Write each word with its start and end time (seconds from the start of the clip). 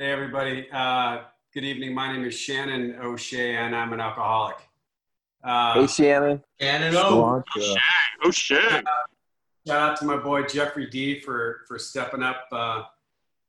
Hey, 0.00 0.12
everybody. 0.12 0.68
Uh, 0.70 1.22
good 1.52 1.64
evening. 1.64 1.92
My 1.92 2.12
name 2.12 2.24
is 2.24 2.32
Shannon 2.32 2.94
O'Shea, 3.02 3.56
and 3.56 3.74
I'm 3.74 3.92
an 3.92 4.00
alcoholic. 4.00 4.54
Uh, 5.42 5.74
hey, 5.74 5.86
Shannon. 5.88 6.44
Shannon 6.60 6.94
O. 6.94 7.42
O'Shea. 7.56 7.74
O'Shea. 8.24 8.82
Shout 9.66 9.90
out 9.90 9.96
to 9.96 10.04
my 10.04 10.16
boy 10.16 10.44
Jeffrey 10.44 10.88
D 10.88 11.18
for 11.18 11.62
for 11.66 11.80
stepping 11.80 12.22
up 12.22 12.46
uh, 12.52 12.84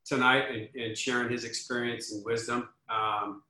tonight 0.04 0.46
and, 0.50 0.70
and, 0.74 0.98
sharing 0.98 1.30
his 1.30 1.44
experience 1.44 2.14
and 2.14 2.26
wisdom. 2.26 2.70
Um, 2.90 3.44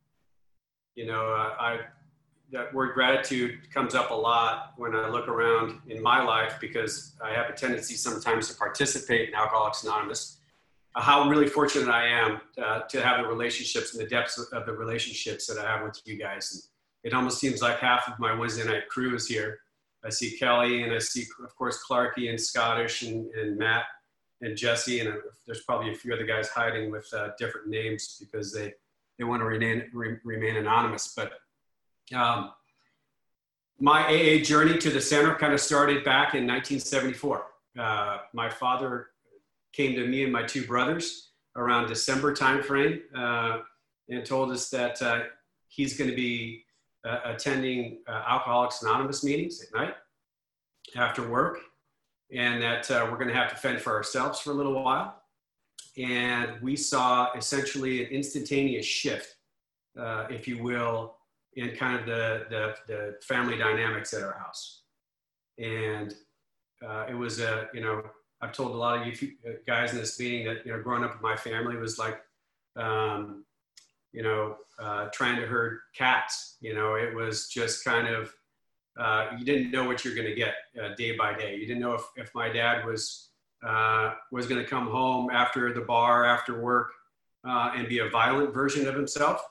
you 0.96 1.06
know, 1.06 1.22
uh, 1.22 1.56
I 1.58 1.80
that 2.52 2.74
word 2.74 2.96
gratitude 2.96 3.74
comes 3.74 3.96
up 3.96 4.12
a 4.12 4.14
lot 4.14 4.74
when 4.76 4.94
I 4.94 5.08
look 5.08 5.30
around 5.30 5.80
in 5.88 6.04
my 6.04 6.22
life 6.22 6.56
because 6.60 7.16
I 7.24 7.32
have 7.32 7.50
a 7.50 7.54
tendency 7.54 7.94
sometimes 7.94 8.50
to 8.50 8.58
participate 8.58 9.30
in 9.30 9.36
Alcoholics 9.36 9.86
Anonymous 9.86 10.36
uh, 10.36 10.39
how 11.00 11.30
really 11.30 11.48
fortunate 11.48 11.90
I 11.90 12.08
am 12.08 12.42
uh, 12.62 12.82
to 12.82 13.02
have 13.02 13.22
the 13.22 13.28
relationships 13.28 13.94
and 13.94 14.04
the 14.04 14.10
depths 14.10 14.38
of 14.38 14.66
the 14.66 14.74
relationships 14.74 15.46
that 15.48 15.58
I 15.58 15.70
have 15.70 15.84
with 15.84 16.02
you 16.06 16.18
guys. 16.18 16.52
And 17.04 17.12
it 17.12 17.16
almost 17.16 17.40
seems 17.40 17.62
like 17.62 17.80
half 17.80 18.08
of 18.08 18.20
my 18.20 18.34
Wednesday 18.34 18.66
night 18.66 18.88
crew 18.90 19.16
is 19.16 19.28
here. 19.28 19.60
I 20.04 20.10
see 20.10 20.38
Kelly 20.38 20.84
and 20.84 20.94
I 20.94 21.00
see, 21.00 21.26
of 21.44 21.56
course, 21.56 21.80
Clarky 21.90 22.30
and 22.30 22.40
Scottish 22.40 23.04
and, 23.04 23.30
and 23.32 23.58
Matt 23.58 23.84
and 24.42 24.56
Jesse. 24.56 25.02
And 25.02 25.10
uh, 25.10 25.16
there's 25.46 25.62
probably 25.62 25.92
a 25.92 25.96
few 25.96 26.14
other 26.14 26.26
guys 26.26 26.50
hiding 26.50 26.92
with 26.92 27.08
uh, 27.14 27.30
different 27.38 27.68
names 27.68 28.18
because 28.20 28.54
they, 28.54 28.74
they 29.18 29.26
want 29.26 29.42
to 29.42 29.46
remain, 29.46 29.90
re, 29.94 30.18
remain 30.24 30.56
anonymous. 30.56 31.14
But 31.16 31.34
um, 32.16 32.52
my 33.80 34.06
AA 34.06 34.44
journey 34.44 34.78
to 34.78 34.90
the 34.90 35.02
center 35.02 35.36
kind 35.36 35.54
of 35.54 35.60
started 35.60 36.04
back 36.04 36.34
in 36.34 36.48
1974. 36.48 37.46
Uh, 37.78 38.18
my 38.34 38.50
father 38.50 39.08
came 39.74 39.96
to 39.96 40.08
me 40.08 40.24
and 40.24 40.34
my 40.34 40.44
two 40.44 40.66
brothers 40.66 41.30
around 41.56 41.88
December 41.88 42.36
timeframe 42.36 43.02
uh, 43.16 43.60
and 44.10 44.26
told 44.26 44.52
us 44.52 44.70
that 44.70 45.02
uh, 45.02 45.22
he's 45.68 45.98
going 45.98 46.10
to 46.10 46.16
be 46.16 46.64
uh, 47.06 47.20
attending 47.26 48.00
uh, 48.08 48.24
Alcoholics 48.28 48.82
Anonymous 48.82 49.24
meetings 49.24 49.62
at 49.62 49.78
night 49.78 49.94
after 50.96 51.28
work, 51.28 51.60
and 52.34 52.62
that 52.62 52.90
uh, 52.90 53.08
we're 53.10 53.18
going 53.18 53.28
to 53.30 53.34
have 53.34 53.50
to 53.50 53.56
fend 53.56 53.80
for 53.80 53.94
ourselves 53.94 54.40
for 54.40 54.52
a 54.52 54.54
little 54.54 54.84
while. 54.84 55.22
And 55.98 56.62
we 56.62 56.76
saw 56.76 57.32
essentially 57.36 58.04
an 58.04 58.12
instantaneous 58.12 58.86
shift, 58.86 59.36
uh, 60.00 60.26
if 60.30 60.48
you 60.48 60.62
will, 60.64 61.16
in 61.56 61.76
kind 61.76 62.00
of 62.00 62.06
the, 62.06 62.46
the, 62.50 62.76
the 62.88 63.16
family 63.22 63.58
dynamics 63.58 64.14
at 64.14 64.24
our 64.24 64.38
house. 64.38 64.84
And 65.58 66.14
it 67.10 67.16
was 67.16 67.40
a, 67.40 67.68
you 67.74 67.82
know, 67.82 68.04
I've 68.42 68.54
told 68.54 68.72
a 68.72 68.78
lot 68.78 69.02
of 69.02 69.22
you 69.22 69.32
uh, 69.48 69.54
guys 69.68 69.92
in 69.92 69.98
this 69.98 70.20
meeting 70.20 70.46
that, 70.46 70.66
you 70.66 70.72
know, 70.72 70.82
growing 70.82 71.04
up 71.04 71.14
with 71.14 71.22
my 71.22 71.36
family 71.36 71.76
was 71.76 72.00
like, 72.00 72.22
um, 72.76 73.44
you 74.14 74.24
know, 74.24 74.56
uh, 74.80 75.08
trying 75.14 75.40
to 75.40 75.46
herd 75.46 75.80
cats. 75.94 76.58
You 76.62 76.74
know, 76.74 76.96
it 76.96 77.14
was 77.14 77.50
just 77.50 77.84
kind 77.84 78.08
of, 78.08 78.34
uh, 78.98 79.28
you 79.38 79.46
didn't 79.46 79.72
know 79.72 79.84
what 79.84 80.04
you're 80.04 80.16
going 80.16 80.28
to 80.28 80.36
get 80.36 80.56
uh, 80.82 80.96
day 80.96 81.16
by 81.16 81.34
day. 81.34 81.56
You 81.56 81.68
didn't 81.68 81.82
know 81.82 81.94
if, 81.94 82.04
if 82.16 82.34
my 82.34 82.50
dad 82.50 82.86
was, 82.86 83.30
uh, 83.66 84.14
was 84.32 84.48
going 84.48 84.62
to 84.62 84.68
come 84.68 84.88
home 84.88 85.30
after 85.30 85.74
the 85.74 85.82
bar, 85.82 86.26
after 86.26 86.62
work, 86.62 86.92
uh, 87.48 87.72
and 87.76 87.88
be 87.88 88.00
a 88.00 88.10
violent 88.10 88.54
version 88.54 88.88
of 88.88 88.96
himself, 88.96 89.42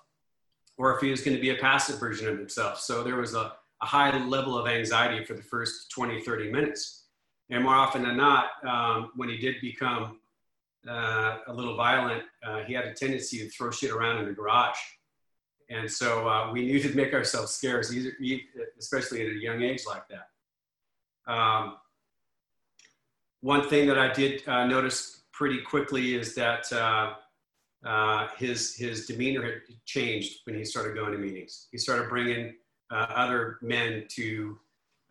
or 0.79 0.95
if 0.95 1.01
he 1.01 1.11
was 1.11 1.23
going 1.23 1.37
to 1.37 1.41
be 1.41 1.51
a 1.51 1.57
passive 1.57 2.01
version 2.01 2.29
of 2.29 2.39
himself. 2.39 2.81
So 2.81 3.03
there 3.03 3.17
was 3.17 3.35
a, 3.35 3.53
a 3.83 3.87
high 3.87 4.17
level 4.19 4.57
of 4.59 4.67
anxiety 4.67 5.25
for 5.25 5.35
the 5.35 5.43
first 5.43 5.91
20, 5.91 6.23
30 6.23 6.51
minutes. 6.51 7.05
And 7.51 7.65
more 7.65 7.75
often 7.75 8.03
than 8.03 8.17
not, 8.17 8.47
um, 8.67 9.13
when 9.17 9.29
he 9.29 9.39
did 9.39 9.57
become 9.61 10.19
uh, 10.89 11.39
a 11.47 11.53
little 11.53 11.77
violent, 11.77 12.23
uh, 12.47 12.63
he 12.65 12.75
had 12.75 12.85
a 12.85 12.93
tendency 12.93 13.39
to 13.39 13.49
throw 13.49 13.71
shit 13.71 13.91
around 13.91 14.19
in 14.19 14.27
the 14.27 14.33
garage. 14.33 14.79
And 15.71 15.91
so 15.91 16.29
uh, 16.29 16.51
we 16.53 16.63
needed 16.67 16.91
to 16.91 16.97
make 16.97 17.13
ourselves 17.13 17.53
scarce, 17.53 17.95
especially 18.79 19.27
at 19.27 19.33
a 19.33 19.39
young 19.39 19.63
age 19.63 19.83
like 19.87 20.05
that. 20.09 21.33
Um, 21.33 21.77
one 23.41 23.69
thing 23.69 23.87
that 23.89 23.99
I 23.99 24.13
did 24.13 24.47
uh, 24.49 24.67
notice 24.67 25.23
pretty 25.33 25.61
quickly 25.61 26.15
is 26.15 26.35
that 26.35 26.71
uh, 26.73 27.15
uh, 27.85 28.29
his, 28.37 28.75
his 28.75 29.07
demeanor 29.07 29.43
had 29.43 29.61
changed 29.85 30.41
when 30.45 30.57
he 30.57 30.65
started 30.65 30.97
going 30.97 31.13
to 31.13 31.19
meetings. 31.19 31.69
He 31.71 31.79
started 31.79 32.09
bringing 32.09 32.55
other 32.91 33.59
men 33.61 34.05
to, 34.09 34.59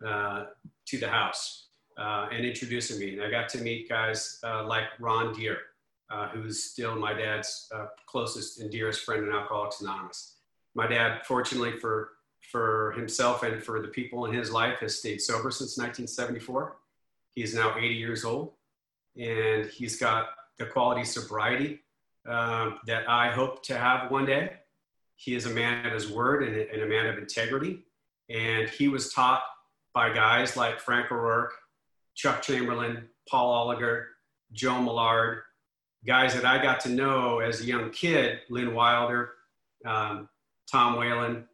to 0.02 0.98
the 0.98 1.08
house 1.08 1.67
uh, 1.98 2.28
and 2.30 2.46
introducing 2.46 2.98
me. 2.98 3.14
And 3.14 3.22
I 3.22 3.30
got 3.30 3.48
to 3.50 3.58
meet 3.58 3.88
guys 3.88 4.38
uh, 4.44 4.64
like 4.64 4.84
Ron 5.00 5.34
Deer, 5.34 5.58
uh, 6.10 6.28
who's 6.28 6.64
still 6.64 6.94
my 6.94 7.12
dad's 7.12 7.68
uh, 7.74 7.86
closest 8.06 8.60
and 8.60 8.70
dearest 8.70 9.02
friend 9.04 9.24
in 9.24 9.32
Alcoholics 9.32 9.80
Anonymous. 9.80 10.36
My 10.74 10.86
dad, 10.86 11.26
fortunately 11.26 11.78
for, 11.78 12.10
for 12.52 12.92
himself 12.92 13.42
and 13.42 13.62
for 13.62 13.82
the 13.82 13.88
people 13.88 14.26
in 14.26 14.32
his 14.32 14.50
life, 14.50 14.78
has 14.78 14.98
stayed 14.98 15.20
sober 15.20 15.50
since 15.50 15.76
1974. 15.76 16.76
He 17.34 17.42
is 17.42 17.54
now 17.54 17.74
80 17.76 17.94
years 17.94 18.24
old, 18.24 18.52
and 19.16 19.66
he's 19.66 19.98
got 19.98 20.28
the 20.58 20.66
quality 20.66 21.04
sobriety 21.04 21.80
um, 22.28 22.78
that 22.86 23.08
I 23.08 23.30
hope 23.30 23.62
to 23.64 23.78
have 23.78 24.10
one 24.10 24.26
day. 24.26 24.52
He 25.16 25.34
is 25.34 25.46
a 25.46 25.50
man 25.50 25.86
of 25.86 25.92
his 25.92 26.10
word 26.10 26.42
and 26.44 26.56
and 26.56 26.82
a 26.82 26.86
man 26.86 27.06
of 27.06 27.18
integrity. 27.18 27.84
And 28.28 28.68
he 28.68 28.88
was 28.88 29.12
taught 29.12 29.42
by 29.94 30.12
guys 30.12 30.56
like 30.56 30.80
Frank 30.80 31.10
O'Rourke, 31.10 31.54
Chuck 32.18 32.42
Chamberlain, 32.42 33.08
Paul 33.28 33.68
Oliger, 33.68 34.06
Joe 34.52 34.82
Millard, 34.82 35.42
guys 36.04 36.34
that 36.34 36.44
I 36.44 36.60
got 36.60 36.80
to 36.80 36.88
know 36.88 37.38
as 37.38 37.60
a 37.60 37.64
young 37.64 37.90
kid, 37.90 38.40
Lynn 38.50 38.74
Wilder, 38.74 39.30
um, 39.86 40.28
Tom 40.70 40.98
Whalen, 40.98 41.46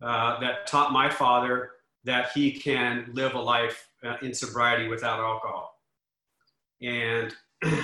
uh, 0.00 0.38
that 0.38 0.68
taught 0.68 0.92
my 0.92 1.10
father 1.10 1.72
that 2.04 2.30
he 2.32 2.52
can 2.52 3.10
live 3.14 3.34
a 3.34 3.40
life 3.40 3.88
uh, 4.04 4.14
in 4.22 4.32
sobriety 4.32 4.86
without 4.86 5.18
alcohol. 5.18 5.74
And 6.80 7.34
uh, 7.64 7.74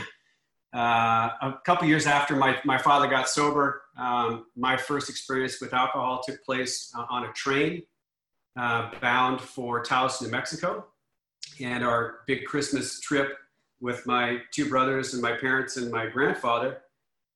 a 0.72 1.58
couple 1.66 1.88
years 1.88 2.06
after 2.06 2.36
my, 2.36 2.56
my 2.64 2.78
father 2.78 3.08
got 3.08 3.28
sober, 3.28 3.82
um, 3.98 4.46
my 4.54 4.76
first 4.76 5.10
experience 5.10 5.60
with 5.60 5.74
alcohol 5.74 6.22
took 6.24 6.44
place 6.44 6.92
uh, 6.96 7.04
on 7.10 7.24
a 7.24 7.32
train 7.32 7.82
uh, 8.56 8.92
bound 9.00 9.40
for 9.40 9.82
Taos, 9.82 10.22
New 10.22 10.28
Mexico 10.28 10.86
and 11.64 11.84
our 11.84 12.20
big 12.26 12.44
Christmas 12.44 13.00
trip 13.00 13.36
with 13.80 14.06
my 14.06 14.38
two 14.52 14.68
brothers 14.68 15.12
and 15.12 15.22
my 15.22 15.32
parents 15.32 15.76
and 15.76 15.90
my 15.90 16.06
grandfather 16.06 16.82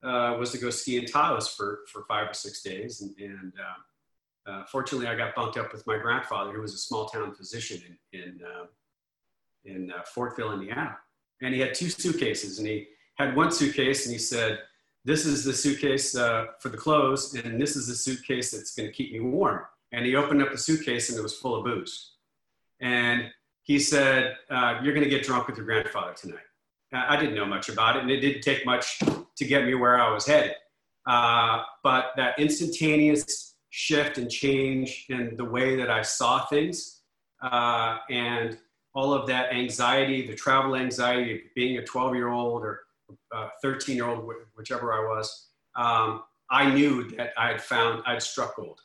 uh, 0.05 0.37
was 0.39 0.53
to 0.53 0.59
go 0.59 0.71
ski 0.71 0.97
in 0.97 1.07
Taos 1.07 1.49
for, 1.49 1.81
for 1.93 2.05
five 2.09 2.31
or 2.31 2.35
six 2.35 2.63
days. 2.63 3.01
And, 3.01 3.15
and 3.19 3.53
uh, 3.59 4.51
uh, 4.51 4.65
fortunately, 4.67 5.09
I 5.09 5.17
got 5.17 5.35
bunked 5.35 5.57
up 5.57 5.73
with 5.73 5.87
my 5.87 5.99
grandfather, 5.99 6.53
who 6.53 6.61
was 6.61 6.75
a 6.75 6.79
small 6.79 7.07
town 7.07 7.35
physician 7.35 7.99
in, 8.13 8.21
in, 8.21 8.41
um, 8.45 8.69
in 9.65 9.91
uh, 9.91 10.03
Fortville, 10.15 10.55
Indiana. 10.55 10.97
And 11.43 11.53
he 11.53 11.61
had 11.61 11.75
two 11.75 11.89
suitcases, 11.89 12.59
and 12.59 12.69
he 12.69 12.87
had 13.17 13.35
one 13.35 13.51
suitcase, 13.51 14.07
and 14.07 14.13
he 14.13 14.19
said, 14.19 14.61
This 15.05 15.27
is 15.27 15.45
the 15.45 15.53
suitcase 15.53 16.15
uh, 16.15 16.47
for 16.61 16.69
the 16.69 16.77
clothes, 16.77 17.35
and 17.35 17.61
this 17.61 17.75
is 17.75 17.89
the 17.89 17.95
suitcase 17.95 18.53
that's 18.53 18.75
going 18.75 18.89
to 18.89 18.95
keep 18.95 19.13
me 19.13 19.21
warm. 19.21 19.65
And 19.93 20.07
he 20.07 20.15
opened 20.15 20.43
up 20.43 20.53
the 20.53 20.59
suitcase, 20.59 21.11
and 21.11 21.19
it 21.19 21.23
was 21.23 21.35
full 21.35 21.57
of 21.57 21.65
booze. 21.65 22.13
And 22.81 23.31
he 23.67 23.81
said, 23.81 24.37
uh, 24.49 24.79
You're 24.83 24.95
going 24.95 25.05
to 25.05 25.11
get 25.11 25.25
drunk 25.25 25.49
with 25.49 25.57
your 25.57 25.67
grandfather 25.67 26.15
tonight. 26.15 26.39
I 26.93 27.17
didn't 27.17 27.35
know 27.35 27.45
much 27.45 27.69
about 27.69 27.97
it, 27.97 28.03
and 28.03 28.11
it 28.11 28.21
didn't 28.21 28.43
take 28.43 28.65
much 28.65 29.01
to 29.01 29.45
get 29.45 29.65
me 29.65 29.75
where 29.75 30.01
I 30.01 30.11
was 30.13 30.25
headed. 30.25 30.55
Uh, 31.05 31.63
but 31.83 32.13
that 32.17 32.39
instantaneous 32.39 33.57
shift 33.71 34.19
and 34.19 34.31
change 34.31 35.07
in 35.09 35.37
the 35.37 35.45
way 35.45 35.77
that 35.77 35.91
I 35.91 36.03
saw 36.03 36.47
things, 36.47 37.03
uh, 37.43 37.99
and 38.09 38.57
all 38.95 39.13
of 39.13 39.27
that 39.27 39.53
anxiety, 39.53 40.27
the 40.27 40.35
travel 40.35 40.77
anxiety 40.77 41.35
of 41.35 41.41
being 41.55 41.77
a 41.79 41.85
12 41.85 42.15
year 42.15 42.29
old 42.29 42.63
or 42.63 42.83
13 43.63 43.97
year 43.97 44.07
old, 44.07 44.31
whichever 44.55 44.93
I 44.93 45.01
was, 45.01 45.49
um, 45.75 46.23
I 46.51 46.71
knew 46.71 47.11
that 47.17 47.33
I 47.37 47.49
had 47.49 47.61
found, 47.61 48.05
I'd 48.07 48.23
struck 48.23 48.57
gold. 48.57 48.81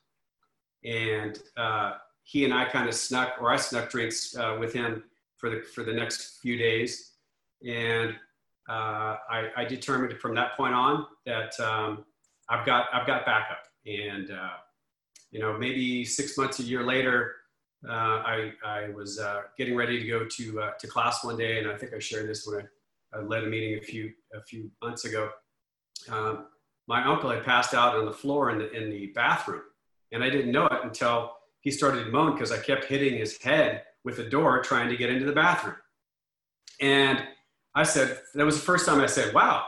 And 0.84 1.40
uh, 1.56 1.94
he 2.24 2.46
and 2.46 2.54
I 2.54 2.66
kind 2.66 2.88
of 2.88 2.96
snuck, 2.96 3.36
or 3.42 3.52
I 3.52 3.58
snuck 3.58 3.90
drinks 3.90 4.36
uh, 4.36 4.58
with 4.60 4.74
him 4.74 5.04
for 5.38 5.50
the 5.50 5.62
for 5.62 5.84
the 5.84 5.94
next 5.94 6.40
few 6.42 6.58
days, 6.58 7.14
and 7.68 8.16
uh, 8.70 9.18
I, 9.30 9.50
I, 9.58 9.66
determined 9.66 10.18
from 10.20 10.36
that 10.36 10.56
point 10.56 10.74
on 10.74 11.06
that 11.26 11.60
um, 11.60 12.06
I've 12.50 12.66
got 12.66 12.86
I've 12.94 13.08
got 13.08 13.26
backup, 13.26 13.64
and 13.86 14.32
uh, 14.32 14.58
you 15.32 15.40
know 15.40 15.58
maybe 15.58 16.06
six 16.06 16.38
months 16.38 16.60
a 16.60 16.64
year 16.64 16.84
later, 16.84 17.34
uh, 17.90 17.92
I 17.92 18.54
I 18.64 18.90
was 18.90 19.20
uh, 19.20 19.42
getting 19.58 19.76
ready 19.76 20.00
to 20.00 20.08
go 20.08 20.26
to 20.26 20.62
uh, 20.62 20.72
to 20.80 20.88
class 20.88 21.24
one 21.24 21.38
day, 21.38 21.60
and 21.60 21.70
I 21.70 21.78
think 21.78 21.94
I 21.94 22.00
shared 22.00 22.30
this 22.30 22.46
when 22.46 22.62
I, 23.14 23.18
I 23.18 23.22
led 23.22 23.44
a 23.44 23.48
meeting 23.48 23.78
a 23.78 23.82
few 23.82 24.12
a 24.34 24.42
few 24.42 24.70
months 24.82 25.06
ago. 25.06 25.30
Um, 26.10 26.46
my 26.88 27.04
uncle 27.04 27.30
had 27.30 27.44
passed 27.44 27.74
out 27.74 27.96
on 27.96 28.06
the 28.06 28.14
floor 28.14 28.52
in 28.52 28.60
the 28.60 28.72
in 28.72 28.90
the 28.90 29.08
bathroom, 29.08 29.64
and 30.12 30.24
I 30.24 30.30
didn't 30.30 30.52
know 30.52 30.68
it 30.68 30.80
until 30.84 31.34
he 31.62 31.72
started 31.72 32.06
to 32.06 32.12
moan 32.12 32.34
because 32.34 32.52
I 32.52 32.60
kept 32.60 32.86
hitting 32.86 33.18
his 33.18 33.38
head 33.38 33.84
with 34.04 34.18
the 34.18 34.24
door 34.24 34.62
trying 34.62 34.90
to 34.90 34.98
get 34.98 35.10
into 35.10 35.26
the 35.26 35.32
bathroom. 35.32 35.76
And 36.80 37.24
I 37.74 37.84
said, 37.84 38.20
that 38.34 38.46
was 38.46 38.56
the 38.56 38.66
first 38.66 38.86
time 38.86 39.00
I 39.00 39.06
said, 39.06 39.34
wow, 39.34 39.66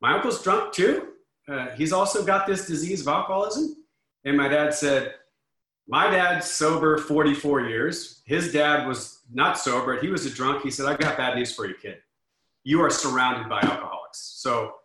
my 0.00 0.14
uncle's 0.14 0.42
drunk 0.42 0.72
too? 0.72 1.14
uh, 1.48 1.68
he's 1.76 1.92
also 1.92 2.24
got 2.24 2.46
this 2.46 2.66
disease 2.66 3.02
of 3.02 3.08
alcoholism. 3.08 3.76
And 4.24 4.36
my 4.36 4.48
dad 4.48 4.72
said, 4.74 5.14
my 5.86 6.08
dad's 6.08 6.50
sober 6.50 6.96
44 6.96 7.62
years. 7.62 8.22
His 8.24 8.52
dad 8.52 8.86
was 8.86 9.20
not 9.32 9.58
sober. 9.58 10.00
He 10.00 10.08
was 10.08 10.24
a 10.24 10.30
drunk. 10.30 10.62
He 10.62 10.70
said, 10.70 10.86
I've 10.86 10.98
got 10.98 11.18
bad 11.18 11.36
news 11.36 11.54
for 11.54 11.66
you, 11.66 11.74
kid. 11.74 11.98
You 12.62 12.80
are 12.80 12.88
surrounded 12.88 13.50
by 13.50 13.60
alcoholics. 13.60 14.18
So 14.36 14.76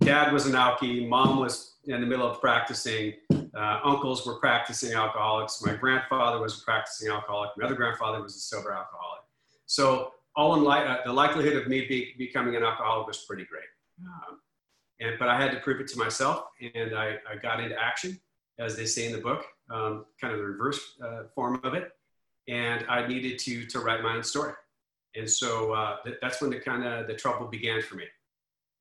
dad 0.00 0.32
was 0.32 0.44
an 0.46 0.52
alkie. 0.52 1.08
Mom 1.08 1.38
was 1.38 1.76
in 1.86 2.00
the 2.00 2.06
middle 2.06 2.30
of 2.30 2.40
practicing. 2.42 3.14
Uh, 3.56 3.80
uncles 3.84 4.26
were 4.26 4.34
practicing 4.34 4.94
alcoholics. 4.94 5.62
My 5.64 5.74
grandfather 5.74 6.40
was 6.40 6.60
a 6.60 6.64
practicing 6.64 7.10
alcoholic. 7.12 7.50
My 7.56 7.66
other 7.66 7.74
grandfather 7.74 8.20
was 8.20 8.34
a 8.34 8.40
sober 8.40 8.72
alcoholic. 8.72 9.22
So 9.66 10.12
all 10.36 10.54
in 10.56 10.66
uh, 10.66 10.98
the 11.04 11.12
likelihood 11.12 11.56
of 11.56 11.68
me 11.68 11.86
be, 11.86 12.14
becoming 12.18 12.56
an 12.56 12.64
alcoholic 12.64 13.06
was 13.06 13.18
pretty 13.18 13.44
great. 13.44 13.64
Um, 14.04 14.40
and, 15.00 15.18
but 15.18 15.28
I 15.28 15.40
had 15.40 15.52
to 15.52 15.60
prove 15.60 15.80
it 15.80 15.88
to 15.88 15.98
myself 15.98 16.44
and 16.74 16.96
I, 16.96 17.18
I 17.30 17.36
got 17.40 17.60
into 17.60 17.80
action 17.80 18.18
as 18.58 18.76
they 18.76 18.86
say 18.86 19.06
in 19.06 19.12
the 19.12 19.18
book, 19.18 19.44
um, 19.70 20.06
kind 20.20 20.32
of 20.32 20.38
the 20.38 20.44
reverse 20.44 20.80
uh, 21.04 21.24
form 21.34 21.60
of 21.64 21.74
it. 21.74 21.90
And 22.48 22.84
I 22.88 23.06
needed 23.06 23.38
to, 23.40 23.66
to 23.66 23.80
write 23.80 24.02
my 24.02 24.16
own 24.16 24.22
story. 24.22 24.52
And 25.16 25.28
so 25.28 25.72
uh, 25.72 25.96
th- 26.04 26.18
that's 26.20 26.40
when 26.40 26.50
the 26.50 26.60
kind 26.60 26.84
of 26.84 27.06
the 27.06 27.14
trouble 27.14 27.46
began 27.46 27.82
for 27.82 27.96
me. 27.96 28.04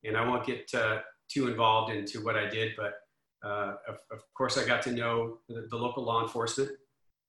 And 0.04 0.18
I 0.18 0.28
won't 0.28 0.46
get 0.46 0.70
uh, 0.74 1.00
too 1.30 1.48
involved 1.48 1.92
into 1.94 2.24
what 2.24 2.36
I 2.36 2.50
did, 2.50 2.74
but 2.76 2.94
uh, 3.44 3.76
of, 3.88 3.98
of, 4.12 4.20
course 4.34 4.58
I 4.58 4.66
got 4.66 4.82
to 4.84 4.92
know 4.92 5.40
the, 5.50 5.68
the 5.70 5.76
local 5.76 6.04
law 6.04 6.22
enforcement 6.22 6.72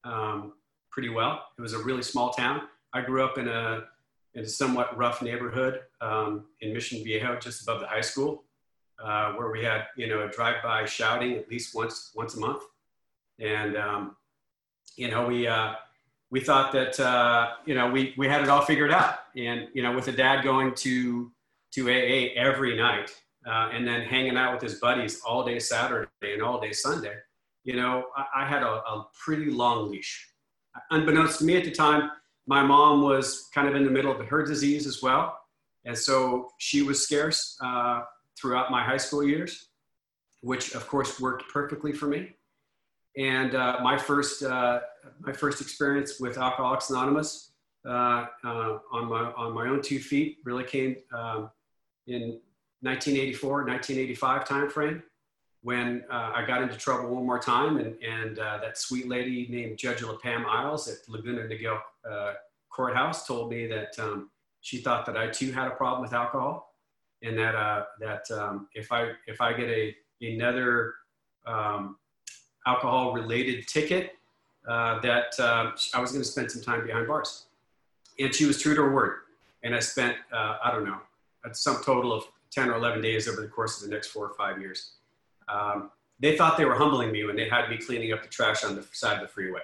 um, 0.05 0.53
pretty 0.91 1.09
well. 1.09 1.47
It 1.59 1.63
was 1.63 1.73
a 1.73 1.79
really 1.79 2.03
small 2.03 2.31
town. 2.31 2.63
I 2.93 3.01
grew 3.01 3.25
up 3.25 3.37
in 3.39 3.49
a, 3.49 3.85
in 4.35 4.45
a 4.45 4.49
somewhat 4.49 4.97
rough 4.97 5.23
neighborhood 5.23 5.81
um, 6.01 6.45
in 6.61 6.73
Mission 6.73 7.03
Viejo, 7.03 7.39
just 7.41 7.63
above 7.63 7.81
the 7.81 7.87
high 7.87 8.01
school 8.01 8.45
uh, 9.03 9.33
where 9.33 9.51
we 9.51 9.63
had 9.63 9.87
you 9.97 10.07
know 10.09 10.25
a 10.25 10.29
drive-by 10.29 10.85
shouting 10.85 11.35
at 11.35 11.49
least 11.49 11.75
once 11.75 12.13
once 12.15 12.37
a 12.37 12.41
month, 12.41 12.63
and 13.39 13.77
um, 13.77 14.17
you 14.97 15.11
know 15.11 15.27
we 15.27 15.47
uh, 15.47 15.75
we 16.31 16.41
thought 16.41 16.73
that 16.73 16.99
uh, 17.01 17.53
you 17.67 17.75
know 17.75 17.91
we 17.91 18.15
we 18.17 18.29
had 18.29 18.43
it 18.43 18.49
all 18.49 18.63
figured 18.63 18.93
out, 18.93 19.19
and 19.37 19.69
you 19.75 19.83
know 19.83 19.95
with 19.95 20.09
a 20.09 20.13
dad 20.13 20.43
going 20.43 20.75
to 20.75 21.31
to 21.73 21.89
AA 21.89 22.33
every 22.37 22.77
night 22.77 23.11
uh, 23.47 23.71
and 23.73 23.87
then 23.87 24.03
hanging 24.03 24.37
out 24.37 24.55
with 24.55 24.63
his 24.63 24.81
buddies 24.81 25.21
all 25.27 25.45
day 25.45 25.59
Saturday 25.59 26.09
and 26.23 26.43
all 26.43 26.61
day 26.61 26.73
Sunday, 26.73 27.17
you 27.65 27.77
know 27.77 28.07
I, 28.17 28.43
I 28.43 28.47
had 28.47 28.63
a, 28.63 28.67
a 28.67 29.07
pretty 29.25 29.51
long 29.51 29.91
leash. 29.91 30.29
Unbeknownst 30.91 31.39
to 31.39 31.45
me 31.45 31.57
at 31.57 31.65
the 31.65 31.71
time, 31.71 32.11
my 32.47 32.63
mom 32.63 33.03
was 33.03 33.49
kind 33.55 33.69
of 33.69 33.75
in 33.75 33.85
the 33.85 33.91
middle 33.91 34.11
of 34.11 34.27
her 34.27 34.45
disease 34.45 34.87
as 34.87 35.03
well. 35.03 35.39
And 35.85 35.97
so 35.97 36.51
she 36.59 36.83
was 36.83 37.03
scarce. 37.03 37.57
Uh, 37.63 38.03
throughout 38.37 38.71
my 38.71 38.83
high 38.83 38.97
school 38.97 39.23
years, 39.23 39.69
which 40.43 40.75
of 40.75 40.87
course 40.87 41.21
worked 41.21 41.51
perfectly 41.53 41.93
for 41.93 42.07
me. 42.07 42.31
And 43.17 43.55
uh, 43.55 43.79
my 43.83 43.97
first 43.97 44.43
uh, 44.43 44.81
my 45.21 45.33
first 45.33 45.61
experience 45.61 46.19
with 46.21 46.37
Alcoholics 46.37 46.91
Anonymous 46.91 47.53
uh, 47.87 48.27
uh 48.45 48.79
on 48.93 49.09
my 49.09 49.33
on 49.37 49.53
my 49.53 49.69
own 49.69 49.83
two 49.83 50.01
feet 50.01 50.39
really 50.45 50.65
came 50.65 50.97
um, 51.17 51.51
in 52.07 52.41
1984 52.85 53.65
1985 53.65 54.45
timeframe 54.45 55.03
when 55.63 56.05
uh, 56.11 56.33
I 56.35 56.45
got 56.47 56.63
into 56.63 56.77
trouble 56.77 57.15
one 57.15 57.25
more 57.25 57.39
time 57.39 57.79
and 57.79 57.97
and 58.03 58.39
uh, 58.39 58.59
that 58.63 58.79
sweet 58.79 59.09
lady 59.09 59.47
named 59.49 59.79
Judge 59.79 60.01
LaPam 60.01 60.45
Isles 60.45 60.89
at 60.89 61.09
Laguna 61.09 61.43
Niguel 61.43 61.81
courthouse 62.71 63.27
told 63.27 63.51
me 63.51 63.67
that 63.69 63.97
um, 63.99 64.31
she 64.61 64.79
thought 64.79 65.07
that 65.07 65.17
I 65.17 65.29
too 65.29 65.53
had 65.53 65.69
a 65.69 65.71
problem 65.71 66.03
with 66.03 66.13
alcohol 66.13 66.75
and 67.23 67.39
that 67.39 67.55
uh, 67.55 67.85
that 68.01 68.31
um, 68.31 68.69
if 68.75 68.93
I 68.93 69.13
if 69.27 69.41
I 69.41 69.53
get 69.53 69.69
a 69.69 69.95
another 70.21 70.95
um, 71.47 71.97
alcohol 72.67 73.13
related 73.13 73.67
ticket, 73.67 74.13
uh, 74.69 75.01
that 75.01 75.39
uh, 75.39 75.73
I 75.95 76.01
was 76.01 76.13
going 76.13 76.23
to 76.23 76.29
spend 76.29 76.51
some 76.51 76.63
time 76.63 76.87
behind 76.87 77.07
bars. 77.07 77.47
And 78.19 78.35
she 78.35 78.47
was 78.47 78.61
true 78.61 78.75
to 78.75 78.83
her 78.83 78.93
word. 78.93 79.19
And 79.63 79.75
I 79.75 79.81
spent 79.81 80.17
uh, 80.33 80.59
I 80.63 80.71
don't 80.71 80.85
know 80.85 80.99
some 81.53 81.83
total 81.85 82.13
of 82.13 82.25
ten 82.55 82.71
or 82.71 82.75
eleven 82.75 83.01
days 83.03 83.29
over 83.29 83.41
the 83.41 83.49
course 83.49 83.83
of 83.83 83.89
the 83.89 83.95
next 83.95 84.09
four 84.09 84.27
or 84.27 84.35
five 84.35 84.61
years. 84.61 84.93
Um, 85.49 85.91
they 86.21 86.37
thought 86.37 86.57
they 86.57 86.65
were 86.65 86.77
humbling 86.77 87.11
me 87.11 87.25
when 87.25 87.37
they 87.37 87.49
had 87.49 87.69
me 87.69 87.77
cleaning 87.77 88.13
up 88.13 88.23
the 88.23 88.29
trash 88.29 88.65
on 88.65 88.77
the 88.77 88.87
side 88.93 89.17
of 89.17 89.23
the 89.23 89.29
freeway. 89.29 89.61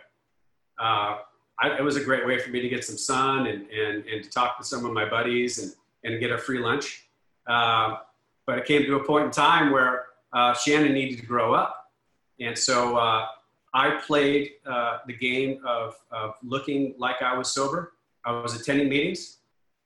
Uh, 0.78 1.19
I, 1.58 1.76
it 1.78 1.82
was 1.82 1.96
a 1.96 2.04
great 2.04 2.26
way 2.26 2.38
for 2.38 2.50
me 2.50 2.60
to 2.60 2.69
get 2.69 2.84
some 2.84 2.96
sun 2.96 3.46
and, 3.46 3.69
and, 3.70 4.04
and 4.06 4.25
to 4.25 4.31
talk 4.31 4.58
to 4.58 4.64
some 4.64 4.84
of 4.84 4.92
my 4.92 5.08
buddies 5.08 5.58
and, 5.58 5.72
and 6.04 6.19
get 6.19 6.32
a 6.32 6.38
free 6.38 6.58
lunch. 6.58 7.06
Uh, 7.46 7.98
but 8.46 8.58
it 8.58 8.64
came 8.64 8.82
to 8.84 8.96
a 8.96 9.04
point 9.04 9.26
in 9.26 9.31
time 9.31 9.70
where 9.70 10.06
uh, 10.32 10.54
Shannon 10.54 10.92
needed 10.92 11.19
to 11.20 11.26
grow 11.26 11.54
up. 11.54 11.92
And 12.40 12.56
so 12.56 12.96
uh, 12.96 13.26
I 13.75 14.00
played 14.06 14.52
uh, 14.66 14.98
the 15.06 15.12
game 15.12 15.60
of, 15.66 15.96
of 16.10 16.34
looking 16.42 16.94
like 16.98 17.22
I 17.22 17.37
was 17.37 17.52
sober. 17.52 17.92
I 18.25 18.32
was 18.32 18.58
attending 18.58 18.88
meetings. 18.88 19.38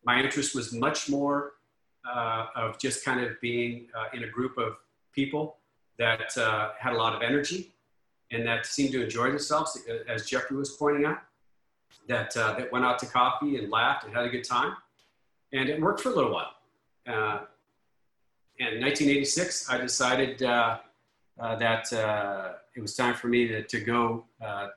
My 0.05 0.21
interest 0.23 0.55
was 0.55 0.73
much 0.73 1.11
more 1.11 1.54
uh, 2.13 2.47
of 2.55 2.79
just 2.79 3.05
kind 3.05 3.25
of 3.25 3.41
being 3.41 3.87
in 4.13 4.25
a 4.25 4.29
group 4.29 4.59
of 4.59 4.77
people 5.13 5.57
that 5.99 6.33
had 6.79 6.93
a 6.93 6.97
lot 6.97 7.15
of 7.15 7.23
energy 7.23 7.73
and 8.31 8.47
that 8.47 8.67
seemed 8.67 8.93
to 8.93 9.05
enjoy 9.05 9.29
themselves, 9.29 9.79
as 10.09 10.27
Jeffrey 10.27 10.57
was 10.57 10.71
pointing 10.71 11.05
out, 11.05 11.19
that, 12.09 12.35
that 12.35 12.73
went 12.73 12.85
out 12.85 12.99
to 12.99 13.07
coffee 13.07 13.57
and 13.57 13.71
laughed 13.71 14.05
and 14.05 14.15
had 14.15 14.25
a 14.25 14.29
good 14.29 14.45
time. 14.45 14.75
And 15.53 15.69
it 15.69 15.81
worked 15.81 16.01
for 16.01 16.09
a 16.09 16.15
little 16.15 16.33
while. 16.33 16.55
Uh, 17.07 17.45
in 18.59 18.81
1986, 18.81 19.69
I 19.69 19.79
decided 19.79 20.43
uh, 20.43 20.79
uh, 21.41 21.57
that 21.57 21.93
uh, 21.93 22.53
it 22.77 22.81
was 22.81 22.95
time 22.95 23.15
for 23.15 23.29
me 23.29 23.49
to, 23.49 23.63
to 23.63 23.81
go 23.81 24.25
uh, 24.45 24.69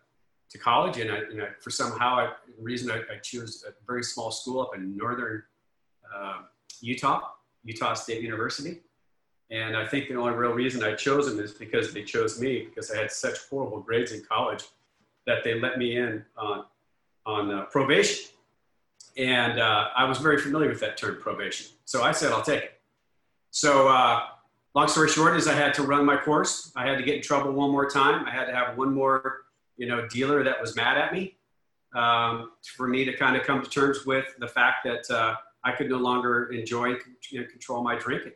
to 0.50 0.57
college. 0.57 0.97
And, 0.97 1.12
I, 1.12 1.18
and 1.18 1.41
I, 1.41 1.47
for 1.62 1.69
somehow, 1.69 2.15
I, 2.15 2.31
reason 2.59 2.89
I, 2.89 2.97
I, 3.13 3.18
chose 3.21 3.63
a 3.68 3.74
very 3.85 4.03
small 4.03 4.31
school 4.31 4.62
up 4.62 4.75
in 4.75 4.97
northern 4.97 5.44
uh, 6.15 6.39
Utah, 6.81 7.21
Utah 7.63 7.94
State 7.94 8.21
University. 8.21 8.81
And 9.50 9.77
I 9.77 9.85
think 9.85 10.09
the 10.09 10.15
only 10.15 10.33
real 10.33 10.51
reason 10.51 10.83
I 10.83 10.94
chose 10.95 11.27
them 11.27 11.44
is 11.44 11.53
because 11.53 11.94
they 11.94 12.03
chose 12.03 12.39
me 12.39 12.65
because 12.65 12.91
I 12.91 12.97
had 12.97 13.12
such 13.12 13.38
horrible 13.50 13.79
grades 13.79 14.12
in 14.12 14.21
college 14.24 14.63
that 15.25 15.44
they 15.44 15.59
let 15.59 15.77
me 15.77 15.97
in 15.97 16.25
on, 16.38 16.65
on 17.25 17.65
probation. 17.71 18.31
And 19.18 19.59
I 19.59 20.03
was 20.03 20.19
very 20.19 20.38
familiar 20.38 20.69
with 20.69 20.79
that 20.81 20.97
term 20.97 21.18
probation. 21.21 21.68
So 21.85 22.03
I 22.03 22.12
said, 22.12 22.31
I'll 22.31 22.41
take 22.41 22.63
it. 22.63 22.81
So, 23.51 23.88
uh, 23.88 24.21
long 24.75 24.88
story 24.88 25.09
short 25.09 25.35
is 25.35 25.47
I 25.47 25.53
had 25.53 25.74
to 25.75 25.83
run 25.83 26.06
my 26.06 26.18
course. 26.18 26.71
I 26.75 26.85
had 26.85 26.97
to 26.97 27.03
get 27.03 27.15
in 27.15 27.21
trouble 27.21 27.51
one 27.53 27.71
more 27.71 27.89
time. 27.89 28.25
I 28.25 28.31
had 28.31 28.46
to 28.46 28.53
have 28.53 28.77
one 28.77 28.93
more, 28.93 29.46
you 29.77 29.88
know, 29.88 30.07
dealer 30.07 30.43
that 30.43 30.62
was 30.62 30.75
mad 30.75 30.98
at 30.98 31.13
me 31.13 31.38
um, 31.96 32.51
for 32.75 32.88
me 32.88 33.03
to 33.05 33.13
kind 33.17 33.36
of 33.36 33.43
come 33.43 33.63
to 33.63 33.69
terms 33.69 34.05
with 34.05 34.25
the 34.38 34.48
fact 34.48 34.86
that 34.86 35.10
uh, 35.10 35.36
I 35.67 35.71
could 35.74 35.89
no 35.89 35.97
longer 35.97 36.51
enjoy 36.51 36.93
and 36.93 37.01
you 37.29 37.41
know, 37.41 37.47
control 37.47 37.83
my 37.83 37.97
drinking. 37.97 38.33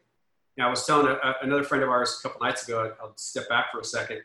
Now, 0.58 0.68
I 0.68 0.70
was 0.70 0.86
telling 0.86 1.08
a, 1.08 1.36
another 1.42 1.64
friend 1.64 1.84
of 1.84 1.90
ours 1.90 2.20
a 2.20 2.28
couple 2.28 2.46
nights 2.46 2.68
ago, 2.68 2.94
I'll 3.02 3.14
step 3.16 3.48
back 3.50 3.72
for 3.72 3.80
a 3.80 3.86
second. 3.86 4.22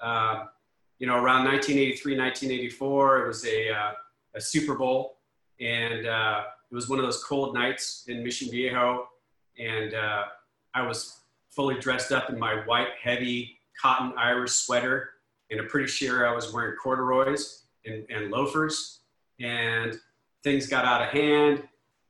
Uh, 0.00 0.44
you 0.98 1.06
know, 1.06 1.14
around 1.14 1.44
1983, 1.44 2.18
1984, 2.18 3.24
it 3.24 3.26
was 3.26 3.46
a, 3.46 3.70
uh, 3.70 3.92
a 4.34 4.40
Super 4.40 4.74
Bowl 4.74 5.18
and 5.60 6.06
uh, 6.06 6.42
it 6.70 6.74
was 6.74 6.88
one 6.88 6.98
of 6.98 7.04
those 7.04 7.22
cold 7.22 7.54
nights 7.54 8.04
in 8.08 8.22
Mission 8.22 8.50
Viejo, 8.50 9.08
and 9.58 9.94
uh, 9.94 10.24
I 10.74 10.82
was 10.82 11.20
fully 11.50 11.78
dressed 11.78 12.12
up 12.12 12.30
in 12.30 12.38
my 12.38 12.64
white, 12.66 12.88
heavy 13.00 13.58
cotton 13.80 14.14
Irish 14.16 14.52
sweater, 14.52 15.10
and 15.50 15.60
I'm 15.60 15.68
pretty 15.68 15.88
sure 15.88 16.26
I 16.26 16.34
was 16.34 16.52
wearing 16.52 16.76
corduroys 16.76 17.64
and, 17.84 18.06
and 18.08 18.30
loafers, 18.30 19.00
and 19.38 19.98
things 20.42 20.66
got 20.66 20.84
out 20.84 21.02
of 21.02 21.08
hand. 21.08 21.64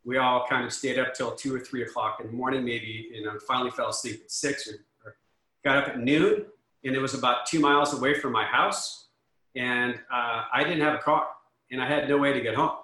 We 0.05 0.17
all 0.19 0.47
kind 0.49 0.65
of 0.65 0.73
stayed 0.73 0.99
up 0.99 1.15
till 1.15 1.33
two 1.33 1.55
or 1.55 1.61
three 1.61 1.83
o'clock 1.83 2.19
in 2.21 2.27
the 2.27 2.33
morning, 2.33 2.65
maybe, 2.65 3.09
you 3.13 3.23
know, 3.23 3.39
finally 3.47 3.71
fell 3.71 3.91
asleep 3.91 4.23
at 4.25 4.31
six 4.31 4.69
or, 4.69 4.75
or 5.05 5.17
got 5.65 5.77
up 5.77 5.89
at 5.89 6.01
noon, 6.01 6.47
and 6.85 6.95
it 6.95 7.01
was 7.01 7.15
about 7.15 7.47
two 7.47 7.61
miles 7.61 7.93
away 7.93 8.15
from 8.15 8.33
my 8.33 8.45
house, 8.45 9.09
and 9.57 9.95
uh, 10.13 10.45
I 10.53 10.65
didn't 10.65 10.81
have 10.81 10.95
a 10.95 11.03
car, 11.03 11.27
and 11.71 11.83
I 11.83 11.87
had 11.87 12.09
no 12.09 12.17
way 12.17 12.33
to 12.33 12.41
get 12.41 12.55
home. 12.55 12.77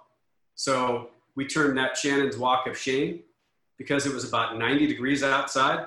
So 0.54 1.08
we 1.34 1.46
turned 1.46 1.76
that 1.78 1.96
Shannon's 1.96 2.36
Walk 2.36 2.66
of 2.66 2.76
Shame 2.76 3.20
because 3.78 4.06
it 4.06 4.12
was 4.12 4.26
about 4.26 4.58
90 4.58 4.86
degrees 4.86 5.22
outside 5.22 5.86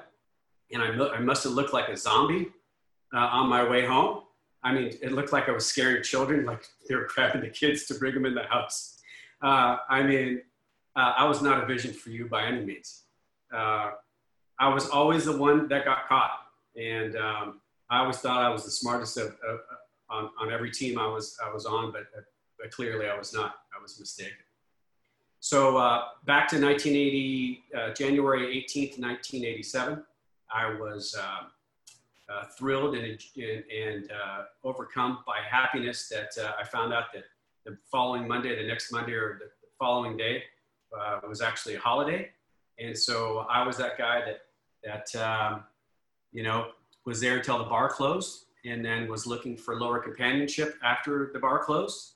and 0.72 0.82
I, 0.82 0.88
I 0.88 1.20
must 1.20 1.44
have 1.44 1.54
looked 1.54 1.74
like 1.74 1.90
a 1.90 1.98
zombie 1.98 2.48
uh, 3.14 3.18
on 3.18 3.50
my 3.50 3.68
way 3.68 3.86
home. 3.86 4.24
I 4.64 4.74
mean, 4.74 4.92
it 5.02 5.12
looked 5.12 5.32
like 5.32 5.48
I 5.48 5.52
was 5.52 5.66
scaring 5.66 6.04
children, 6.04 6.46
like 6.46 6.66
they 6.88 6.96
were 6.96 7.08
grabbing 7.14 7.42
the 7.42 7.50
kids 7.50 7.86
to 7.86 7.96
bring 7.96 8.14
them 8.14 8.26
in 8.26 8.36
the 8.36 8.44
house. 8.44 9.00
Uh, 9.42 9.78
I 9.90 10.04
mean, 10.04 10.42
uh, 11.00 11.14
I 11.18 11.26
was 11.26 11.42
not 11.42 11.64
a 11.64 11.66
vision 11.66 11.94
for 11.94 12.10
you 12.10 12.28
by 12.28 12.44
any 12.44 12.66
means. 12.66 13.04
Uh, 13.54 13.92
I 14.60 14.68
was 14.68 14.90
always 14.90 15.24
the 15.26 15.38
one 15.38 15.70
that 15.70 15.86
got 15.86 16.10
caught. 16.10 16.32
And 16.76 17.16
um, 17.16 17.62
I 17.90 18.00
always 18.00 18.18
thought 18.18 18.44
I 18.44 18.50
was 18.50 18.66
the 18.66 18.72
smartest 18.72 19.18
of, 19.18 19.34
on, 20.10 20.30
on 20.40 20.52
every 20.52 20.72
team 20.72 21.00
I 21.00 21.08
was, 21.08 21.38
I 21.46 21.54
was 21.54 21.66
on, 21.66 21.94
but, 21.94 22.04
but 22.60 22.72
clearly 22.72 23.08
I 23.08 23.18
was 23.18 23.34
not. 23.34 23.56
I 23.78 23.82
was 23.82 23.98
mistaken. 23.98 24.34
So 25.40 25.78
uh, 25.78 26.04
back 26.26 26.50
to 26.50 26.62
1980, 26.62 27.64
uh, 27.74 27.94
January 27.94 28.48
18th, 28.48 29.00
1987, 29.00 30.04
I 30.54 30.74
was 30.74 31.16
uh, 31.18 32.34
uh, 32.34 32.46
thrilled 32.58 32.96
and, 32.96 33.06
and, 33.38 33.64
and 33.72 34.12
uh, 34.12 34.44
overcome 34.66 35.20
by 35.26 35.38
happiness 35.50 36.10
that 36.10 36.32
uh, 36.44 36.52
I 36.60 36.66
found 36.66 36.94
out 36.94 37.14
that 37.14 37.24
the 37.66 37.78
following 37.90 38.28
Monday, 38.28 38.54
the 38.54 38.68
next 38.68 38.92
Monday, 38.92 39.14
or 39.14 39.40
the 39.40 39.50
following 39.80 40.18
day 40.18 40.44
uh, 40.98 41.20
it 41.24 41.28
was 41.28 41.42
actually 41.42 41.76
a 41.76 41.80
holiday. 41.80 42.30
And 42.80 42.98
so 42.98 43.46
I 43.50 43.66
was 43.66 43.78
that 43.78 43.98
guy 43.98 44.22
that, 44.26 44.42
that 44.84 45.22
um, 45.22 45.64
you 46.32 46.44
know, 46.44 46.70
was 47.06 47.20
there 47.20 47.38
until 47.38 47.58
the 47.58 47.66
bar 47.66 47.90
closed 47.90 48.46
and 48.66 48.84
then 48.84 49.10
was 49.10 49.26
looking 49.26 49.58
for 49.58 49.80
lower 49.80 50.00
companionship 50.00 50.76
after 50.84 51.32
the 51.34 51.40
bar 51.40 51.64
closed. 51.64 52.14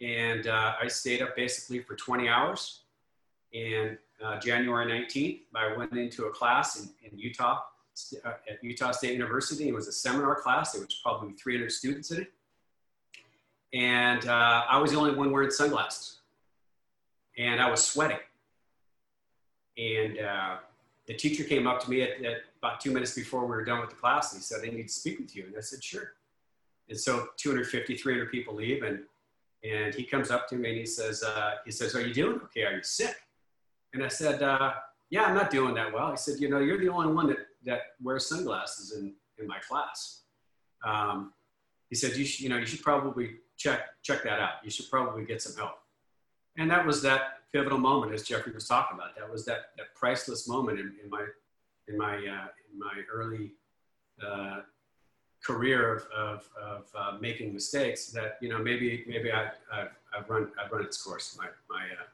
And 0.00 0.46
uh, 0.46 0.74
I 0.80 0.88
stayed 0.88 1.22
up 1.22 1.36
basically 1.36 1.80
for 1.80 1.94
20 1.94 2.28
hours. 2.28 2.82
And 3.54 3.98
uh, 4.24 4.38
January 4.40 4.86
19th, 4.86 5.40
I 5.54 5.76
went 5.76 5.92
into 5.92 6.26
a 6.26 6.30
class 6.30 6.80
in, 6.80 6.90
in 7.10 7.18
Utah 7.18 7.60
uh, 8.24 8.30
at 8.48 8.62
Utah 8.62 8.92
State 8.92 9.12
University. 9.12 9.68
It 9.68 9.74
was 9.74 9.88
a 9.88 9.92
seminar 9.92 10.36
class. 10.36 10.72
There 10.72 10.82
was 10.82 11.00
probably 11.02 11.32
300 11.32 11.70
students 11.70 12.10
in 12.10 12.22
it. 12.22 12.32
And 13.72 14.26
uh, 14.26 14.64
I 14.68 14.78
was 14.78 14.92
the 14.92 14.98
only 14.98 15.14
one 15.14 15.30
wearing 15.30 15.50
sunglasses. 15.50 16.17
And 17.38 17.60
I 17.60 17.70
was 17.70 17.84
sweating. 17.84 18.18
And 19.78 20.18
uh, 20.18 20.56
the 21.06 21.14
teacher 21.14 21.44
came 21.44 21.66
up 21.66 21.82
to 21.84 21.90
me 21.90 22.02
at, 22.02 22.22
at, 22.24 22.42
about 22.58 22.80
two 22.80 22.90
minutes 22.90 23.14
before 23.14 23.42
we 23.42 23.50
were 23.50 23.64
done 23.64 23.80
with 23.80 23.90
the 23.90 23.96
class 23.96 24.32
and 24.32 24.40
he 24.40 24.44
said, 24.44 24.60
I 24.64 24.74
need 24.74 24.88
to 24.88 24.92
speak 24.92 25.20
with 25.20 25.34
you. 25.36 25.44
And 25.46 25.54
I 25.56 25.60
said, 25.60 25.82
sure. 25.82 26.14
And 26.88 26.98
so 26.98 27.28
250, 27.36 27.96
300 27.96 28.30
people 28.30 28.54
leave 28.54 28.82
and, 28.82 29.00
and 29.62 29.94
he 29.94 30.02
comes 30.02 30.32
up 30.32 30.48
to 30.48 30.56
me 30.56 30.70
and 30.70 30.78
he 30.78 30.86
says, 30.86 31.22
uh, 31.22 31.52
he 31.64 31.70
says, 31.70 31.94
are 31.94 32.00
you 32.00 32.12
doing 32.12 32.40
okay? 32.44 32.64
Are 32.64 32.72
you 32.72 32.82
sick? 32.82 33.14
And 33.94 34.02
I 34.02 34.08
said, 34.08 34.42
uh, 34.42 34.72
yeah, 35.10 35.22
I'm 35.22 35.34
not 35.34 35.50
doing 35.50 35.74
that 35.74 35.92
well. 35.92 36.10
He 36.10 36.16
said, 36.16 36.40
you 36.40 36.50
know, 36.50 36.58
you're 36.58 36.78
the 36.78 36.88
only 36.88 37.12
one 37.12 37.28
that, 37.28 37.38
that 37.64 37.80
wears 38.02 38.28
sunglasses 38.28 38.92
in, 38.92 39.14
in 39.38 39.46
my 39.46 39.58
class. 39.60 40.22
Um, 40.84 41.32
he 41.88 41.94
said, 41.94 42.16
you, 42.16 42.24
should, 42.24 42.40
you 42.40 42.48
know, 42.48 42.58
you 42.58 42.66
should 42.66 42.82
probably 42.82 43.36
check, 43.56 43.80
check 44.02 44.24
that 44.24 44.40
out. 44.40 44.54
You 44.64 44.70
should 44.70 44.90
probably 44.90 45.24
get 45.24 45.40
some 45.40 45.56
help. 45.56 45.78
And 46.58 46.70
that 46.70 46.84
was 46.84 47.00
that 47.02 47.38
pivotal 47.52 47.78
moment, 47.78 48.12
as 48.12 48.24
Jeffrey 48.24 48.52
was 48.52 48.66
talking 48.66 48.98
about. 48.98 49.16
That 49.16 49.30
was 49.30 49.44
that, 49.46 49.70
that 49.76 49.94
priceless 49.94 50.48
moment 50.48 50.78
in, 50.80 50.92
in 51.02 51.08
my, 51.08 51.24
in 51.86 51.96
my, 51.96 52.16
uh, 52.16 52.48
in 52.72 52.78
my 52.78 53.00
early 53.10 53.52
uh, 54.24 54.60
career 55.42 55.94
of, 55.94 56.06
of, 56.14 56.48
of 56.60 56.86
uh, 56.98 57.16
making 57.20 57.54
mistakes 57.54 58.06
that, 58.08 58.38
you 58.42 58.48
know, 58.48 58.58
maybe, 58.58 59.04
maybe 59.06 59.32
I, 59.32 59.50
I've, 59.72 59.90
I've, 60.16 60.28
run, 60.28 60.50
I've 60.62 60.70
run 60.72 60.84
its 60.84 61.00
course. 61.00 61.38
My, 61.38 61.46
my, 61.70 61.84
uh, 61.84 62.04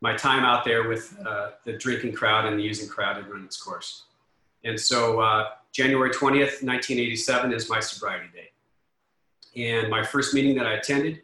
my 0.00 0.16
time 0.16 0.44
out 0.44 0.64
there 0.64 0.88
with 0.88 1.18
uh, 1.26 1.50
the 1.64 1.72
drinking 1.72 2.12
crowd 2.12 2.46
and 2.46 2.58
the 2.58 2.62
using 2.62 2.88
crowd 2.88 3.16
had 3.16 3.28
run 3.28 3.44
its 3.44 3.60
course. 3.60 4.04
And 4.62 4.78
so 4.78 5.20
uh, 5.20 5.48
January 5.72 6.10
20th, 6.10 6.62
1987 6.62 7.52
is 7.52 7.68
my 7.68 7.80
sobriety 7.80 8.28
day. 8.32 8.50
And 9.56 9.90
my 9.90 10.04
first 10.04 10.32
meeting 10.32 10.56
that 10.56 10.66
I 10.66 10.74
attended 10.74 11.22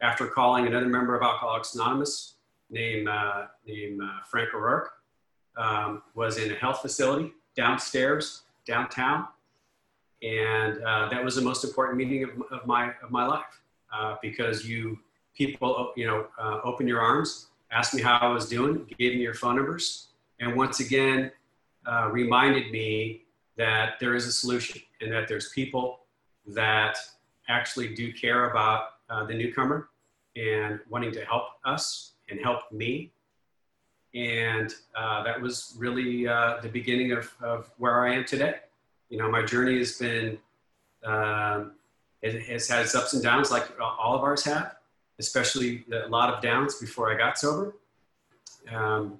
after 0.00 0.26
calling 0.26 0.66
another 0.66 0.86
member 0.86 1.16
of 1.16 1.22
Alcoholics 1.22 1.74
Anonymous 1.74 2.34
named, 2.70 3.08
uh, 3.08 3.46
named 3.66 4.00
uh, 4.02 4.18
Frank 4.30 4.54
O'Rourke 4.54 4.90
um, 5.56 6.02
was 6.14 6.38
in 6.38 6.52
a 6.52 6.54
health 6.54 6.80
facility 6.80 7.32
downstairs, 7.54 8.42
downtown. 8.66 9.26
And 10.22 10.82
uh, 10.82 11.08
that 11.08 11.24
was 11.24 11.36
the 11.36 11.42
most 11.42 11.64
important 11.64 11.98
meeting 11.98 12.24
of, 12.24 12.30
of 12.50 12.66
my, 12.66 12.92
of 13.02 13.10
my 13.10 13.26
life 13.26 13.62
uh, 13.94 14.16
because 14.20 14.68
you 14.68 14.98
people, 15.34 15.92
you 15.96 16.06
know, 16.06 16.26
open 16.64 16.88
your 16.88 17.00
arms 17.00 17.48
asked 17.70 17.94
me 17.94 18.02
how 18.02 18.18
I 18.18 18.28
was 18.28 18.48
doing, 18.48 18.86
gave 18.98 19.14
me 19.14 19.20
your 19.20 19.34
phone 19.34 19.56
numbers, 19.56 20.08
and 20.40 20.56
once 20.56 20.80
again 20.80 21.30
uh, 21.86 22.08
reminded 22.10 22.70
me 22.70 23.22
that 23.56 23.94
there 24.00 24.14
is 24.14 24.26
a 24.26 24.32
solution 24.32 24.80
and 25.00 25.12
that 25.12 25.28
there's 25.28 25.50
people 25.50 26.00
that 26.48 26.96
actually 27.48 27.94
do 27.94 28.12
care 28.12 28.50
about 28.50 28.95
uh, 29.10 29.24
the 29.24 29.34
newcomer 29.34 29.88
and 30.36 30.80
wanting 30.88 31.12
to 31.12 31.24
help 31.24 31.44
us 31.64 32.12
and 32.28 32.40
help 32.40 32.70
me. 32.72 33.12
And 34.14 34.74
uh, 34.96 35.22
that 35.24 35.40
was 35.40 35.74
really 35.78 36.26
uh, 36.26 36.58
the 36.62 36.68
beginning 36.68 37.12
of, 37.12 37.32
of 37.42 37.70
where 37.78 38.06
I 38.06 38.14
am 38.14 38.24
today. 38.24 38.56
You 39.08 39.18
know, 39.18 39.30
my 39.30 39.42
journey 39.42 39.78
has 39.78 39.98
been, 39.98 40.38
um, 41.04 41.72
it 42.22 42.42
has 42.46 42.68
had 42.68 42.82
its 42.82 42.94
ups 42.94 43.12
and 43.12 43.22
downs 43.22 43.50
like 43.50 43.68
all 43.80 44.14
of 44.14 44.22
ours 44.22 44.44
have 44.44 44.76
especially 45.18 45.84
a 45.92 46.08
lot 46.08 46.32
of 46.32 46.42
downs 46.42 46.76
before 46.76 47.12
I 47.12 47.16
got 47.16 47.38
sober. 47.38 47.74
Um, 48.72 49.18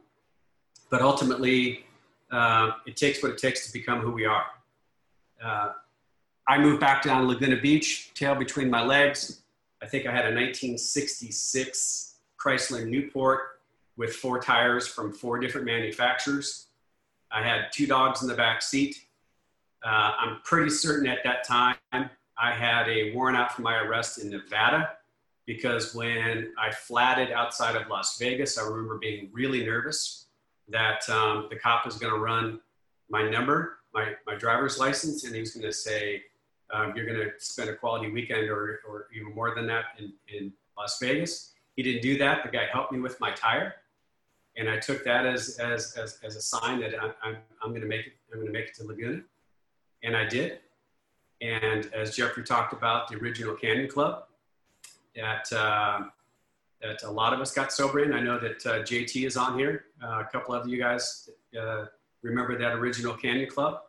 but 0.91 1.03
ultimately, 1.03 1.87
uh, 2.31 2.73
it 2.87 2.97
takes 2.97 3.23
what 3.23 3.33
it 3.33 3.39
takes 3.39 3.67
to 3.67 3.73
become 3.73 4.01
who 4.01 4.13
we 4.13 4.27
are. 4.27 4.47
Uh, 5.43 5.73
I 6.49 6.59
moved 6.59 6.81
back 6.81 7.03
down 7.03 7.23
to 7.23 7.29
Laguna 7.29 7.61
Beach, 7.61 8.13
tail 8.15 8.35
between 8.35 8.71
my 8.71 8.85
legs. 8.85 9.43
I 9.83 9.87
think 9.87 10.07
I 10.07 10.11
had 10.11 10.25
a 10.25 10.35
1966 10.35 12.15
Chrysler 12.39 12.87
Newport 12.87 13.61
with 13.97 14.15
four 14.15 14.41
tires 14.41 14.87
from 14.87 15.13
four 15.13 15.39
different 15.39 15.67
manufacturers. 15.67 16.69
I 17.31 17.43
had 17.43 17.73
two 17.73 17.87
dogs 17.87 18.23
in 18.23 18.29
the 18.29 18.35
back 18.35 18.63
seat. 18.63 18.97
Uh, 19.85 20.13
I'm 20.19 20.41
pretty 20.45 20.71
certain 20.71 21.07
at 21.07 21.19
that 21.25 21.45
time 21.45 21.77
I 21.93 22.53
had 22.53 22.89
a 22.89 23.13
warrant 23.15 23.39
out 23.39 23.53
for 23.55 23.63
my 23.63 23.77
arrest 23.77 24.19
in 24.19 24.31
Nevada 24.31 24.91
because 25.47 25.95
when 25.95 26.53
I 26.59 26.71
flatted 26.71 27.31
outside 27.31 27.77
of 27.77 27.89
Las 27.89 28.19
Vegas, 28.19 28.59
I 28.59 28.67
remember 28.67 28.99
being 28.99 29.31
really 29.33 29.65
nervous 29.65 30.27
that 30.69 31.09
um, 31.09 31.47
the 31.51 31.57
cop 31.57 31.87
was 31.87 31.97
going 31.97 32.13
to 32.13 32.19
run 32.19 32.61
my 33.09 33.29
number, 33.29 33.79
my, 33.95 34.15
my 34.27 34.35
driver's 34.35 34.79
license, 34.79 35.25
and 35.25 35.35
he 35.35 35.41
was 35.41 35.53
going 35.53 35.65
to 35.65 35.73
say, 35.73 36.23
um, 36.73 36.93
You're 36.97 37.07
going 37.07 37.19
to 37.19 37.31
spend 37.39 37.71
a 37.71 37.75
quality 37.75 38.11
weekend 38.11 38.49
or, 38.49 38.81
or 38.89 39.07
even 39.15 39.35
more 39.35 39.55
than 39.55 39.67
that 39.67 39.85
in, 39.99 40.13
in 40.33 40.53
Las 40.77 40.99
Vegas. 41.01 41.53
He 41.77 41.83
didn't 41.83 42.03
do 42.03 42.19
that. 42.19 42.43
The 42.45 42.51
guy 42.51 42.67
helped 42.73 42.93
me 42.93 43.01
with 43.01 43.21
my 43.21 43.33
tire. 43.33 43.75
And 44.57 44.71
I 44.71 44.79
took 44.79 45.05
that 45.05 45.27
as, 45.27 45.59
as, 45.59 45.95
as, 45.97 46.19
as 46.23 46.37
a 46.37 46.41
sign 46.41 46.81
that 46.81 47.01
I'm, 47.01 47.13
I'm, 47.23 47.37
I'm 47.63 47.71
going 47.71 47.83
to 47.83 47.87
make 47.87 48.07
it, 48.07 48.13
I'm 48.33 48.39
going 48.39 48.47
to 48.47 48.53
make 48.53 48.69
it 48.69 48.75
to 48.77 48.85
Laguna. 48.85 49.21
And 50.03 50.17
I 50.17 50.27
did. 50.27 50.61
And 51.41 51.91
as 51.93 52.17
Jeffrey 52.17 52.43
talked 52.43 52.73
about, 52.73 53.09
the 53.09 53.17
original 53.17 53.55
Canyon 53.55 53.89
Club, 53.89 54.25
that 55.15 55.53
uh, 55.53 56.05
that 56.81 57.03
a 57.03 57.11
lot 57.11 57.33
of 57.33 57.41
us 57.41 57.53
got 57.53 57.73
sober 57.73 58.01
in. 58.01 58.13
I 58.13 58.21
know 58.21 58.39
that 58.39 58.67
uh, 58.67 58.83
JT 58.83 59.27
is 59.27 59.37
on 59.37 59.59
here. 59.59 59.87
Uh, 60.03 60.21
a 60.21 60.29
couple 60.31 60.55
of 60.55 60.69
you 60.69 60.79
guys 60.79 61.29
uh, 61.59 61.87
remember 62.23 62.59
that 62.59 62.73
original 62.73 63.15
Canyon 63.15 63.49
Club, 63.49 63.81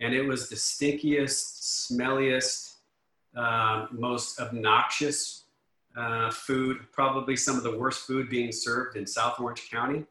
and 0.00 0.14
it 0.14 0.22
was 0.22 0.48
the 0.48 0.56
stinkiest, 0.56 1.90
smelliest, 1.90 2.76
uh, 3.36 3.86
most 3.90 4.40
obnoxious 4.40 5.44
uh, 5.96 6.30
food. 6.30 6.78
Probably 6.92 7.36
some 7.36 7.56
of 7.56 7.62
the 7.62 7.76
worst 7.76 8.06
food 8.06 8.28
being 8.28 8.52
served 8.52 8.96
in 8.96 9.06
South 9.06 9.38
Orange 9.40 9.70
County, 9.70 10.04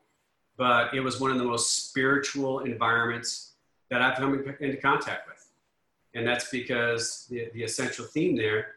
but 0.57 0.93
it 0.93 0.99
was 1.01 1.19
one 1.19 1.31
of 1.31 1.37
the 1.37 1.43
most 1.43 1.89
spiritual 1.89 2.59
environments 2.59 3.53
that 3.89 4.01
I've 4.01 4.17
come 4.17 4.33
into 4.59 4.77
contact 4.77 5.27
with, 5.27 5.49
and 6.15 6.25
that's 6.25 6.49
because 6.49 7.27
the, 7.29 7.49
the 7.53 7.63
essential 7.63 8.05
theme 8.05 8.35
there 8.35 8.75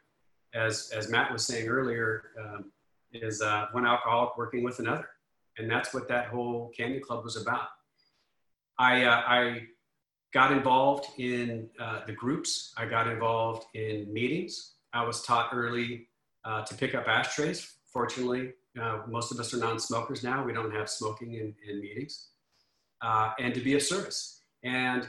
as, 0.56 0.90
as 0.94 1.08
Matt 1.08 1.32
was 1.32 1.44
saying 1.44 1.68
earlier, 1.68 2.30
um, 2.40 2.72
is 3.12 3.40
uh, 3.42 3.66
one 3.72 3.86
alcoholic 3.86 4.36
working 4.36 4.64
with 4.64 4.78
another. 4.78 5.08
And 5.58 5.70
that's 5.70 5.94
what 5.94 6.08
that 6.08 6.28
whole 6.28 6.70
Canyon 6.76 7.02
Club 7.02 7.24
was 7.24 7.36
about. 7.36 7.68
I, 8.78 9.04
uh, 9.04 9.22
I 9.26 9.66
got 10.40 10.52
involved 10.52 11.06
in 11.18 11.66
uh, 11.80 12.00
the 12.04 12.12
groups. 12.12 12.74
I 12.76 12.84
got 12.84 13.06
involved 13.08 13.62
in 13.72 14.12
meetings. 14.12 14.74
I 14.92 15.02
was 15.02 15.22
taught 15.22 15.48
early 15.50 16.08
uh, 16.44 16.62
to 16.68 16.74
pick 16.74 16.94
up 16.94 17.08
ashtrays. 17.08 17.60
Fortunately, 17.90 18.52
uh, 18.78 18.98
most 19.08 19.32
of 19.32 19.40
us 19.40 19.54
are 19.54 19.56
non-smokers 19.56 20.22
now. 20.22 20.44
We 20.44 20.52
don't 20.52 20.74
have 20.78 20.90
smoking 20.90 21.30
in, 21.40 21.54
in 21.66 21.80
meetings. 21.80 22.14
Uh, 23.00 23.30
and 23.38 23.54
to 23.54 23.60
be 23.62 23.72
of 23.76 23.82
service. 23.82 24.42
And 24.62 25.08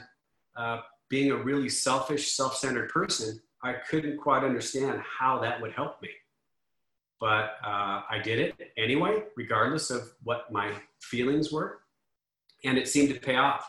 being 1.10 1.30
a 1.30 1.36
really 1.36 1.68
selfish, 1.68 2.30
self-centered 2.30 2.88
person, 2.88 3.38
I 3.62 3.74
couldn't 3.74 4.16
quite 4.16 4.44
understand 4.44 5.02
how 5.18 5.40
that 5.40 5.60
would 5.60 5.72
help 5.72 6.00
me. 6.00 6.08
But 7.20 7.56
uh, 7.62 8.00
I 8.14 8.18
did 8.24 8.38
it 8.38 8.54
anyway, 8.78 9.24
regardless 9.36 9.90
of 9.90 10.10
what 10.22 10.50
my 10.50 10.72
feelings 11.00 11.52
were. 11.52 11.80
And 12.64 12.78
it 12.78 12.88
seemed 12.88 13.10
to 13.12 13.20
pay 13.20 13.36
off. 13.36 13.68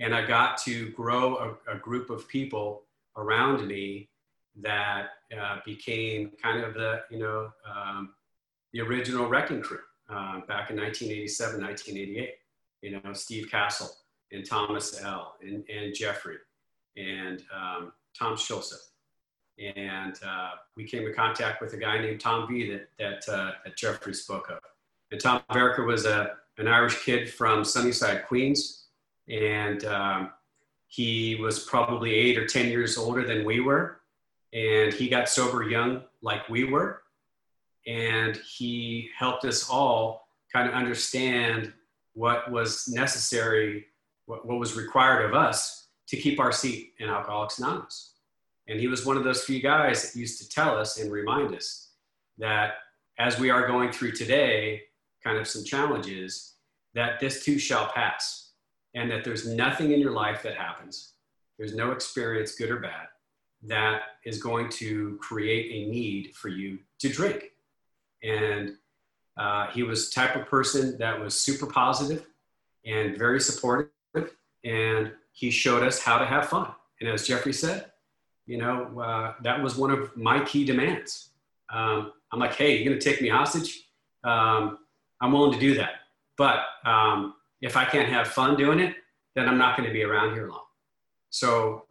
And 0.00 0.14
I 0.14 0.26
got 0.26 0.58
to 0.64 0.90
grow 0.90 1.56
a, 1.66 1.76
a 1.76 1.78
group 1.78 2.10
of 2.10 2.28
people 2.28 2.82
around 3.16 3.66
me 3.66 4.08
that 4.60 5.10
uh, 5.38 5.58
became 5.64 6.32
kind 6.42 6.62
of 6.62 6.74
the, 6.74 7.02
you 7.10 7.18
know, 7.18 7.50
um, 7.70 8.14
the 8.72 8.80
original 8.80 9.26
Wrecking 9.26 9.62
Crew 9.62 9.78
uh, 10.10 10.40
back 10.46 10.70
in 10.70 10.76
1987, 10.76 11.60
1988. 11.62 12.34
You 12.82 13.00
know, 13.02 13.12
Steve 13.14 13.50
Castle 13.50 13.90
and 14.32 14.48
Thomas 14.48 15.02
L. 15.02 15.36
and, 15.42 15.64
and 15.68 15.94
Jeffrey 15.94 16.36
and 16.96 17.42
um, 17.54 17.92
Tom 18.18 18.36
Schulze 18.36 18.90
and 19.58 20.14
uh, 20.26 20.50
we 20.76 20.84
came 20.84 21.06
in 21.06 21.14
contact 21.14 21.60
with 21.60 21.72
a 21.72 21.76
guy 21.76 21.98
named 21.98 22.20
Tom 22.20 22.46
V 22.48 22.70
that 22.70 22.88
that, 22.98 23.32
uh, 23.32 23.52
that 23.64 23.76
Jeffrey 23.76 24.14
spoke 24.14 24.50
of. 24.50 24.58
And 25.10 25.20
Tom 25.20 25.42
Verica 25.50 25.86
was 25.86 26.04
a 26.04 26.32
an 26.58 26.68
Irish 26.68 27.04
kid 27.04 27.30
from 27.30 27.64
Sunnyside, 27.64 28.26
Queens, 28.26 28.85
and 29.28 29.84
um, 29.84 30.30
he 30.88 31.36
was 31.36 31.64
probably 31.64 32.14
eight 32.14 32.38
or 32.38 32.46
10 32.46 32.68
years 32.68 32.96
older 32.96 33.24
than 33.26 33.44
we 33.44 33.60
were. 33.60 34.00
And 34.52 34.92
he 34.92 35.08
got 35.08 35.28
sober 35.28 35.64
young, 35.64 36.02
like 36.22 36.48
we 36.48 36.64
were. 36.64 37.02
And 37.86 38.36
he 38.36 39.10
helped 39.16 39.44
us 39.44 39.68
all 39.68 40.28
kind 40.52 40.68
of 40.68 40.74
understand 40.74 41.72
what 42.14 42.50
was 42.50 42.88
necessary, 42.88 43.86
what, 44.26 44.46
what 44.46 44.58
was 44.58 44.76
required 44.76 45.24
of 45.24 45.34
us 45.34 45.88
to 46.08 46.16
keep 46.16 46.40
our 46.40 46.52
seat 46.52 46.94
in 46.98 47.08
Alcoholics 47.08 47.58
Anonymous. 47.58 48.14
And 48.68 48.80
he 48.80 48.88
was 48.88 49.04
one 49.04 49.16
of 49.16 49.24
those 49.24 49.44
few 49.44 49.60
guys 49.60 50.02
that 50.02 50.18
used 50.18 50.40
to 50.40 50.48
tell 50.48 50.76
us 50.76 50.98
and 50.98 51.12
remind 51.12 51.54
us 51.54 51.90
that 52.38 52.74
as 53.18 53.38
we 53.38 53.50
are 53.50 53.66
going 53.66 53.92
through 53.92 54.12
today, 54.12 54.82
kind 55.22 55.38
of 55.38 55.46
some 55.46 55.64
challenges, 55.64 56.54
that 56.94 57.20
this 57.20 57.44
too 57.44 57.58
shall 57.58 57.88
pass. 57.88 58.45
And 58.96 59.08
that 59.10 59.22
there's 59.22 59.46
nothing 59.46 59.92
in 59.92 60.00
your 60.00 60.10
life 60.10 60.42
that 60.42 60.56
happens, 60.56 61.12
there's 61.58 61.74
no 61.74 61.92
experience, 61.92 62.56
good 62.56 62.70
or 62.70 62.80
bad, 62.80 63.06
that 63.62 64.00
is 64.24 64.42
going 64.42 64.68
to 64.70 65.18
create 65.22 65.70
a 65.70 65.90
need 65.90 66.34
for 66.34 66.48
you 66.48 66.78
to 66.98 67.08
drink. 67.08 67.52
And 68.24 68.72
uh, 69.36 69.68
he 69.68 69.82
was 69.84 70.10
type 70.10 70.34
of 70.34 70.46
person 70.46 70.98
that 70.98 71.20
was 71.20 71.38
super 71.38 71.66
positive 71.66 72.26
and 72.84 73.16
very 73.16 73.40
supportive. 73.40 73.90
And 74.64 75.12
he 75.32 75.50
showed 75.50 75.82
us 75.82 76.00
how 76.00 76.18
to 76.18 76.26
have 76.26 76.48
fun. 76.48 76.70
And 77.00 77.08
as 77.08 77.26
Jeffrey 77.26 77.52
said, 77.52 77.92
you 78.46 78.58
know, 78.58 78.98
uh, 79.00 79.34
that 79.42 79.62
was 79.62 79.76
one 79.76 79.90
of 79.90 80.16
my 80.16 80.42
key 80.44 80.64
demands. 80.64 81.30
Um, 81.68 82.12
I'm 82.32 82.38
like, 82.38 82.54
hey, 82.54 82.76
you're 82.76 82.88
going 82.88 82.98
to 82.98 83.10
take 83.10 83.20
me 83.20 83.28
hostage? 83.28 83.88
Um, 84.24 84.78
I'm 85.20 85.32
willing 85.32 85.52
to 85.52 85.58
do 85.58 85.74
that. 85.74 85.90
But 86.38 86.60
um, 86.84 87.34
if 87.60 87.76
I 87.76 87.84
can't 87.84 88.08
have 88.08 88.28
fun 88.28 88.56
doing 88.56 88.80
it, 88.80 88.94
then 89.34 89.48
I'm 89.48 89.58
not 89.58 89.76
going 89.76 89.88
to 89.88 89.92
be 89.92 90.02
around 90.02 90.34
here 90.34 90.48
long. 90.48 90.64
So 91.30 91.84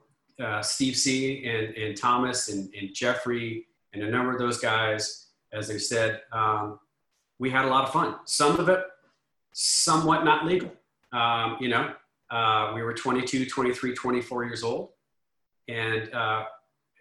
uh, 0.43 0.61
Steve 0.61 0.95
C 0.95 1.45
and, 1.45 1.75
and 1.75 1.97
Thomas 1.97 2.49
and, 2.49 2.73
and, 2.73 2.93
Jeffrey 2.93 3.67
and 3.93 4.03
a 4.03 4.09
number 4.09 4.33
of 4.33 4.39
those 4.39 4.57
guys, 4.57 5.27
as 5.53 5.67
they 5.67 5.77
said, 5.77 6.21
um, 6.31 6.79
we 7.39 7.49
had 7.49 7.65
a 7.65 7.67
lot 7.67 7.83
of 7.83 7.91
fun. 7.91 8.15
Some 8.25 8.59
of 8.59 8.69
it 8.69 8.83
somewhat 9.53 10.25
not 10.25 10.45
legal. 10.45 10.71
Um, 11.13 11.57
you 11.59 11.69
know, 11.69 11.93
uh, 12.29 12.71
we 12.75 12.81
were 12.81 12.93
22, 12.93 13.45
23, 13.45 13.93
24 13.93 14.45
years 14.45 14.63
old. 14.63 14.89
And, 15.67 16.13
uh, 16.13 16.45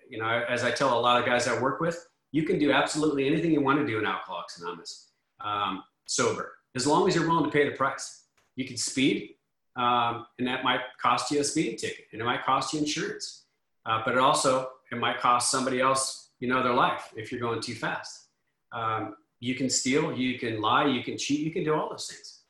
you 0.09 0.19
know, 0.19 0.27
as 0.27 0.63
I 0.63 0.71
tell 0.71 0.99
a 0.99 1.01
lot 1.01 1.21
of 1.21 1.27
guys 1.27 1.49
I 1.49 1.61
work 1.61 1.81
with, 1.81 2.07
you 2.31 2.45
can 2.45 2.59
do 2.59 2.73
absolutely 2.73 3.27
anything 3.27 3.53
you 3.53 3.61
want 3.61 3.79
to 3.79 3.87
do 3.87 3.99
in 3.99 4.07
Alcoholics 4.07 4.59
Anonymous, 4.61 5.11
um, 5.41 5.83
sober, 6.07 6.53
as 6.75 6.87
long 6.87 7.09
as 7.09 7.15
you're 7.15 7.29
willing 7.29 7.45
to 7.45 7.51
pay 7.51 7.69
the 7.69 7.77
price. 7.77 8.24
You 8.57 8.67
can 8.67 8.77
speed, 8.77 9.35
um, 9.77 10.27
and 10.39 10.47
that 10.47 10.65
might 10.65 10.81
cost 11.01 11.31
you 11.31 11.41
a 11.41 11.45
speeding 11.45 11.77
ticket, 11.77 12.07
and 12.13 12.21
it 12.21 12.25
might 12.25 12.45
cost 12.45 12.73
you 12.73 12.81
insurance. 12.81 13.45
Uh, 13.87 14.01
but 14.05 14.15
it 14.15 14.21
also 14.21 14.69
it 14.91 14.99
might 14.99 15.21
cost 15.21 15.51
somebody 15.51 15.81
else, 15.81 16.31
you 16.41 16.49
know, 16.49 16.63
their 16.63 16.75
life 16.75 17.13
if 17.17 17.31
you're 17.31 17.41
going 17.41 17.61
too 17.61 17.75
fast. 17.75 18.29
Um, 18.73 19.17
you 19.41 19.55
can 19.55 19.69
steal, 19.69 20.17
you 20.17 20.39
can 20.39 20.61
lie, 20.61 20.87
you 20.87 21.03
can 21.03 21.19
cheat, 21.19 21.41
you 21.41 21.51
can 21.51 21.65
do 21.65 21.75
all 21.75 21.91
those 21.91 22.07
things, 22.07 22.41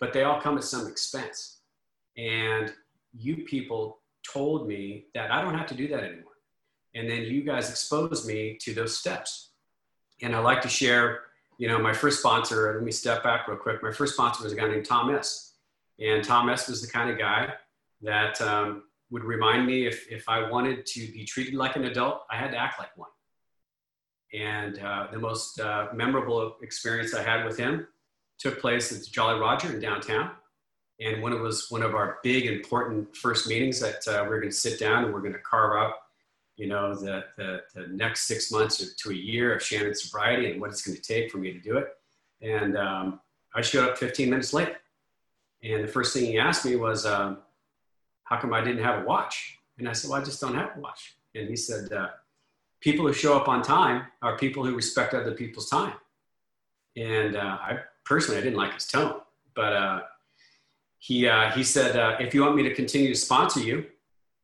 but 0.00 0.12
they 0.12 0.24
all 0.24 0.40
come 0.40 0.58
at 0.58 0.64
some 0.64 0.86
expense. 0.86 1.60
And 2.16 2.72
you 3.14 3.44
people 3.44 4.00
told 4.30 4.68
me 4.68 5.06
that 5.14 5.30
I 5.30 5.42
don't 5.42 5.56
have 5.56 5.66
to 5.68 5.74
do 5.74 5.88
that 5.88 6.04
anymore. 6.04 6.32
And 6.94 7.08
then 7.08 7.22
you 7.22 7.42
guys 7.42 7.70
exposed 7.70 8.26
me 8.26 8.58
to 8.60 8.74
those 8.74 8.98
steps. 8.98 9.50
And 10.20 10.36
I 10.36 10.40
like 10.40 10.60
to 10.62 10.68
share, 10.68 11.22
you 11.58 11.68
know, 11.68 11.78
my 11.78 11.92
first 11.92 12.20
sponsor, 12.20 12.74
let 12.74 12.84
me 12.84 12.92
step 12.92 13.22
back 13.22 13.48
real 13.48 13.56
quick. 13.56 13.82
My 13.82 13.92
first 13.92 14.14
sponsor 14.14 14.44
was 14.44 14.52
a 14.52 14.56
guy 14.56 14.68
named 14.68 14.84
Tom 14.84 15.14
S. 15.14 15.51
And 16.00 16.24
Tom 16.24 16.48
S 16.48 16.68
was 16.68 16.82
the 16.82 16.88
kind 16.88 17.10
of 17.10 17.18
guy 17.18 17.52
that 18.02 18.40
um, 18.40 18.84
would 19.10 19.24
remind 19.24 19.66
me 19.66 19.86
if, 19.86 20.10
if 20.10 20.28
I 20.28 20.48
wanted 20.48 20.86
to 20.86 21.00
be 21.12 21.24
treated 21.24 21.54
like 21.54 21.76
an 21.76 21.84
adult, 21.84 22.22
I 22.30 22.36
had 22.36 22.50
to 22.50 22.56
act 22.56 22.78
like 22.78 22.96
one. 22.96 23.10
And 24.32 24.78
uh, 24.78 25.08
the 25.12 25.18
most 25.18 25.60
uh, 25.60 25.88
memorable 25.94 26.56
experience 26.62 27.14
I 27.14 27.22
had 27.22 27.44
with 27.44 27.58
him 27.58 27.86
took 28.38 28.60
place 28.60 28.90
at 28.90 29.06
Jolly 29.12 29.38
Roger 29.38 29.72
in 29.72 29.80
downtown. 29.80 30.30
And 31.00 31.22
when 31.22 31.32
it 31.32 31.40
was 31.40 31.70
one 31.70 31.82
of 31.82 31.94
our 31.94 32.18
big 32.22 32.46
important 32.46 33.14
first 33.16 33.48
meetings 33.48 33.80
that 33.80 34.06
uh, 34.08 34.24
we're 34.26 34.40
going 34.40 34.50
to 34.50 34.56
sit 34.56 34.78
down 34.78 35.04
and 35.04 35.12
we're 35.12 35.20
going 35.20 35.32
to 35.32 35.38
carve 35.40 35.76
out, 35.76 35.94
you 36.56 36.66
know, 36.66 36.94
the, 36.94 37.24
the, 37.36 37.62
the, 37.74 37.88
next 37.88 38.26
six 38.26 38.52
months 38.52 38.94
to 38.94 39.10
a 39.10 39.14
year 39.14 39.54
of 39.54 39.62
Shannon's 39.62 40.02
sobriety 40.02 40.50
and 40.50 40.60
what 40.60 40.70
it's 40.70 40.82
going 40.82 40.96
to 40.96 41.02
take 41.02 41.30
for 41.30 41.38
me 41.38 41.52
to 41.52 41.58
do 41.58 41.76
it. 41.78 41.88
And 42.40 42.76
um, 42.76 43.20
I 43.54 43.62
showed 43.62 43.88
up 43.88 43.98
15 43.98 44.30
minutes 44.30 44.52
late. 44.52 44.74
And 45.62 45.84
the 45.84 45.88
first 45.88 46.12
thing 46.12 46.24
he 46.24 46.38
asked 46.38 46.64
me 46.64 46.76
was, 46.76 47.06
um, 47.06 47.38
how 48.24 48.38
come 48.38 48.52
I 48.52 48.62
didn't 48.62 48.82
have 48.82 49.02
a 49.02 49.06
watch? 49.06 49.58
And 49.78 49.88
I 49.88 49.92
said, 49.92 50.10
well, 50.10 50.20
I 50.20 50.24
just 50.24 50.40
don't 50.40 50.54
have 50.54 50.76
a 50.76 50.80
watch. 50.80 51.16
And 51.34 51.48
he 51.48 51.56
said, 51.56 51.92
uh, 51.92 52.08
people 52.80 53.06
who 53.06 53.12
show 53.12 53.36
up 53.36 53.48
on 53.48 53.62
time 53.62 54.06
are 54.22 54.36
people 54.36 54.64
who 54.64 54.74
respect 54.74 55.14
other 55.14 55.32
people's 55.32 55.68
time. 55.68 55.94
And 56.96 57.36
uh, 57.36 57.58
I 57.60 57.78
personally, 58.04 58.40
I 58.40 58.42
didn't 58.42 58.58
like 58.58 58.74
his 58.74 58.86
tone, 58.86 59.20
but 59.54 59.72
uh, 59.72 60.00
he, 60.98 61.26
uh, 61.26 61.50
he 61.52 61.62
said, 61.62 61.96
uh, 61.96 62.16
if 62.20 62.34
you 62.34 62.42
want 62.42 62.56
me 62.56 62.62
to 62.64 62.74
continue 62.74 63.08
to 63.08 63.18
sponsor 63.18 63.60
you, 63.60 63.86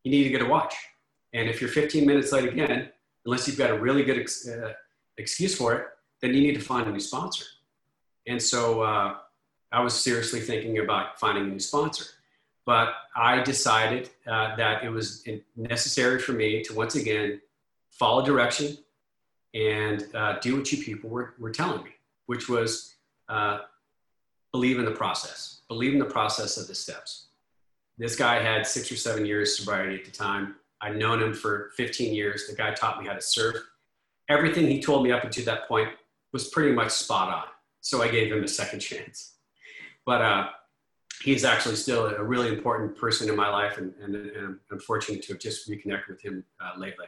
you 0.05 0.11
need 0.11 0.25
to 0.25 0.31
get 0.31 0.43
a 0.43 0.47
watch. 0.47 0.75
And 1.35 1.49
if 1.49 1.61
you're 1.61 1.71
15 1.71 2.07
minutes 2.07 2.33
late 2.33 2.49
again, 2.49 2.91
unless 3.27 3.47
you've 3.47 3.59
got 3.59 3.71
a 3.71 3.79
really 3.79 4.03
good 4.03 4.19
ex- 4.19 4.49
uh, 4.49 4.73
excuse 5.19 5.55
for 5.55 5.75
it, 5.75 5.87
then 6.21 6.33
you 6.33 6.41
need 6.41 6.55
to 6.55 6.61
find 6.61 6.87
a 6.87 6.91
new 6.91 7.01
sponsor. 7.01 7.45
And 8.27 8.41
so 8.41 9.19
I 9.71 9.81
was 9.81 9.95
seriously 9.95 10.41
thinking 10.41 10.79
about 10.79 11.19
finding 11.21 11.45
a 11.45 11.47
new 11.49 11.59
sponsor. 11.59 12.05
But 12.65 12.91
I 13.17 13.43
decided 13.43 14.11
uh, 14.27 14.55
that 14.57 14.85
it 14.85 14.91
was 14.91 15.27
necessary 15.57 16.19
for 16.19 16.33
me 16.33 16.63
to 16.65 16.75
once 16.75 16.97
again 16.97 17.41
follow 17.91 18.25
direction 18.25 18.77
and 19.55 20.05
uh, 20.15 20.39
do 20.41 20.57
what 20.57 20.71
you 20.71 20.83
people 20.83 21.09
were, 21.09 21.35
were 21.39 21.51
telling 21.51 21.83
me, 21.83 21.91
which 22.27 22.49
was 22.49 22.95
uh, 23.29 23.61
believe 24.53 24.79
in 24.79 24.85
the 24.85 24.91
process, 24.91 25.63
believe 25.67 25.95
in 25.95 25.99
the 25.99 26.05
process 26.05 26.59
of 26.59 26.67
the 26.67 26.75
steps. 26.75 27.29
This 27.97 28.17
guy 28.17 28.43
had 28.43 28.67
six 28.67 28.93
or 28.93 28.97
seven 28.97 29.25
years 29.25 29.59
sobriety 29.59 29.97
at 29.97 30.05
the 30.05 30.11
time. 30.11 30.57
I'd 30.83 30.97
known 30.97 31.23
him 31.23 31.33
for 31.33 31.71
15 31.77 32.15
years. 32.15 32.47
The 32.49 32.55
guy 32.55 32.75
taught 32.75 33.01
me 33.01 33.09
how 33.09 33.15
to 33.15 33.23
surf. 33.23 33.57
Everything 34.29 34.67
he 34.67 34.81
told 34.81 35.05
me 35.05 35.11
up 35.11 35.25
until 35.25 35.47
that 35.47 35.67
point 35.69 35.89
was 36.35 36.49
pretty 36.49 36.73
much 36.73 36.91
spot 36.91 37.33
on. 37.33 37.45
So 37.81 38.03
I 38.03 38.09
gave 38.09 38.31
him 38.31 38.45
a 38.45 38.49
second 38.49 38.81
chance 38.81 39.38
but 40.09 40.23
uh, 40.23 40.49
he's 41.23 41.45
actually 41.45 41.77
still 41.77 42.07
a 42.07 42.25
really 42.25 42.49
important 42.49 42.97
person 42.97 43.29
in 43.29 43.37
my 43.37 43.51
life, 43.51 43.77
and, 43.77 43.93
and, 44.03 44.17
and 44.17 44.59
I'm 44.73 44.81
fortunate 44.81 45.21
to 45.25 45.35
have 45.35 45.39
just 45.39 45.69
reconnected 45.69 46.09
with 46.09 46.23
him 46.23 46.45
uh, 46.59 46.79
lately. 46.79 47.05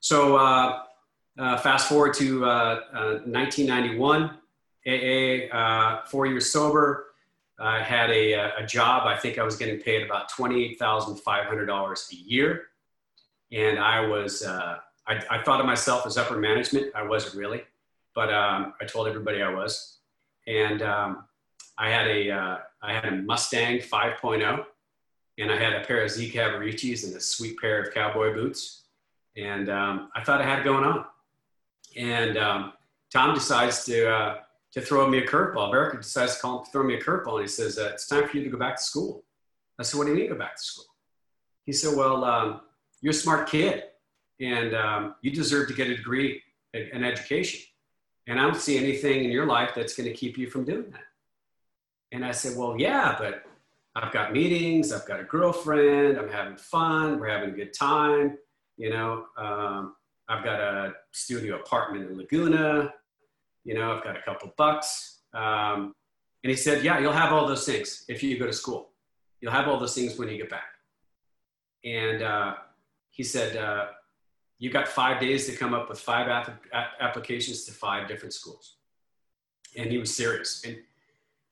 So 0.00 0.36
uh, 0.36 0.82
uh 1.38 1.56
fast 1.56 1.88
forward 1.88 2.12
to 2.14 2.40
1991, 2.40 4.22
uh, 4.22 4.28
AA, 4.86 5.48
uh, 5.56 6.04
four 6.04 6.26
years 6.26 6.52
sober. 6.52 7.06
I 7.58 7.82
had 7.82 8.10
a, 8.10 8.34
a 8.34 8.66
job. 8.66 9.06
I 9.06 9.16
think 9.16 9.38
I 9.38 9.42
was 9.42 9.56
getting 9.56 9.80
paid 9.80 10.02
about 10.04 10.30
$28,500 10.30 12.12
a 12.12 12.16
year. 12.16 12.66
And 13.50 13.78
I 13.78 14.06
was, 14.06 14.46
I, 14.46 14.76
I, 15.06 15.42
thought 15.42 15.58
of 15.58 15.66
myself 15.66 16.06
as 16.06 16.18
upper 16.18 16.36
management. 16.36 16.94
I 16.94 17.02
wasn't 17.02 17.34
really, 17.36 17.62
but 18.14 18.32
um, 18.32 18.74
I 18.80 18.84
told 18.84 19.08
everybody 19.08 19.42
I 19.42 19.52
was. 19.52 19.96
And 20.46 20.82
um, 20.82 21.24
I 21.78 21.90
had 21.90 22.08
a 22.08 22.30
uh, 22.30 22.58
I 22.82 22.92
had 22.92 23.04
a 23.04 23.12
Mustang 23.12 23.78
5.0, 23.78 24.64
and 25.38 25.50
I 25.50 25.56
had 25.56 25.74
a 25.74 25.84
pair 25.84 26.02
of 26.02 26.10
Z 26.10 26.30
Cavariccis 26.30 27.06
and 27.06 27.16
a 27.16 27.20
sweet 27.20 27.58
pair 27.58 27.80
of 27.80 27.94
cowboy 27.94 28.34
boots, 28.34 28.82
and 29.36 29.70
um, 29.70 30.10
I 30.14 30.24
thought 30.24 30.40
I 30.40 30.44
had 30.44 30.64
going 30.64 30.84
on. 30.84 31.04
And 31.96 32.36
um, 32.36 32.72
Tom 33.12 33.34
decides 33.34 33.84
to 33.84 34.12
uh, 34.12 34.36
to 34.72 34.80
throw 34.80 35.08
me 35.08 35.18
a 35.18 35.26
curveball. 35.26 35.72
Verica 35.72 35.98
decides 35.98 36.36
to 36.36 36.42
call 36.42 36.64
throw 36.64 36.82
me 36.82 36.94
a 36.94 37.00
curveball, 37.00 37.34
and 37.34 37.42
he 37.42 37.48
says, 37.48 37.78
uh, 37.78 37.90
"It's 37.92 38.08
time 38.08 38.28
for 38.28 38.36
you 38.36 38.44
to 38.44 38.50
go 38.50 38.58
back 38.58 38.76
to 38.76 38.82
school." 38.82 39.24
I 39.78 39.84
said, 39.84 39.98
"What 39.98 40.04
do 40.04 40.10
you 40.10 40.16
mean 40.16 40.28
go 40.28 40.36
back 40.36 40.56
to 40.56 40.62
school?" 40.62 40.86
He 41.64 41.72
said, 41.72 41.96
"Well, 41.96 42.24
um, 42.24 42.60
you're 43.00 43.12
a 43.12 43.14
smart 43.14 43.48
kid, 43.48 43.84
and 44.40 44.74
um, 44.74 45.14
you 45.22 45.30
deserve 45.30 45.68
to 45.68 45.74
get 45.74 45.88
a 45.88 45.96
degree, 45.96 46.42
an 46.74 47.04
education, 47.04 47.60
and 48.26 48.40
I 48.40 48.42
don't 48.42 48.56
see 48.56 48.76
anything 48.76 49.24
in 49.24 49.30
your 49.30 49.46
life 49.46 49.70
that's 49.76 49.96
going 49.96 50.08
to 50.08 50.14
keep 50.14 50.36
you 50.36 50.50
from 50.50 50.64
doing 50.64 50.90
that." 50.90 51.07
And 52.12 52.24
I 52.24 52.30
said, 52.30 52.56
well, 52.56 52.76
yeah, 52.78 53.16
but 53.18 53.44
I've 53.94 54.12
got 54.12 54.32
meetings, 54.32 54.92
I've 54.92 55.06
got 55.06 55.20
a 55.20 55.24
girlfriend, 55.24 56.18
I'm 56.18 56.28
having 56.28 56.56
fun, 56.56 57.18
we're 57.18 57.28
having 57.28 57.50
a 57.50 57.56
good 57.56 57.74
time. 57.74 58.38
You 58.76 58.90
know, 58.90 59.26
um, 59.36 59.96
I've 60.28 60.44
got 60.44 60.60
a 60.60 60.92
studio 61.12 61.56
apartment 61.56 62.10
in 62.10 62.16
Laguna. 62.16 62.92
You 63.64 63.74
know, 63.74 63.92
I've 63.92 64.04
got 64.04 64.16
a 64.16 64.22
couple 64.22 64.52
bucks. 64.56 65.20
Um, 65.34 65.94
and 66.44 66.50
he 66.50 66.56
said, 66.56 66.84
yeah, 66.84 66.98
you'll 66.98 67.12
have 67.12 67.32
all 67.32 67.46
those 67.46 67.66
things 67.66 68.04
if 68.08 68.22
you 68.22 68.38
go 68.38 68.46
to 68.46 68.52
school. 68.52 68.90
You'll 69.40 69.52
have 69.52 69.68
all 69.68 69.78
those 69.78 69.94
things 69.94 70.18
when 70.18 70.28
you 70.28 70.36
get 70.36 70.48
back. 70.48 70.70
And 71.84 72.22
uh, 72.22 72.54
he 73.10 73.22
said, 73.22 73.56
uh, 73.56 73.86
you 74.58 74.70
got 74.70 74.88
five 74.88 75.20
days 75.20 75.46
to 75.46 75.56
come 75.56 75.74
up 75.74 75.88
with 75.88 76.00
five 76.00 76.28
applications 77.00 77.64
to 77.64 77.72
five 77.72 78.08
different 78.08 78.32
schools. 78.32 78.76
And 79.76 79.90
he 79.90 79.98
was 79.98 80.14
serious. 80.14 80.64
And 80.64 80.76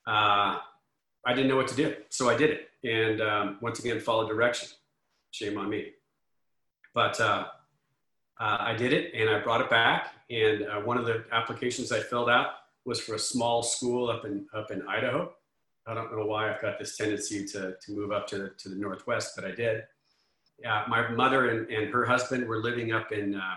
uh, 0.07 0.59
I 1.25 1.35
didn't 1.35 1.49
know 1.49 1.57
what 1.57 1.69
to 1.69 1.77
do. 1.77 1.95
So 2.09 2.31
I 2.31 2.37
did 2.37 2.51
it. 2.51 2.69
And 2.85 3.21
um, 3.21 3.59
once 3.61 3.79
again, 3.79 4.01
followed 4.01 4.29
direction. 4.29 4.69
shame 5.33 5.59
on 5.59 5.69
me. 5.69 5.92
But 6.95 7.21
uh, 7.21 7.47
uh, 8.40 8.57
I 8.61 8.75
did 8.75 8.92
it 8.92 9.12
and 9.14 9.29
I 9.29 9.40
brought 9.40 9.61
it 9.61 9.71
back. 9.71 10.12
And 10.31 10.64
uh, 10.64 10.81
one 10.81 10.97
of 10.99 11.05
the 11.05 11.25
applications 11.33 11.92
I 11.92 12.01
filled 12.01 12.31
out 12.31 12.49
was 12.85 13.01
for 13.01 13.14
a 13.14 13.19
small 13.19 13.62
school 13.62 14.09
up 14.09 14.25
in, 14.25 14.47
up 14.55 14.71
in 14.71 14.83
Idaho. 14.87 15.33
I 15.87 15.95
don't 15.95 16.16
know 16.16 16.25
why 16.25 16.53
I've 16.53 16.61
got 16.61 16.79
this 16.79 16.97
tendency 16.97 17.45
to, 17.47 17.77
to 17.81 17.92
move 17.92 18.12
up 18.12 18.27
to 18.29 18.38
the, 18.38 18.49
to 18.59 18.69
the 18.69 18.77
Northwest, 18.77 19.33
but 19.37 19.45
I 19.45 19.53
did. 19.53 19.83
Yeah, 20.59 20.85
my 20.88 21.09
mother 21.09 21.51
and, 21.51 21.71
and 21.71 21.92
her 21.92 22.05
husband 22.05 22.47
were 22.49 22.59
living 22.59 22.92
up 22.92 23.12
in 23.12 23.35
uh, 23.35 23.57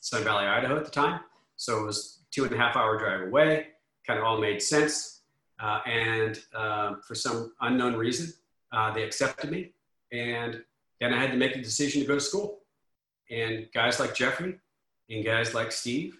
Sun 0.00 0.24
Valley, 0.24 0.46
Idaho 0.46 0.76
at 0.76 0.84
the 0.84 0.90
time. 0.90 1.20
So 1.56 1.80
it 1.80 1.86
was 1.86 2.20
two 2.30 2.44
and 2.44 2.52
a 2.52 2.58
half 2.58 2.76
hour 2.76 2.98
drive 2.98 3.28
away, 3.28 3.68
kind 4.06 4.18
of 4.18 4.24
all 4.24 4.40
made 4.40 4.60
sense. 4.62 5.19
Uh, 5.60 5.80
and 5.86 6.40
uh, 6.54 6.94
for 7.06 7.14
some 7.14 7.52
unknown 7.60 7.94
reason, 7.94 8.32
uh, 8.72 8.92
they 8.92 9.02
accepted 9.02 9.50
me. 9.50 9.72
And 10.12 10.62
then 11.00 11.12
I 11.12 11.20
had 11.20 11.30
to 11.32 11.36
make 11.36 11.54
a 11.54 11.62
decision 11.62 12.00
to 12.02 12.06
go 12.06 12.14
to 12.14 12.20
school. 12.20 12.60
And 13.30 13.68
guys 13.72 14.00
like 14.00 14.14
Jeffrey 14.14 14.58
and 15.08 15.24
guys 15.24 15.54
like 15.54 15.70
Steve 15.70 16.18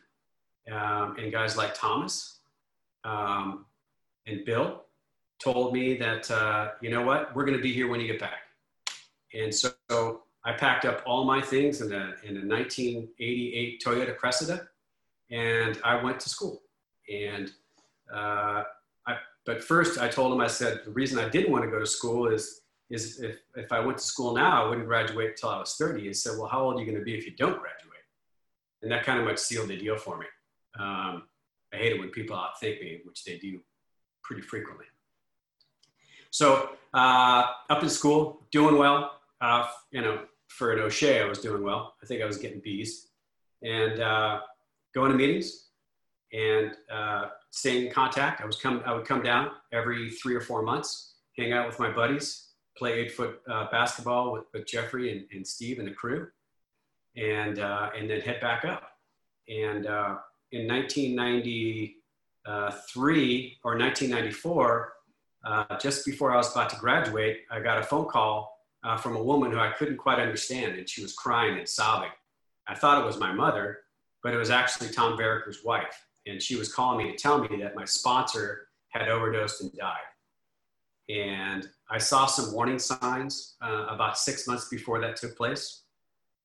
um, 0.71 1.17
and 1.19 1.33
guys 1.33 1.57
like 1.57 1.75
Thomas 1.75 2.39
um, 3.05 3.67
and 4.27 4.45
Bill 4.45 4.83
told 5.43 5.73
me 5.73 5.97
that, 5.97 6.31
uh, 6.31 6.69
you 6.81 6.91
know 6.91 7.03
what, 7.03 7.35
we're 7.35 7.45
going 7.45 7.57
to 7.57 7.63
be 7.63 7.73
here 7.73 7.89
when 7.89 8.01
you 8.01 8.07
get 8.07 8.21
back. 8.21 8.43
And 9.35 9.55
so, 9.55 9.71
so 9.91 10.23
I 10.45 10.53
packed 10.53 10.85
up 10.85 11.03
all 11.07 11.25
my 11.25 11.41
things 11.41 11.81
in 11.81 11.93
a, 11.93 12.15
in 12.25 12.37
a 12.37 12.47
1988 12.47 13.83
Toyota 13.85 14.17
Cressida 14.17 14.69
and 15.31 15.79
I 15.85 16.03
went 16.03 16.21
to 16.21 16.29
school. 16.29 16.63
And 17.13 17.51
uh, 18.13 18.65
but 19.47 19.63
first 19.65 19.99
I 19.99 20.09
told 20.09 20.33
him, 20.33 20.41
I 20.41 20.47
said, 20.47 20.81
the 20.85 20.91
reason 20.91 21.19
I 21.19 21.29
didn't 21.29 21.53
want 21.53 21.65
to 21.65 21.71
go 21.71 21.79
to 21.79 21.87
school 21.87 22.29
is, 22.29 22.63
is 22.91 23.21
if, 23.21 23.39
if 23.57 23.73
I 23.73 23.81
went 23.81 23.99
to 23.99 24.05
school 24.05 24.35
now, 24.35 24.65
I 24.65 24.69
wouldn't 24.69 24.87
graduate 24.87 25.31
until 25.31 25.51
I 25.51 25.59
was 25.59 25.75
30. 25.77 26.03
He 26.03 26.13
said, 26.13 26.39
well, 26.39 26.49
how 26.49 26.63
old 26.63 26.77
are 26.77 26.81
you 26.81 26.87
going 26.87 26.99
to 26.99 27.05
be 27.05 27.17
if 27.17 27.25
you 27.25 27.33
don't 27.33 27.59
graduate? 27.59 27.77
And 28.83 28.91
that 28.93 29.05
kind 29.05 29.19
of 29.19 29.25
much 29.25 29.39
sealed 29.39 29.69
the 29.69 29.77
deal 29.77 29.97
for 29.97 30.19
me. 30.19 30.27
Um, 30.79 31.25
I 31.73 31.77
hate 31.77 31.93
it 31.93 32.01
when 32.01 32.11
people 32.11 32.37
outthink 32.37 32.81
me, 32.81 33.01
which 33.05 33.25
they 33.25 33.39
do 33.39 33.61
pretty 34.23 34.43
frequently. 34.43 34.87
So 36.31 36.71
uh, 36.95 37.47
up 37.69 37.83
in 37.83 37.89
school, 37.89 38.47
doing 38.51 38.77
well. 38.77 39.21
Uh, 39.41 39.67
you 39.91 40.03
know, 40.03 40.21
for 40.49 40.73
an 40.73 40.81
O'Shea, 40.81 41.23
I 41.23 41.25
was 41.25 41.39
doing 41.39 41.63
well. 41.63 41.95
I 42.03 42.07
think 42.07 42.23
I 42.23 42.27
was 42.27 42.39
getting 42.39 42.61
B's. 42.61 43.09
And 43.63 44.01
uh, 44.01 44.41
going 44.95 45.13
to 45.13 45.17
meetings 45.17 45.70
and 46.33 46.73
uh, 46.93 47.29
staying 47.51 47.87
in 47.87 47.93
contact. 47.93 48.41
I 48.41 48.47
was 48.47 48.57
come, 48.57 48.83
I 48.87 48.95
would 48.95 49.05
come 49.05 49.23
down 49.23 49.51
every 49.73 50.11
three 50.11 50.35
or 50.35 50.41
four 50.41 50.63
months, 50.63 51.17
hang 51.37 51.53
out 51.53 51.67
with 51.67 51.79
my 51.79 51.91
buddies, 51.91 52.53
play 52.77 53.01
eight 53.01 53.13
foot 53.13 53.41
uh, 53.49 53.67
basketball 53.71 54.33
with, 54.33 54.45
with 54.53 54.67
Jeffrey 54.67 55.13
and, 55.13 55.27
and, 55.33 55.47
Steve 55.47 55.79
and 55.79 55.87
the 55.87 55.93
crew, 55.93 56.27
and 57.17 57.59
uh, 57.59 57.91
and 57.97 58.09
then 58.09 58.21
head 58.21 58.41
back 58.41 58.65
up. 58.65 58.91
And 59.49 59.87
uh, 59.87 60.17
in 60.53 60.69
1993 60.69 63.59
or 63.65 63.77
1994, 63.77 64.93
uh, 65.45 65.79
just 65.79 66.07
before 66.07 66.33
I 66.33 66.37
was 66.37 66.53
about 66.53 66.71
to 66.71 66.77
graduate, 66.77 67.41
I 67.51 67.61
got 67.61 67.79
a 67.79 67.83
phone 67.83 68.07
call 68.07 68.57
uh, 68.85 68.97
from 68.97 69.17
a 69.17 69.23
woman 69.23 69.51
who 69.51 69.59
I 69.59 69.71
couldn't 69.71 69.97
quite 69.97 70.19
understand, 70.19 70.77
and 70.77 70.89
she 70.89 71.03
was 71.03 71.15
crying 71.15 71.59
and 71.59 71.69
sobbing. 71.69 72.11
I 72.69 72.75
thought 72.75 73.03
it 73.03 73.07
was 73.07 73.19
my 73.19 73.33
mother, 73.33 73.81
but 74.23 74.33
it 74.33 74.37
was 74.37 74.51
actually 74.51 74.91
Tom 74.91 75.17
Verica's 75.17 75.65
wife. 75.65 76.07
And 76.27 76.43
she 76.43 76.57
was 76.57 76.73
calling 76.73 77.05
me 77.05 77.13
to 77.13 77.19
tell 77.19 77.39
me 77.39 77.49
that 77.63 77.75
my 77.75 77.85
sponsor 77.85 78.69
had 78.89 79.09
overdosed 79.09 79.63
and 79.63 79.73
died. 79.73 79.97
And 81.09 81.69
I 81.91 81.99
saw 81.99 82.27
some 82.27 82.53
warning 82.53 82.79
signs 82.79 83.57
uh, 83.61 83.87
about 83.89 84.19
six 84.19 84.47
months 84.47 84.69
before 84.69 85.01
that 85.01 85.17
took 85.17 85.37
place. 85.37 85.83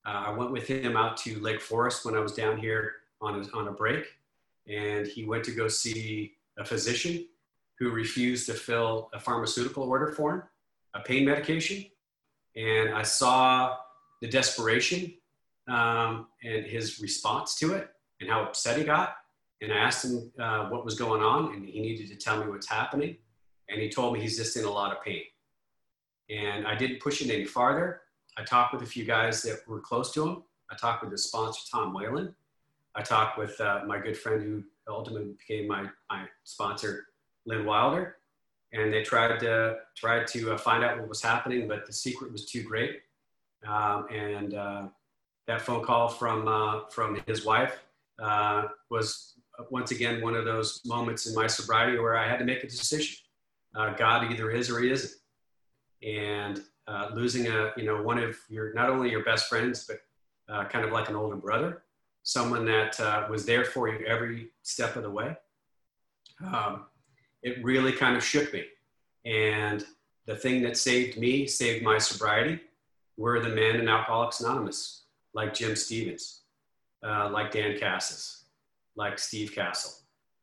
Uh, 0.05 0.25
I 0.27 0.29
went 0.31 0.51
with 0.51 0.67
him 0.67 0.95
out 0.95 1.17
to 1.17 1.39
Lake 1.39 1.61
Forest 1.61 2.05
when 2.05 2.15
I 2.15 2.19
was 2.19 2.33
down 2.33 2.57
here 2.57 2.93
on 3.21 3.41
a, 3.41 3.57
on 3.57 3.67
a 3.67 3.71
break. 3.71 4.05
And 4.67 5.05
he 5.05 5.25
went 5.25 5.43
to 5.45 5.51
go 5.51 5.67
see 5.67 6.33
a 6.57 6.65
physician 6.65 7.25
who 7.77 7.91
refused 7.91 8.47
to 8.47 8.53
fill 8.53 9.09
a 9.13 9.19
pharmaceutical 9.19 9.83
order 9.83 10.13
for 10.13 10.33
him, 10.33 10.43
a 10.93 10.99
pain 11.01 11.25
medication. 11.25 11.85
And 12.55 12.93
I 12.93 13.03
saw 13.03 13.77
the 14.21 14.27
desperation 14.27 15.13
um, 15.67 16.27
and 16.43 16.65
his 16.65 16.99
response 16.99 17.55
to 17.55 17.73
it 17.73 17.89
and 18.21 18.29
how 18.29 18.43
upset 18.43 18.77
he 18.77 18.83
got. 18.83 19.17
And 19.61 19.71
I 19.71 19.77
asked 19.77 20.05
him 20.05 20.31
uh, 20.39 20.69
what 20.69 20.85
was 20.85 20.95
going 20.95 21.21
on, 21.21 21.53
and 21.53 21.65
he 21.65 21.79
needed 21.79 22.07
to 22.09 22.15
tell 22.15 22.43
me 22.43 22.49
what's 22.49 22.69
happening. 22.69 23.17
And 23.69 23.81
he 23.81 23.89
told 23.89 24.13
me 24.13 24.19
he's 24.19 24.37
just 24.37 24.57
in 24.57 24.65
a 24.65 24.69
lot 24.69 24.95
of 24.95 25.03
pain. 25.03 25.23
And 26.29 26.67
I 26.67 26.75
didn't 26.75 27.01
push 27.01 27.21
it 27.21 27.31
any 27.31 27.45
farther. 27.45 28.01
I 28.37 28.43
talked 28.43 28.73
with 28.73 28.83
a 28.83 28.85
few 28.85 29.05
guys 29.05 29.41
that 29.43 29.67
were 29.67 29.79
close 29.79 30.11
to 30.13 30.27
him. 30.27 30.43
I 30.69 30.75
talked 30.75 31.01
with 31.03 31.11
the 31.11 31.17
sponsor, 31.17 31.61
Tom 31.71 31.93
Whalen. 31.93 32.35
I 32.95 33.01
talked 33.01 33.37
with 33.37 33.59
uh, 33.61 33.81
my 33.85 33.99
good 33.99 34.17
friend 34.17 34.41
who 34.41 34.63
ultimately 34.91 35.33
became 35.33 35.67
my, 35.67 35.89
my 36.09 36.25
sponsor, 36.43 37.07
Lynn 37.45 37.65
Wilder. 37.65 38.17
And 38.73 38.93
they 38.93 39.03
tried 39.03 39.39
to, 39.39 39.77
tried 39.95 40.27
to 40.27 40.53
uh, 40.53 40.57
find 40.57 40.83
out 40.83 40.99
what 40.99 41.07
was 41.07 41.21
happening, 41.21 41.67
but 41.67 41.85
the 41.85 41.93
secret 41.93 42.31
was 42.31 42.45
too 42.45 42.63
great. 42.63 43.01
Um, 43.67 44.07
and 44.11 44.53
uh, 44.53 44.83
that 45.47 45.61
phone 45.61 45.83
call 45.83 46.07
from 46.07 46.47
uh, 46.47 46.81
from 46.89 47.21
his 47.27 47.45
wife 47.45 47.83
uh, 48.21 48.67
was 48.89 49.33
once 49.69 49.91
again 49.91 50.21
one 50.21 50.35
of 50.35 50.45
those 50.45 50.81
moments 50.85 51.27
in 51.27 51.35
my 51.35 51.47
sobriety 51.47 51.97
where 51.97 52.17
I 52.17 52.27
had 52.27 52.39
to 52.39 52.45
make 52.45 52.63
a 52.63 52.67
decision. 52.67 53.17
Uh, 53.75 53.93
God 53.93 54.31
either 54.31 54.51
is 54.51 54.69
or 54.69 54.79
he 54.79 54.89
isn't, 54.91 55.13
and 56.01 56.61
uh, 56.87 57.09
losing 57.13 57.47
a 57.47 57.71
you 57.75 57.85
know 57.85 58.01
one 58.01 58.17
of 58.17 58.37
your 58.49 58.73
not 58.73 58.89
only 58.89 59.09
your 59.09 59.23
best 59.23 59.47
friends 59.47 59.85
but 59.85 59.97
uh, 60.53 60.65
kind 60.65 60.85
of 60.85 60.91
like 60.91 61.09
an 61.09 61.15
older 61.15 61.35
brother, 61.35 61.83
someone 62.23 62.65
that 62.65 62.99
uh, 62.99 63.27
was 63.29 63.45
there 63.45 63.65
for 63.65 63.89
you 63.89 64.05
every 64.05 64.49
step 64.63 64.95
of 64.95 65.03
the 65.03 65.09
way. 65.09 65.35
Um, 66.45 66.85
it 67.43 67.63
really 67.63 67.91
kind 67.91 68.15
of 68.15 68.23
shook 68.23 68.53
me, 68.53 68.63
and 69.25 69.85
the 70.25 70.35
thing 70.35 70.61
that 70.63 70.77
saved 70.77 71.17
me, 71.17 71.47
saved 71.47 71.83
my 71.83 71.97
sobriety, 71.97 72.59
were 73.17 73.39
the 73.39 73.49
men 73.49 73.75
in 73.75 73.87
Alcoholics 73.87 74.41
Anonymous 74.41 75.03
like 75.33 75.53
Jim 75.53 75.75
Stevens, 75.75 76.41
uh, 77.05 77.29
like 77.29 77.51
Dan 77.51 77.77
Cassis, 77.77 78.44
like 78.95 79.19
Steve 79.19 79.53
Castle. 79.53 79.91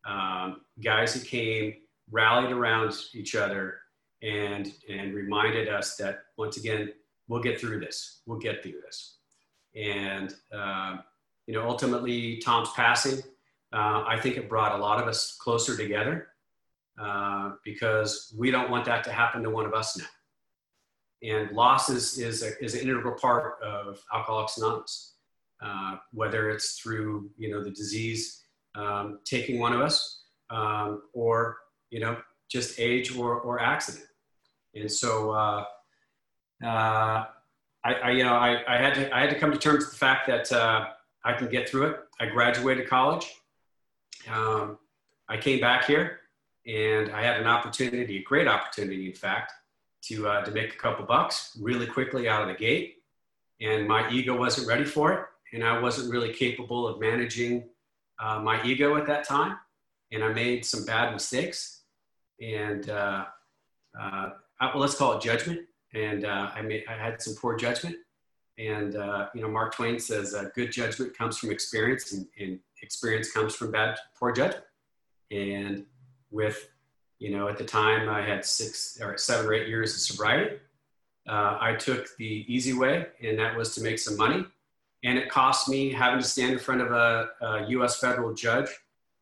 Um, 0.05 0.62
guys 0.83 1.15
who 1.15 1.21
came, 1.21 1.75
rallied 2.11 2.51
around 2.51 2.95
each 3.15 3.35
other, 3.35 3.79
and, 4.23 4.73
and 4.88 5.15
reminded 5.15 5.69
us 5.69 5.97
that, 5.97 6.21
once 6.37 6.57
again, 6.57 6.93
we'll 7.29 7.43
get 7.43 7.61
through 7.61 7.81
this. 7.81 8.21
We'll 8.27 8.38
get 8.38 8.62
through 8.62 8.81
this. 8.85 9.19
And, 9.75 10.35
uh, 10.55 10.99
you 11.47 11.55
know, 11.55 11.69
ultimately, 11.69 12.38
Tom's 12.38 12.71
passing, 12.77 13.21
uh, 13.73 14.05
I 14.07 14.19
think 14.21 14.37
it 14.37 14.49
brought 14.49 14.79
a 14.79 14.83
lot 14.83 15.01
of 15.01 15.09
us 15.09 15.37
closer 15.41 15.77
together 15.77 16.29
uh, 17.01 17.53
because 17.65 18.35
we 18.38 18.51
don't 18.51 18.71
want 18.71 18.85
that 18.85 19.03
to 19.05 19.12
happen 19.12 19.43
to 19.43 19.51
one 19.51 19.67
of 19.67 19.73
us 19.73 19.99
now 19.99 20.05
and 21.23 21.51
loss 21.53 21.88
is, 21.88 22.19
is, 22.19 22.43
a, 22.43 22.62
is 22.62 22.75
an 22.75 22.81
integral 22.81 23.15
part 23.15 23.62
of 23.62 24.03
Alcoholics 24.12 24.59
Anonymous, 24.59 25.15
uh, 25.65 25.97
whether 26.12 26.51
it's 26.51 26.79
through, 26.79 27.31
you 27.38 27.51
know, 27.51 27.62
the 27.62 27.71
disease 27.71 28.42
um, 28.75 29.21
taking 29.25 29.59
one 29.59 29.73
of 29.73 29.81
us 29.81 30.23
um, 30.51 31.03
or, 31.13 31.57
you 31.91 32.01
know, 32.01 32.17
just 32.49 32.79
age 32.79 33.17
or, 33.17 33.41
or 33.41 33.61
accident. 33.61 34.05
And 34.75 34.91
so 34.91 35.31
uh, 35.31 35.65
uh, 36.65 37.25
I, 37.85 37.95
I, 37.95 38.11
you 38.11 38.25
know, 38.25 38.35
I, 38.35 38.63
I, 38.67 38.79
had 38.79 38.95
to, 38.95 39.15
I 39.15 39.21
had 39.21 39.31
to 39.31 39.39
come 39.39 39.53
to 39.53 39.59
terms 39.59 39.85
with 39.85 39.93
the 39.93 39.99
fact 39.99 40.27
that 40.29 40.53
uh, 40.53 40.89
I 41.25 41.33
can 41.33 41.49
get 41.49 41.69
through 41.69 41.89
it. 41.89 41.97
I 42.21 42.27
graduated 42.27 42.89
college. 42.89 43.35
Um, 44.31 44.79
I 45.29 45.37
came 45.37 45.61
back 45.61 45.85
here 45.85 46.21
and 46.67 47.11
I 47.11 47.23
had 47.23 47.41
an 47.41 47.47
opportunity, 47.47 48.19
a 48.19 48.23
great 48.23 48.47
opportunity, 48.47 49.07
in 49.07 49.15
fact, 49.15 49.53
to, 50.03 50.29
uh, 50.29 50.45
to 50.45 50.51
make 50.51 50.75
a 50.75 50.77
couple 50.77 51.05
bucks 51.05 51.57
really 51.61 51.87
quickly 51.87 52.29
out 52.29 52.43
of 52.43 52.49
the 52.49 52.55
gate. 52.55 52.97
And 53.61 53.87
my 53.87 54.09
ego 54.11 54.37
wasn't 54.37 54.69
ready 54.69 54.85
for 54.85 55.13
it. 55.13 55.27
And 55.55 55.63
I 55.63 55.79
wasn't 55.79 56.11
really 56.11 56.33
capable 56.33 56.89
of 56.89 56.99
managing 56.99 57.69
uh, 58.23 58.41
my 58.41 58.63
ego 58.65 58.97
at 58.97 59.07
that 59.07 59.27
time. 59.27 59.57
And 60.13 60.23
I 60.23 60.33
made 60.33 60.65
some 60.65 60.85
bad 60.85 61.13
mistakes. 61.13 61.83
And 62.41 62.89
uh, 62.89 63.25
uh 64.01 64.31
let's 64.75 64.95
call 64.95 65.17
it 65.17 65.23
judgment. 65.23 65.61
And 65.95 66.25
uh, 66.25 66.51
I, 66.55 66.63
made, 66.63 66.85
I 66.89 66.95
had 66.95 67.21
some 67.21 67.35
poor 67.35 67.57
judgment. 67.57 67.97
And, 68.59 68.97
uh, 68.97 69.29
you 69.35 69.43
know, 69.43 69.49
Mark 69.49 69.75
Twain 69.75 69.99
says 69.99 70.35
good 70.55 70.71
judgment 70.71 71.17
comes 71.17 71.39
from 71.39 71.51
experience 71.51 72.13
and, 72.13 72.27
and 72.39 72.59
experience 72.83 73.33
comes 73.33 73.55
from 73.55 73.73
bad, 73.73 73.99
poor 74.19 74.33
judgment. 74.33 74.65
And 75.31 75.85
with 76.31 76.69
you 77.23 77.31
know, 77.31 77.47
at 77.47 77.57
the 77.57 77.65
time 77.65 78.09
I 78.09 78.21
had 78.21 78.45
six 78.45 78.99
or 79.01 79.17
seven 79.17 79.47
or 79.47 79.55
eight 79.55 79.69
years 79.69 79.95
of 79.95 80.01
sobriety. 80.01 80.57
Uh, 81.29 81.57
I 81.61 81.75
took 81.75 82.09
the 82.17 82.45
easy 82.49 82.73
way, 82.73 83.07
and 83.23 83.39
that 83.39 83.57
was 83.57 83.77
to 83.77 83.81
make 83.81 84.01
some 84.01 84.17
money. 84.17 84.45
And 85.05 85.19
it 85.19 85.29
cost 85.29 85.69
me 85.69 85.91
having 85.91 86.21
to 86.21 86.25
stand 86.25 86.53
in 86.53 86.59
front 86.59 86.81
of 86.81 86.93
a, 86.93 87.31
a 87.41 87.67
U.S. 87.71 87.99
federal 87.99 88.35
judge 88.35 88.69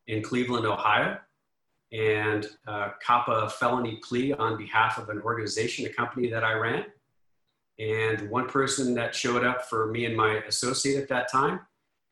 in 0.06 0.22
Cleveland, 0.22 0.66
Ohio, 0.66 1.18
and 1.92 2.46
uh, 2.66 2.90
cop 3.02 3.28
a 3.28 3.48
felony 3.48 4.00
plea 4.06 4.32
on 4.34 4.56
behalf 4.56 4.98
of 4.98 5.08
an 5.08 5.20
organization, 5.22 5.86
a 5.86 5.88
company 5.88 6.28
that 6.28 6.44
I 6.44 6.52
ran. 6.52 6.84
And 7.78 8.28
one 8.30 8.46
person 8.46 8.94
that 8.94 9.14
showed 9.14 9.44
up 9.44 9.64
for 9.64 9.86
me 9.86 10.04
and 10.04 10.16
my 10.16 10.34
associate 10.46 11.00
at 11.00 11.08
that 11.08 11.30
time, 11.32 11.60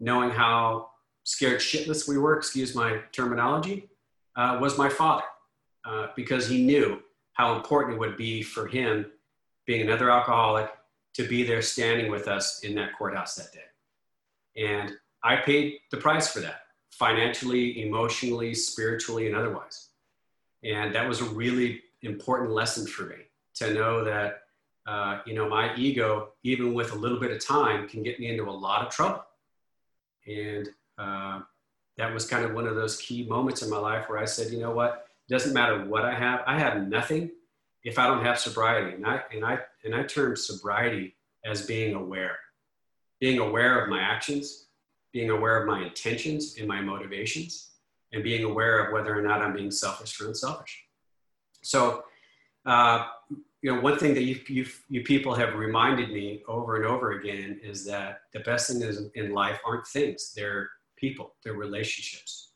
knowing 0.00 0.31
how 0.31 0.90
scared 1.24 1.61
shitless 1.61 2.09
we 2.09 2.16
were, 2.16 2.37
excuse 2.37 2.74
my 2.74 3.00
terminology, 3.12 3.90
uh, 4.35 4.59
was 4.61 4.78
my 4.78 4.88
father, 4.88 5.24
uh, 5.85 6.07
because 6.16 6.48
he 6.48 6.62
knew 6.64 7.00
how 7.35 7.54
important 7.54 7.94
it 7.94 8.00
would 8.00 8.16
be 8.16 8.42
for 8.42 8.66
him, 8.66 9.07
being 9.66 9.83
another 9.83 10.11
alcoholic, 10.11 10.70
to 11.14 11.27
be 11.27 11.42
there 11.42 11.62
standing 11.62 12.11
with 12.11 12.29
us 12.29 12.61
in 12.62 12.75
that 12.77 12.97
courthouse 12.97 13.35
that 13.35 13.53
day. 13.53 13.61
And 14.57 14.92
I 15.23 15.37
paid 15.37 15.79
the 15.90 15.97
price 15.97 16.29
for 16.29 16.40
that 16.40 16.62
financially, 16.90 17.83
emotionally, 17.83 18.55
spiritually, 18.55 19.27
and 19.29 19.37
otherwise. 19.37 19.90
And 20.64 20.94
that 20.94 21.09
was 21.09 21.21
a 21.21 21.25
really 21.25 21.83
important 22.03 22.51
lesson 22.51 22.87
for 22.87 23.05
me 23.05 23.16
to 23.55 23.73
know 23.73 24.05
that, 24.05 24.42
uh, 24.87 25.21
you 25.25 25.35
know, 25.35 25.49
my 25.49 25.75
ego, 25.77 26.31
even 26.42 26.75
with 26.75 26.92
a 26.92 26.97
little 26.97 27.21
bit 27.21 27.31
of 27.31 27.44
time, 27.44 27.88
can 27.88 28.03
get 28.03 28.18
me 28.18 28.29
into 28.29 28.49
a 28.49 28.51
lot 28.51 28.85
of 28.85 28.92
trouble. 28.92 29.25
And 30.27 30.68
uh, 30.99 31.40
that 31.97 32.12
was 32.12 32.27
kind 32.27 32.44
of 32.44 32.55
one 32.55 32.66
of 32.66 32.75
those 32.75 32.97
key 32.97 33.27
moments 33.27 33.62
in 33.62 33.71
my 33.71 33.79
life 33.79 34.09
where 34.09 34.18
I 34.18 34.25
said, 34.25 34.53
you 34.53 34.59
know 34.59 34.73
what, 34.73 35.07
it 35.29 35.33
doesn't 35.33 35.53
matter 35.53 35.85
what 35.85 36.05
I 36.05 36.14
have, 36.14 36.42
I 36.47 36.59
have 36.59 36.88
nothing 36.88 37.31
if 37.85 37.99
I 37.99 38.09
don't 38.09 38.25
have 38.25 38.38
sobriety. 38.38 38.97
And 38.97 39.07
I, 39.07 39.23
and 39.33 39.44
I, 39.44 39.61
and 39.84 39.94
I 39.94 40.02
term 40.04 40.36
sobriety 40.36 41.14
as 41.44 41.66
being 41.66 41.94
aware, 41.94 42.38
being 43.20 43.38
aware 43.38 43.82
of 43.82 43.88
my 43.88 44.00
actions, 44.00 44.66
being 45.12 45.30
aware 45.30 45.60
of 45.60 45.66
my 45.66 45.82
intentions 45.82 46.56
and 46.58 46.68
my 46.68 46.80
motivations, 46.80 47.70
and 48.12 48.22
being 48.22 48.44
aware 48.44 48.84
of 48.84 48.92
whether 48.92 49.16
or 49.16 49.22
not 49.22 49.42
I'm 49.42 49.54
being 49.54 49.70
selfish 49.70 50.20
or 50.20 50.28
unselfish. 50.28 50.84
So, 51.62 52.04
uh, 52.64 53.06
you 53.62 53.74
know, 53.74 53.80
one 53.80 53.98
thing 53.98 54.14
that 54.14 54.22
you, 54.22 54.40
you, 54.48 54.66
you 54.88 55.02
people 55.02 55.34
have 55.34 55.54
reminded 55.54 56.10
me 56.10 56.42
over 56.46 56.76
and 56.76 56.84
over 56.84 57.12
again 57.12 57.60
is 57.62 57.84
that 57.86 58.20
the 58.32 58.40
best 58.40 58.70
thing 58.70 58.82
is 58.82 59.10
in 59.14 59.32
life 59.32 59.60
aren't 59.66 59.86
things, 59.86 60.32
they're 60.34 60.70
people, 60.96 61.34
they're 61.42 61.54
relationships. 61.54 62.52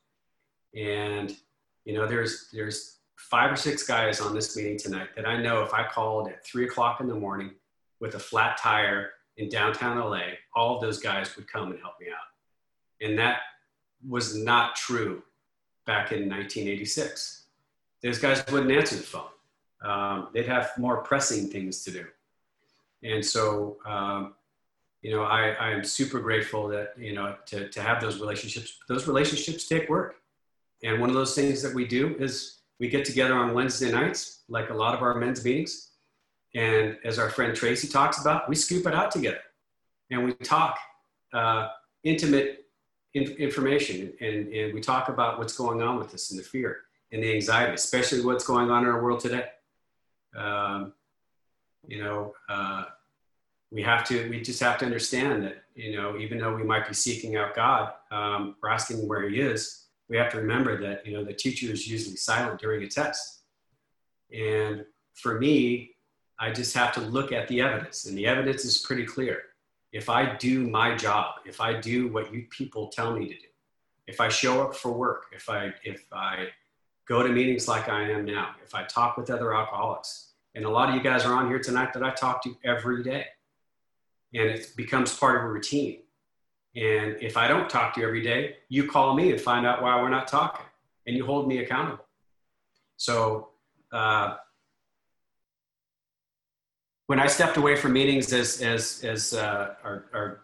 And, 0.76 1.36
you 1.84 1.94
know, 1.94 2.06
there's, 2.06 2.48
there's 2.52 2.98
five 3.30 3.52
or 3.52 3.56
six 3.56 3.84
guys 3.84 4.20
on 4.20 4.34
this 4.34 4.56
meeting 4.56 4.76
tonight 4.76 5.08
that 5.16 5.26
I 5.26 5.40
know 5.40 5.62
if 5.62 5.72
I 5.72 5.84
called 5.84 6.28
at 6.28 6.44
three 6.44 6.64
o'clock 6.64 7.00
in 7.00 7.06
the 7.06 7.14
morning 7.14 7.52
with 8.00 8.14
a 8.14 8.18
flat 8.18 8.58
tire 8.58 9.10
in 9.36 9.48
downtown 9.48 9.98
LA, 9.98 10.22
all 10.54 10.74
of 10.74 10.82
those 10.82 10.98
guys 10.98 11.34
would 11.36 11.50
come 11.50 11.70
and 11.70 11.80
help 11.80 11.94
me 12.00 12.08
out. 12.08 13.06
And 13.06 13.18
that 13.18 13.38
was 14.06 14.36
not 14.36 14.76
true 14.76 15.22
back 15.86 16.12
in 16.12 16.28
1986. 16.28 17.44
Those 18.02 18.18
guys 18.18 18.44
wouldn't 18.50 18.72
answer 18.72 18.96
the 18.96 19.02
phone. 19.02 19.22
Um, 19.82 20.28
they'd 20.34 20.46
have 20.46 20.72
more 20.76 20.98
pressing 21.02 21.48
things 21.48 21.84
to 21.84 21.90
do. 21.90 22.04
And 23.02 23.24
so, 23.24 23.78
um, 23.86 24.34
you 25.00 25.10
know, 25.10 25.22
I, 25.22 25.50
I 25.50 25.70
am 25.70 25.84
super 25.84 26.20
grateful 26.20 26.68
that, 26.68 26.94
you 26.98 27.14
know, 27.14 27.36
to, 27.46 27.68
to 27.68 27.82
have 27.82 28.00
those 28.00 28.20
relationships. 28.20 28.78
Those 28.88 29.06
relationships 29.06 29.66
take 29.66 29.88
work. 29.88 30.16
And 30.84 31.00
one 31.00 31.08
of 31.08 31.14
those 31.14 31.34
things 31.34 31.62
that 31.62 31.74
we 31.74 31.86
do 31.86 32.16
is 32.18 32.61
we 32.82 32.88
get 32.88 33.04
together 33.04 33.34
on 33.34 33.54
Wednesday 33.54 33.92
nights, 33.92 34.40
like 34.48 34.70
a 34.70 34.74
lot 34.74 34.92
of 34.92 35.02
our 35.02 35.14
men's 35.14 35.44
meetings. 35.44 35.92
And 36.56 36.98
as 37.04 37.16
our 37.16 37.30
friend 37.30 37.54
Tracy 37.54 37.86
talks 37.86 38.20
about, 38.20 38.48
we 38.48 38.56
scoop 38.56 38.86
it 38.86 38.92
out 38.92 39.12
together 39.12 39.38
and 40.10 40.24
we 40.24 40.32
talk 40.34 40.76
uh, 41.32 41.68
intimate 42.02 42.66
information 43.14 44.12
and, 44.20 44.48
and 44.48 44.74
we 44.74 44.80
talk 44.80 45.08
about 45.08 45.38
what's 45.38 45.56
going 45.56 45.80
on 45.80 45.96
with 45.96 46.12
us 46.12 46.32
and 46.32 46.40
the 46.40 46.42
fear 46.42 46.80
and 47.12 47.22
the 47.22 47.32
anxiety, 47.32 47.72
especially 47.72 48.20
what's 48.20 48.44
going 48.44 48.68
on 48.68 48.82
in 48.82 48.88
our 48.88 49.00
world 49.00 49.20
today. 49.20 49.46
Um, 50.36 50.92
you 51.86 52.02
know, 52.02 52.34
uh, 52.48 52.86
we 53.70 53.80
have 53.82 54.02
to, 54.08 54.28
we 54.28 54.40
just 54.40 54.58
have 54.58 54.78
to 54.78 54.86
understand 54.86 55.44
that, 55.44 55.62
you 55.76 55.96
know, 55.96 56.16
even 56.16 56.36
though 56.36 56.52
we 56.52 56.64
might 56.64 56.88
be 56.88 56.94
seeking 56.94 57.36
out 57.36 57.54
God 57.54 57.92
um, 58.10 58.56
or 58.60 58.70
asking 58.70 59.06
where 59.06 59.28
he 59.28 59.40
is, 59.40 59.82
we 60.12 60.18
have 60.18 60.30
to 60.30 60.36
remember 60.36 60.78
that, 60.78 61.06
you 61.06 61.14
know, 61.14 61.24
the 61.24 61.32
teacher 61.32 61.72
is 61.72 61.88
usually 61.88 62.16
silent 62.16 62.60
during 62.60 62.82
a 62.82 62.86
test. 62.86 63.44
And 64.30 64.84
for 65.14 65.40
me, 65.40 65.92
I 66.38 66.50
just 66.50 66.74
have 66.74 66.92
to 66.96 67.00
look 67.00 67.32
at 67.32 67.48
the 67.48 67.62
evidence 67.62 68.04
and 68.04 68.16
the 68.16 68.26
evidence 68.26 68.66
is 68.66 68.76
pretty 68.76 69.06
clear 69.06 69.40
if 69.90 70.10
I 70.10 70.36
do 70.36 70.68
my 70.68 70.94
job, 70.96 71.36
if 71.46 71.62
I 71.62 71.80
do 71.80 72.08
what 72.08 72.32
you 72.32 72.44
people 72.50 72.88
tell 72.88 73.16
me 73.16 73.26
to 73.28 73.34
do, 73.34 73.46
if 74.06 74.20
I 74.20 74.28
show 74.28 74.62
up 74.62 74.74
for 74.74 74.92
work, 74.92 75.24
if 75.32 75.48
I 75.48 75.72
if 75.82 76.04
I 76.12 76.48
go 77.08 77.22
to 77.22 77.30
meetings 77.30 77.66
like 77.66 77.88
I 77.88 78.10
am 78.10 78.26
now, 78.26 78.54
if 78.62 78.74
I 78.74 78.84
talk 78.84 79.16
with 79.16 79.30
other 79.30 79.54
alcoholics, 79.54 80.32
and 80.54 80.66
a 80.66 80.70
lot 80.70 80.90
of 80.90 80.94
you 80.94 81.02
guys 81.02 81.24
are 81.24 81.32
on 81.32 81.48
here 81.48 81.58
tonight 81.58 81.94
that 81.94 82.02
I 82.02 82.10
talk 82.10 82.42
to 82.44 82.54
every 82.64 83.02
day, 83.02 83.26
and 84.34 84.50
it 84.50 84.72
becomes 84.76 85.16
part 85.16 85.38
of 85.38 85.44
a 85.44 85.48
routine. 85.48 86.01
And 86.74 87.16
if 87.20 87.36
I 87.36 87.48
don't 87.48 87.68
talk 87.68 87.94
to 87.94 88.00
you 88.00 88.06
every 88.06 88.22
day, 88.22 88.56
you 88.68 88.88
call 88.88 89.14
me 89.14 89.30
and 89.30 89.40
find 89.40 89.66
out 89.66 89.82
why 89.82 90.00
we're 90.00 90.08
not 90.08 90.26
talking, 90.26 90.64
and 91.06 91.16
you 91.16 91.26
hold 91.26 91.46
me 91.46 91.58
accountable. 91.58 92.06
So 92.96 93.48
uh, 93.92 94.36
when 97.08 97.20
I 97.20 97.26
stepped 97.26 97.58
away 97.58 97.76
from 97.76 97.92
meetings, 97.92 98.32
as 98.32 98.62
as 98.62 99.04
as 99.04 99.34
uh, 99.34 99.74
our, 99.84 100.06
our 100.14 100.40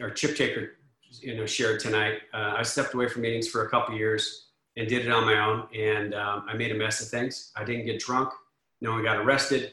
our 0.00 0.10
chip 0.10 0.36
taker, 0.36 0.78
you 1.20 1.36
know, 1.36 1.44
shared 1.44 1.80
tonight, 1.80 2.20
uh, 2.32 2.54
I 2.56 2.62
stepped 2.62 2.94
away 2.94 3.08
from 3.08 3.22
meetings 3.22 3.48
for 3.48 3.66
a 3.66 3.68
couple 3.68 3.94
years 3.94 4.46
and 4.78 4.88
did 4.88 5.04
it 5.04 5.12
on 5.12 5.26
my 5.26 5.38
own, 5.44 5.68
and 5.76 6.14
um, 6.14 6.46
I 6.48 6.54
made 6.54 6.70
a 6.70 6.74
mess 6.74 7.02
of 7.02 7.08
things. 7.08 7.52
I 7.56 7.64
didn't 7.64 7.84
get 7.84 8.00
drunk. 8.00 8.32
No 8.80 8.92
one 8.92 9.02
got 9.02 9.18
arrested. 9.18 9.72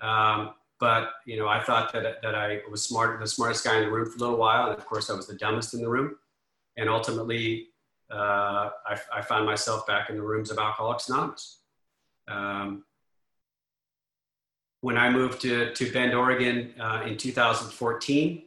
Um, 0.00 0.54
but 0.80 1.10
you 1.26 1.38
know, 1.38 1.48
I 1.48 1.62
thought 1.62 1.92
that 1.92 2.22
that 2.22 2.34
I 2.34 2.60
was 2.70 2.84
smart, 2.84 3.20
the 3.20 3.26
smartest 3.26 3.64
guy 3.64 3.78
in 3.78 3.84
the 3.84 3.90
room 3.90 4.10
for 4.10 4.16
a 4.16 4.20
little 4.20 4.36
while, 4.36 4.70
and 4.70 4.78
of 4.78 4.84
course, 4.86 5.10
I 5.10 5.14
was 5.14 5.26
the 5.26 5.34
dumbest 5.34 5.74
in 5.74 5.80
the 5.80 5.88
room. 5.88 6.16
And 6.76 6.88
ultimately, 6.88 7.68
uh, 8.10 8.70
I, 8.86 8.98
I, 9.12 9.22
found 9.22 9.46
myself 9.46 9.86
back 9.86 10.10
in 10.10 10.16
the 10.16 10.22
rooms 10.22 10.50
of 10.50 10.58
Alcoholics 10.58 11.08
Anonymous. 11.08 11.60
Um, 12.26 12.84
when 14.84 14.98
I 14.98 15.08
moved 15.08 15.40
to, 15.40 15.72
to 15.72 15.92
Bend, 15.92 16.12
Oregon 16.12 16.74
uh, 16.78 17.04
in 17.06 17.16
2014. 17.16 18.42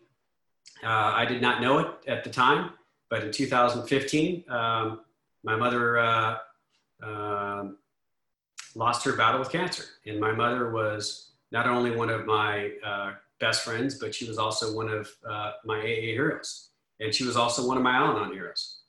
Uh, 0.84 0.88
I 0.88 1.26
did 1.26 1.42
not 1.42 1.64
know 1.64 1.80
it 1.80 1.88
at 2.08 2.24
the 2.24 2.30
time, 2.30 2.74
but 3.10 3.24
in 3.24 3.32
2015, 3.32 4.44
um, 4.48 5.00
my 5.44 5.56
mother 5.56 5.98
uh, 5.98 6.38
um, 7.02 7.78
lost 8.76 9.04
her 9.06 9.14
battle 9.14 9.40
with 9.40 9.52
cancer. 9.52 9.86
And 10.06 10.20
my 10.20 10.32
mother 10.32 10.70
was 10.70 11.32
not 11.52 11.68
only 11.68 11.92
one 11.92 12.10
of 12.10 12.26
my 12.26 12.72
uh, 12.86 13.14
best 13.40 13.64
friends, 13.64 13.96
but 14.00 14.14
she 14.14 14.28
was 14.28 14.38
also 14.38 14.76
one 14.76 14.90
of 14.90 15.10
uh, 15.30 15.54
my 15.66 15.80
AA 15.80 16.12
heroes. 16.14 16.70
And 17.00 17.14
she 17.14 17.24
was 17.24 17.38
also 17.38 17.68
one 17.68 17.78
of 17.78 17.84
my 17.84 17.96
Al 17.96 18.18
Anon 18.18 18.34
heroes. 18.34 18.80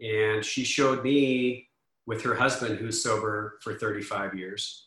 And 0.00 0.44
she 0.44 0.64
showed 0.64 1.02
me 1.02 1.68
with 2.06 2.22
her 2.22 2.34
husband, 2.34 2.78
who's 2.78 3.02
sober 3.02 3.58
for 3.62 3.74
35 3.74 4.34
years, 4.34 4.86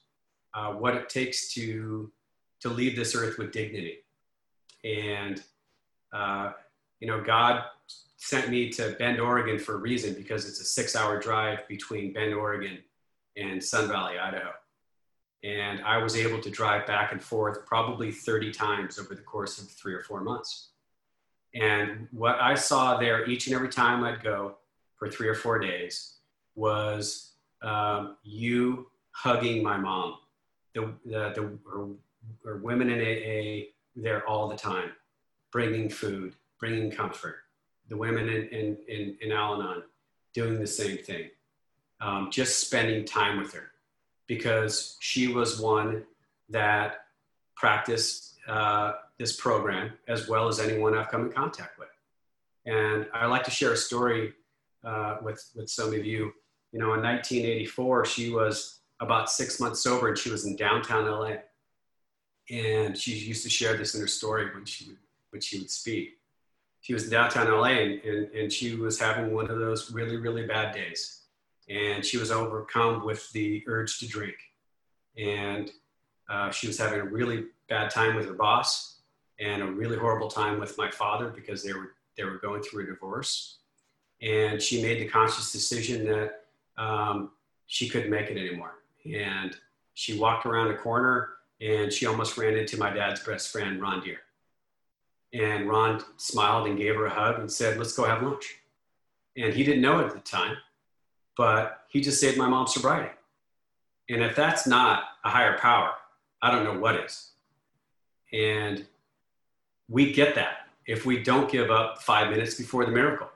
uh, 0.54 0.72
what 0.74 0.96
it 0.96 1.10
takes 1.10 1.54
to 1.54 2.12
to 2.62 2.70
leave 2.70 2.96
this 2.96 3.15
earth 3.15 3.38
with 3.39 3.52
dignity. 3.52 3.98
And 4.84 5.41
uh, 6.13 6.52
you 7.00 7.08
know, 7.08 7.22
God 7.22 7.63
sent 8.17 8.50
me 8.50 8.70
to 8.70 8.96
Bend, 9.00 9.20
Oregon 9.20 9.58
for 9.58 9.76
a 9.76 9.78
reason 9.78 10.13
because 10.13 10.48
it's 10.48 10.62
a 10.62 10.65
six-hour 10.65 11.20
drive 11.20 11.67
between 11.67 12.13
Bend, 12.13 12.34
Oregon, 12.34 12.78
and 13.36 13.63
Sun 13.63 13.88
Valley, 13.88 14.20
Idaho. 14.20 14.52
And 15.43 15.82
I 15.82 15.97
was 15.97 16.15
able 16.15 16.39
to 16.39 16.49
drive 16.49 16.86
back 16.86 17.12
and 17.12 17.21
forth 17.21 17.65
probably 17.65 18.12
30 18.12 18.51
times 18.51 18.99
over 18.99 19.15
the 19.15 19.21
course 19.21 19.60
of 19.60 19.69
three 19.69 19.93
or 19.93 20.01
four 20.01 20.21
months. 20.21 20.69
And 21.56 22.08
what 22.12 22.39
I 22.39 22.56
saw 22.56 22.97
there 22.97 23.27
each 23.27 23.47
and 23.47 23.56
every 23.56 23.69
time 23.69 24.04
I'd 24.04 24.23
go 24.23 24.58
for 24.97 25.10
three 25.10 25.27
or 25.27 25.36
four 25.36 25.60
days 25.60 26.17
was 26.56 27.32
um, 27.62 28.17
you 28.23 28.88
hugging 29.12 29.63
my 29.63 29.77
mom 29.77 30.17
the, 30.73 30.93
the, 31.06 31.34
the 31.36 31.58
or, 31.69 31.89
or 32.45 32.58
women 32.58 32.89
in 32.89 32.99
AA 32.99 33.65
there 33.95 34.25
all 34.27 34.47
the 34.47 34.56
time, 34.56 34.91
bringing 35.51 35.89
food, 35.89 36.36
bringing 36.60 36.91
comfort. 36.91 37.38
The 37.89 37.97
women 37.97 38.30
in, 38.30 38.47
in, 38.47 38.77
in, 38.88 39.17
in 39.21 39.32
Al 39.32 39.56
Anon 39.56 39.84
doing 40.34 40.60
the 40.60 40.67
same 40.67 40.97
thing, 40.97 41.30
um, 41.99 42.30
just 42.32 42.60
spending 42.60 43.06
time 43.06 43.38
with 43.38 43.54
her 43.54 43.71
because 44.32 44.96
she 45.02 45.28
was 45.28 45.60
one 45.60 46.06
that 46.48 47.02
practiced 47.54 48.38
uh, 48.48 48.94
this 49.17 49.36
program 49.36 49.91
as 50.08 50.30
well 50.30 50.48
as 50.48 50.58
anyone 50.58 50.98
I've 50.98 51.10
come 51.10 51.26
in 51.26 51.34
contact 51.34 51.78
with. 51.78 51.89
And 52.65 53.08
I 53.13 53.26
like 53.26 53.44
to 53.44 53.52
share 53.52 53.74
a 53.74 53.76
story 53.76 54.32
uh, 54.86 55.17
with, 55.22 55.44
with 55.54 55.70
some 55.70 55.89
of 55.89 56.06
you. 56.06 56.32
You 56.72 56.80
know, 56.80 56.94
in 56.94 57.02
1984, 57.02 58.06
she 58.06 58.30
was 58.30 58.80
about 59.02 59.30
six 59.30 59.60
months 59.60 59.84
sober 59.84 60.08
and 60.08 60.17
she 60.17 60.30
was 60.30 60.46
in 60.46 60.56
downtown 60.56 61.12
LA. 61.12 61.34
And 62.50 62.98
she 62.98 63.12
used 63.12 63.44
to 63.44 63.50
share 63.50 63.76
this 63.76 63.96
in 63.96 64.00
her 64.00 64.08
story 64.08 64.46
when 64.56 64.63
she 64.63 64.86
would, 64.86 64.98
when 65.32 65.41
she 65.41 65.60
would 65.60 65.70
speak. 65.70 66.20
She 66.80 66.94
was 66.94 67.04
in 67.04 67.10
downtown 67.10 67.52
LA 67.52 67.82
and, 67.84 68.02
and, 68.06 68.32
and 68.34 68.54
she 68.54 68.78
was 68.78 68.98
having 68.98 69.34
one 69.34 69.52
of 69.52 69.60
those 69.60 69.91
really, 69.91 70.15
really 70.15 70.48
bad 70.48 70.74
days. 70.74 71.20
And 71.79 71.97
she 72.05 72.17
was 72.17 72.31
overcome 72.31 72.95
with 73.05 73.31
the 73.31 73.63
urge 73.67 73.91
to 73.99 74.07
drink. 74.07 74.36
And 75.17 75.65
Uh, 76.36 76.49
she 76.57 76.65
was 76.67 76.77
having 76.77 76.99
a 77.01 77.10
really 77.17 77.39
bad 77.67 77.88
time 77.99 78.15
with 78.15 78.25
her 78.25 78.38
boss 78.47 78.69
and 79.47 79.57
a 79.62 79.65
really 79.79 79.97
horrible 80.03 80.29
time 80.29 80.55
with 80.63 80.73
my 80.77 80.89
father 81.01 81.27
because 81.39 81.60
they 81.62 81.73
were 81.77 81.89
they 82.15 82.23
were 82.29 82.39
going 82.47 82.62
through 82.63 82.84
a 82.84 82.88
divorce. 82.93 83.31
And 84.21 84.62
she 84.62 84.75
made 84.81 84.97
the 85.01 85.10
conscious 85.19 85.51
decision 85.51 85.97
that 86.12 86.29
um, 86.86 87.17
she 87.75 87.86
couldn't 87.91 88.12
make 88.17 88.29
it 88.34 88.38
anymore. 88.45 88.75
And 89.03 89.51
she 90.01 90.12
walked 90.23 90.45
around 90.45 90.69
a 90.71 90.77
corner 90.88 91.15
and 91.60 91.91
she 91.95 92.03
almost 92.05 92.38
ran 92.38 92.55
into 92.62 92.77
my 92.86 92.91
dad's 92.99 93.21
best 93.29 93.51
friend, 93.51 93.81
Ron 93.84 93.99
Deere. 94.03 94.23
And 95.34 95.67
Ron 95.71 95.93
smiled 96.17 96.67
and 96.67 96.77
gave 96.77 96.95
her 96.95 97.07
a 97.07 97.15
hug 97.21 97.36
and 97.39 97.51
said, 97.51 97.77
Let's 97.77 97.95
go 97.97 98.05
have 98.05 98.21
lunch. 98.23 98.45
And 99.41 99.53
he 99.53 99.63
didn't 99.67 99.81
know 99.81 99.99
it 99.99 100.07
at 100.07 100.13
the 100.13 100.25
time, 100.38 100.55
but 101.38 101.86
he 101.89 102.02
just 102.02 102.20
saved 102.20 102.38
my 102.38 102.48
mom's 102.48 102.74
sobriety. 102.74 103.12
And 104.10 104.22
if 104.24 104.36
that's 104.36 104.67
not 104.67 105.04
a 105.24 105.30
higher 105.30 105.58
power, 105.58 105.91
I 106.41 106.52
don't 106.52 106.63
know 106.63 106.80
what 106.80 106.96
is. 106.96 107.32
And 108.34 108.86
we 109.88 110.13
get 110.13 110.36
that 110.36 110.67
if 110.86 111.06
we 111.06 111.22
don't 111.22 111.52
give 111.52 111.70
up 111.70 112.02
five 112.02 112.30
minutes 112.30 112.56
before 112.56 112.86
the 112.86 112.91
miracle, 112.91 113.30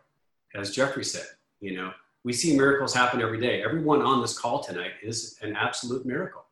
as 0.56 0.72
Jeffrey 0.72 1.04
said. 1.04 1.26
You 1.60 1.76
know, 1.76 1.92
we 2.24 2.34
see 2.34 2.58
miracles 2.58 2.94
happen 2.94 3.22
every 3.22 3.40
day. 3.40 3.64
Everyone 3.64 4.02
on 4.02 4.22
this 4.22 4.38
call 4.38 4.64
tonight 4.64 4.94
is 5.02 5.38
an 5.42 5.56
absolute 5.56 6.06
miracle 6.06 6.46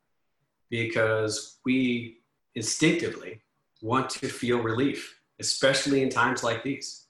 because 0.69 1.57
we 1.65 2.17
instinctively 2.55 3.41
want 3.81 4.09
to 4.09 4.27
feel 4.27 4.59
relief, 4.59 5.19
especially 5.39 6.03
in 6.03 6.09
times 6.09 6.43
like 6.43 6.63
these. 6.63 7.07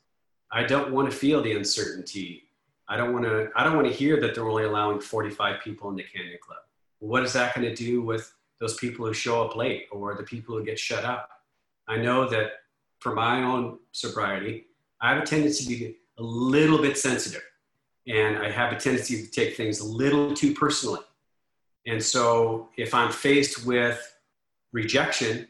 I 0.51 0.63
don't 0.63 0.91
want 0.91 1.09
to 1.09 1.15
feel 1.15 1.41
the 1.41 1.55
uncertainty. 1.55 2.43
I 2.87 2.97
don't 2.97 3.13
want 3.13 3.25
to. 3.25 3.49
I 3.55 3.63
don't 3.63 3.75
want 3.75 3.87
to 3.87 3.93
hear 3.93 4.19
that 4.21 4.35
they're 4.35 4.47
only 4.47 4.65
allowing 4.65 4.99
45 4.99 5.61
people 5.63 5.89
in 5.89 5.95
the 5.95 6.03
Canyon 6.03 6.37
Club. 6.41 6.59
What 6.99 7.23
is 7.23 7.33
that 7.33 7.55
going 7.55 7.67
to 7.67 7.75
do 7.75 8.01
with 8.01 8.33
those 8.59 8.75
people 8.75 9.05
who 9.05 9.13
show 9.13 9.43
up 9.43 9.55
late 9.55 9.87
or 9.91 10.15
the 10.15 10.23
people 10.23 10.57
who 10.57 10.63
get 10.63 10.79
shut 10.79 11.05
out? 11.05 11.27
I 11.87 11.97
know 11.97 12.27
that 12.29 12.51
for 12.99 13.13
my 13.13 13.43
own 13.43 13.79
sobriety, 13.91 14.65
I 15.01 15.13
have 15.13 15.23
a 15.23 15.25
tendency 15.25 15.63
to 15.63 15.69
be 15.69 15.97
a 16.17 16.23
little 16.23 16.81
bit 16.81 16.97
sensitive, 16.97 17.43
and 18.07 18.37
I 18.37 18.49
have 18.49 18.71
a 18.71 18.77
tendency 18.77 19.23
to 19.23 19.31
take 19.31 19.55
things 19.55 19.79
a 19.79 19.85
little 19.85 20.33
too 20.33 20.53
personally. 20.53 21.01
And 21.85 22.01
so, 22.01 22.69
if 22.77 22.93
I'm 22.93 23.11
faced 23.11 23.65
with 23.65 23.99
rejection, 24.71 25.47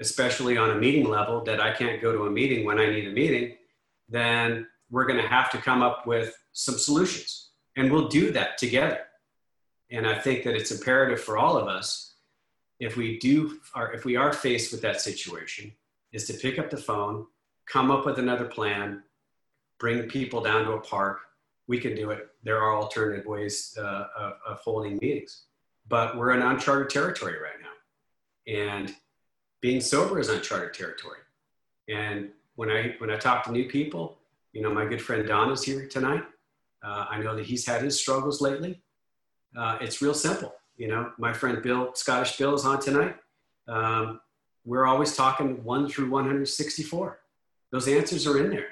especially 0.00 0.56
on 0.56 0.70
a 0.70 0.74
meeting 0.74 1.08
level, 1.08 1.42
that 1.44 1.60
I 1.60 1.72
can't 1.72 2.02
go 2.02 2.12
to 2.12 2.26
a 2.26 2.30
meeting 2.30 2.64
when 2.64 2.78
I 2.80 2.90
need 2.90 3.06
a 3.06 3.12
meeting, 3.12 3.56
then 4.08 4.66
we're 4.90 5.06
going 5.06 5.20
to 5.20 5.28
have 5.28 5.50
to 5.50 5.58
come 5.58 5.82
up 5.82 6.06
with 6.06 6.36
some 6.52 6.78
solutions. 6.78 7.50
And 7.76 7.90
we'll 7.90 8.08
do 8.08 8.30
that 8.32 8.58
together. 8.58 9.00
And 9.90 10.06
I 10.06 10.18
think 10.18 10.44
that 10.44 10.54
it's 10.54 10.70
imperative 10.70 11.20
for 11.20 11.36
all 11.38 11.56
of 11.56 11.68
us, 11.68 12.14
if 12.80 12.96
we 12.96 13.18
do, 13.18 13.58
or 13.74 13.92
if 13.92 14.04
we 14.04 14.16
are 14.16 14.32
faced 14.32 14.72
with 14.72 14.82
that 14.82 15.00
situation, 15.00 15.72
is 16.12 16.26
to 16.26 16.34
pick 16.34 16.58
up 16.58 16.70
the 16.70 16.76
phone, 16.76 17.26
come 17.66 17.90
up 17.90 18.04
with 18.06 18.18
another 18.18 18.46
plan, 18.46 19.02
bring 19.78 20.08
people 20.08 20.40
down 20.40 20.64
to 20.64 20.72
a 20.72 20.80
park. 20.80 21.20
We 21.66 21.78
can 21.78 21.94
do 21.94 22.10
it. 22.10 22.28
There 22.42 22.58
are 22.60 22.74
alternative 22.74 23.26
ways 23.26 23.76
uh, 23.78 24.06
of, 24.16 24.32
of 24.46 24.58
holding 24.60 24.98
meetings, 25.00 25.44
but 25.88 26.16
we're 26.16 26.32
in 26.32 26.42
uncharted 26.42 26.90
territory 26.90 27.34
right 27.40 27.60
now. 27.60 28.52
And 28.52 28.94
being 29.60 29.80
sober 29.80 30.18
is 30.18 30.28
uncharted 30.28 30.74
territory. 30.74 31.18
And 31.88 32.30
when 32.56 32.70
I 32.70 32.94
when 32.98 33.10
I 33.10 33.16
talk 33.16 33.44
to 33.44 33.52
new 33.52 33.68
people, 33.68 34.18
you 34.52 34.62
know, 34.62 34.72
my 34.72 34.84
good 34.84 35.00
friend 35.00 35.26
Don 35.26 35.50
is 35.50 35.62
here 35.62 35.86
tonight. 35.86 36.24
Uh, 36.82 37.06
I 37.10 37.18
know 37.20 37.36
that 37.36 37.46
he's 37.46 37.66
had 37.66 37.82
his 37.82 37.98
struggles 37.98 38.40
lately. 38.40 38.82
Uh, 39.56 39.78
it's 39.80 40.02
real 40.02 40.14
simple. 40.14 40.54
You 40.76 40.88
know, 40.88 41.12
my 41.18 41.32
friend 41.32 41.62
Bill, 41.62 41.92
Scottish 41.94 42.36
Bill, 42.36 42.54
is 42.54 42.64
on 42.64 42.80
tonight. 42.80 43.16
Um, 43.68 44.20
we're 44.64 44.86
always 44.86 45.16
talking 45.16 45.62
one 45.64 45.88
through 45.88 46.10
164. 46.10 47.20
Those 47.70 47.88
answers 47.88 48.26
are 48.26 48.38
in 48.38 48.50
there. 48.50 48.68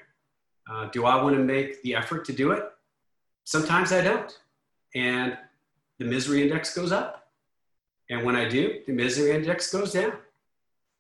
Uh, 0.71 0.87
do 0.87 1.05
I 1.05 1.23
want 1.23 1.37
to 1.37 1.43
make 1.43 1.83
the 1.83 1.95
effort 1.95 2.25
to 2.27 2.33
do 2.33 2.53
it? 2.53 2.65
Sometimes 3.45 3.93
I 3.93 4.01
don't. 4.03 4.39
And 4.95 5.37
the 5.99 6.05
misery 6.05 6.43
index 6.43 6.75
goes 6.75 6.93
up. 6.93 7.29
And 8.09 8.25
when 8.25 8.37
I 8.37 8.49
do, 8.49 8.81
the 8.87 8.93
misery 8.93 9.31
index 9.33 9.73
goes 9.73 9.93
down. 9.93 10.13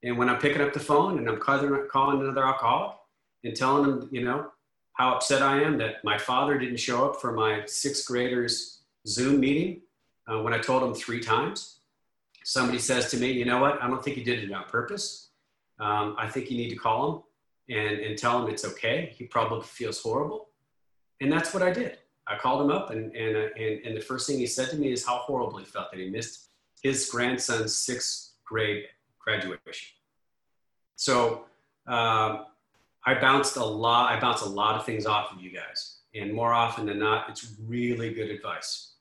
And 0.02 0.16
when 0.16 0.28
I'm 0.28 0.38
picking 0.38 0.62
up 0.62 0.72
the 0.72 0.80
phone 0.80 1.18
and 1.18 1.28
I'm 1.28 1.38
calling 1.38 2.20
another 2.20 2.44
alcoholic 2.44 2.96
and 3.44 3.54
telling 3.54 3.82
them, 3.82 4.08
you 4.12 4.24
know, 4.24 4.50
how 5.00 5.14
upset 5.14 5.40
I 5.40 5.62
am 5.62 5.78
that 5.78 6.04
my 6.04 6.18
father 6.18 6.58
didn't 6.58 6.76
show 6.76 7.08
up 7.08 7.22
for 7.22 7.32
my 7.32 7.64
sixth 7.64 8.06
graders 8.06 8.82
Zoom 9.06 9.40
meeting 9.40 9.80
uh, 10.30 10.42
when 10.42 10.52
I 10.52 10.58
told 10.58 10.82
him 10.82 10.92
three 10.92 11.20
times. 11.20 11.78
Somebody 12.44 12.78
says 12.78 13.10
to 13.12 13.16
me, 13.16 13.32
you 13.32 13.46
know 13.46 13.60
what? 13.60 13.82
I 13.82 13.88
don't 13.88 14.04
think 14.04 14.18
he 14.18 14.22
did 14.22 14.44
it 14.44 14.52
on 14.52 14.64
purpose. 14.64 15.30
Um, 15.78 16.16
I 16.18 16.28
think 16.28 16.50
you 16.50 16.58
need 16.58 16.68
to 16.68 16.76
call 16.76 17.24
him 17.68 17.78
and, 17.78 17.98
and 17.98 18.18
tell 18.18 18.44
him 18.44 18.50
it's 18.52 18.66
okay. 18.66 19.14
He 19.16 19.24
probably 19.24 19.62
feels 19.62 20.02
horrible. 20.02 20.50
And 21.22 21.32
that's 21.32 21.54
what 21.54 21.62
I 21.62 21.72
did. 21.72 21.96
I 22.28 22.36
called 22.36 22.60
him 22.60 22.70
up, 22.70 22.90
and, 22.90 23.16
and, 23.16 23.36
uh, 23.38 23.48
and, 23.56 23.80
and 23.86 23.96
the 23.96 24.02
first 24.02 24.26
thing 24.26 24.36
he 24.36 24.46
said 24.46 24.68
to 24.68 24.76
me 24.76 24.92
is 24.92 25.06
how 25.06 25.16
horrible 25.16 25.56
he 25.56 25.64
felt 25.64 25.90
that 25.92 25.98
he 25.98 26.10
missed 26.10 26.50
his 26.82 27.08
grandson's 27.08 27.74
sixth 27.74 28.32
grade 28.44 28.84
graduation. 29.18 29.96
So 30.96 31.46
um, 31.86 32.44
I 33.06 33.14
bounced 33.14 33.56
a 33.56 33.64
lot. 33.64 34.12
I 34.12 34.20
bounced 34.20 34.44
a 34.44 34.48
lot 34.48 34.76
of 34.76 34.84
things 34.84 35.06
off 35.06 35.32
of 35.32 35.40
you 35.40 35.50
guys, 35.50 35.98
and 36.14 36.32
more 36.32 36.52
often 36.52 36.86
than 36.86 36.98
not, 36.98 37.28
it's 37.28 37.54
really 37.66 38.12
good 38.12 38.30
advice 38.30 38.92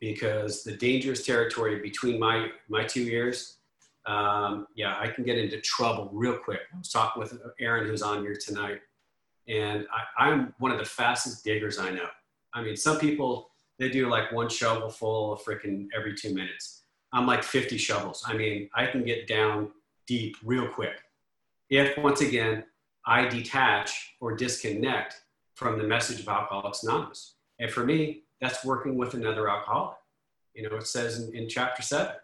because 0.00 0.64
the 0.64 0.76
dangerous 0.76 1.24
territory 1.24 1.80
between 1.80 2.18
my 2.18 2.48
my 2.68 2.84
two 2.84 3.02
ears, 3.02 3.58
um, 4.06 4.66
yeah, 4.74 4.96
I 4.98 5.08
can 5.08 5.24
get 5.24 5.38
into 5.38 5.60
trouble 5.60 6.10
real 6.12 6.36
quick. 6.36 6.60
I 6.74 6.78
was 6.78 6.90
talking 6.90 7.22
with 7.22 7.38
Aaron, 7.60 7.86
who's 7.86 8.02
on 8.02 8.22
here 8.22 8.36
tonight, 8.36 8.80
and 9.48 9.86
I, 9.92 10.24
I'm 10.26 10.54
one 10.58 10.72
of 10.72 10.78
the 10.78 10.84
fastest 10.84 11.44
diggers 11.44 11.78
I 11.78 11.90
know. 11.90 12.08
I 12.54 12.62
mean, 12.62 12.76
some 12.76 12.98
people 12.98 13.50
they 13.78 13.88
do 13.88 14.08
like 14.08 14.32
one 14.32 14.48
shovel 14.48 14.90
full 14.90 15.32
of 15.32 15.42
freaking 15.42 15.88
every 15.96 16.14
two 16.14 16.34
minutes. 16.34 16.82
I'm 17.12 17.26
like 17.26 17.42
50 17.42 17.76
shovels. 17.78 18.24
I 18.26 18.34
mean, 18.34 18.70
I 18.74 18.86
can 18.86 19.04
get 19.04 19.26
down 19.26 19.70
deep 20.06 20.36
real 20.44 20.68
quick. 20.68 21.02
If 21.68 21.96
once 21.98 22.20
again, 22.20 22.64
I 23.06 23.26
detach 23.26 24.14
or 24.20 24.36
disconnect 24.36 25.22
from 25.54 25.78
the 25.78 25.84
message 25.84 26.20
of 26.20 26.28
Alcoholics 26.28 26.82
Anonymous. 26.82 27.34
And 27.58 27.70
for 27.70 27.84
me, 27.84 28.22
that's 28.40 28.64
working 28.64 28.96
with 28.96 29.14
another 29.14 29.48
alcoholic. 29.48 29.96
You 30.54 30.68
know, 30.68 30.76
it 30.76 30.86
says 30.86 31.20
in, 31.20 31.34
in 31.34 31.48
chapter 31.48 31.82
seven 31.82 32.16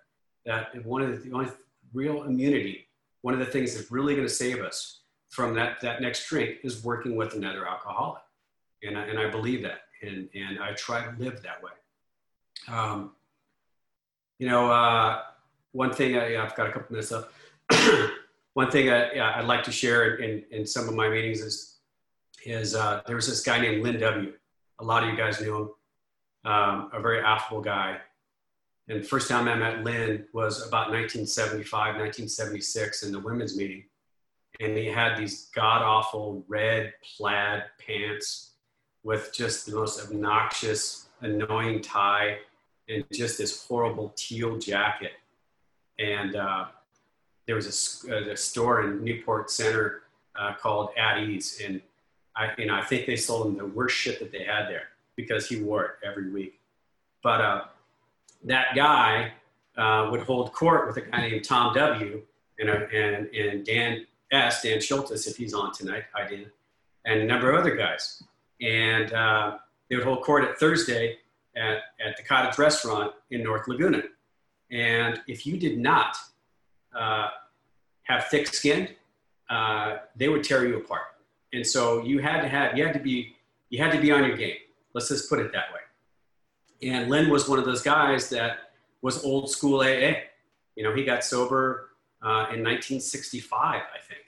that 0.46 0.84
one 0.84 1.02
of 1.02 1.10
the, 1.10 1.28
the 1.28 1.34
only 1.34 1.50
real 1.92 2.24
immunity, 2.24 2.88
one 3.22 3.34
of 3.34 3.40
the 3.40 3.46
things 3.46 3.74
that's 3.74 3.90
really 3.90 4.14
going 4.14 4.26
to 4.26 4.32
save 4.32 4.60
us 4.60 5.00
from 5.30 5.54
that, 5.54 5.80
that 5.82 6.00
next 6.00 6.28
drink 6.28 6.58
is 6.64 6.84
working 6.84 7.16
with 7.16 7.34
another 7.34 7.66
alcoholic. 7.66 8.22
And 8.82 8.96
I, 8.96 9.02
and 9.04 9.18
I 9.18 9.28
believe 9.28 9.62
that. 9.62 9.82
And, 10.02 10.28
and 10.34 10.60
I 10.60 10.72
try 10.74 11.04
to 11.04 11.14
live 11.18 11.42
that 11.42 11.62
way. 11.62 11.72
Um, 12.68 13.12
you 14.38 14.48
know, 14.48 14.70
uh, 14.70 15.22
one 15.72 15.92
thing 15.92 16.16
I, 16.16 16.30
have 16.32 16.54
got 16.54 16.68
a 16.68 16.72
couple 16.72 16.92
minutes 16.92 17.10
left. 17.10 17.30
one 18.54 18.70
thing 18.70 18.90
I, 18.90 19.38
would 19.38 19.46
like 19.46 19.62
to 19.64 19.72
share 19.72 20.16
in, 20.16 20.44
in 20.50 20.66
some 20.66 20.88
of 20.88 20.94
my 20.94 21.08
meetings 21.08 21.40
is, 21.40 21.78
is 22.44 22.74
uh, 22.74 23.02
there 23.06 23.16
was 23.16 23.28
this 23.28 23.42
guy 23.42 23.60
named 23.60 23.82
Lynn 23.82 24.00
W. 24.00 24.32
A 24.80 24.84
lot 24.84 25.04
of 25.04 25.10
you 25.10 25.16
guys 25.16 25.40
knew 25.40 25.56
him, 25.56 26.50
um, 26.50 26.90
a 26.92 27.00
very 27.00 27.20
affable 27.20 27.60
guy. 27.60 27.98
And 28.88 29.06
first 29.06 29.28
time 29.28 29.48
I 29.48 29.54
met 29.54 29.84
Lynn 29.84 30.24
was 30.32 30.66
about 30.66 30.90
1975, 30.90 31.70
1976 31.72 33.02
in 33.02 33.12
the 33.12 33.20
women's 33.20 33.56
meeting. 33.56 33.84
And 34.60 34.76
he 34.76 34.86
had 34.86 35.18
these 35.18 35.50
god 35.54 35.82
awful 35.82 36.44
red 36.48 36.94
plaid 37.02 37.64
pants 37.78 38.52
with 39.04 39.32
just 39.32 39.66
the 39.66 39.74
most 39.74 40.04
obnoxious, 40.04 41.08
annoying 41.20 41.82
tie 41.82 42.38
and 42.88 43.04
just 43.12 43.38
this 43.38 43.66
horrible 43.66 44.12
teal 44.16 44.58
jacket. 44.58 45.12
And 45.98 46.36
uh, 46.36 46.66
there 47.48 47.56
was 47.56 48.04
a, 48.08 48.32
a, 48.32 48.36
store 48.36 48.82
in 48.82 49.02
Newport 49.02 49.50
Center 49.50 50.02
uh, 50.38 50.52
called 50.60 50.90
At 50.98 51.18
Ease, 51.22 51.62
and 51.64 51.80
I, 52.36 52.50
you 52.58 52.66
know, 52.66 52.74
I 52.74 52.84
think 52.84 53.06
they 53.06 53.16
sold 53.16 53.46
him 53.46 53.56
the 53.56 53.64
worst 53.64 53.96
shit 53.96 54.18
that 54.20 54.30
they 54.30 54.44
had 54.44 54.68
there 54.68 54.90
because 55.16 55.48
he 55.48 55.62
wore 55.62 55.84
it 55.84 55.90
every 56.06 56.30
week. 56.30 56.60
But 57.22 57.40
uh, 57.40 57.64
that 58.44 58.76
guy 58.76 59.32
uh, 59.78 60.08
would 60.10 60.20
hold 60.20 60.52
court 60.52 60.86
with 60.86 60.98
a 60.98 61.00
guy 61.00 61.22
named 61.22 61.42
Tom 61.42 61.74
W. 61.74 62.22
and, 62.58 62.68
uh, 62.68 62.86
and, 62.94 63.26
and 63.34 63.64
Dan 63.64 64.06
S. 64.30 64.62
Dan 64.62 64.76
Schultes, 64.76 65.26
if 65.26 65.38
he's 65.38 65.54
on 65.54 65.72
tonight, 65.72 66.04
I 66.14 66.28
did, 66.28 66.50
and 67.06 67.22
a 67.22 67.24
number 67.24 67.50
of 67.50 67.58
other 67.58 67.74
guys. 67.74 68.22
And 68.60 69.10
uh, 69.14 69.56
they 69.88 69.96
would 69.96 70.04
hold 70.04 70.22
court 70.22 70.44
at 70.44 70.58
Thursday 70.58 71.16
at, 71.56 71.78
at 72.06 72.18
the 72.18 72.22
cottage 72.22 72.58
restaurant 72.58 73.14
in 73.30 73.42
North 73.42 73.66
Laguna. 73.68 74.02
And 74.70 75.18
if 75.26 75.46
you 75.46 75.56
did 75.56 75.78
not 75.78 76.14
uh, 76.94 77.28
have 78.04 78.26
thick 78.26 78.46
skin, 78.46 78.88
uh, 79.50 79.96
they 80.16 80.28
would 80.28 80.44
tear 80.44 80.66
you 80.66 80.78
apart. 80.78 81.02
And 81.52 81.66
so 81.66 82.02
you 82.04 82.18
had 82.18 82.42
to 82.42 82.48
have, 82.48 82.76
you 82.76 82.84
had 82.84 82.92
to 82.94 83.00
be, 83.00 83.36
you 83.70 83.82
had 83.82 83.92
to 83.92 84.00
be 84.00 84.12
on 84.12 84.24
your 84.24 84.36
game. 84.36 84.56
Let's 84.94 85.08
just 85.08 85.28
put 85.28 85.38
it 85.38 85.52
that 85.52 85.72
way. 85.72 86.90
And 86.90 87.10
Lynn 87.10 87.30
was 87.30 87.48
one 87.48 87.58
of 87.58 87.64
those 87.64 87.82
guys 87.82 88.28
that 88.30 88.58
was 89.02 89.24
old 89.24 89.50
school 89.50 89.80
AA, 89.80 90.14
you 90.76 90.84
know, 90.84 90.94
he 90.94 91.04
got 91.04 91.24
sober 91.24 91.90
uh, 92.22 92.54
in 92.54 92.62
1965, 92.62 93.50
I 93.62 93.82
think. 94.06 94.20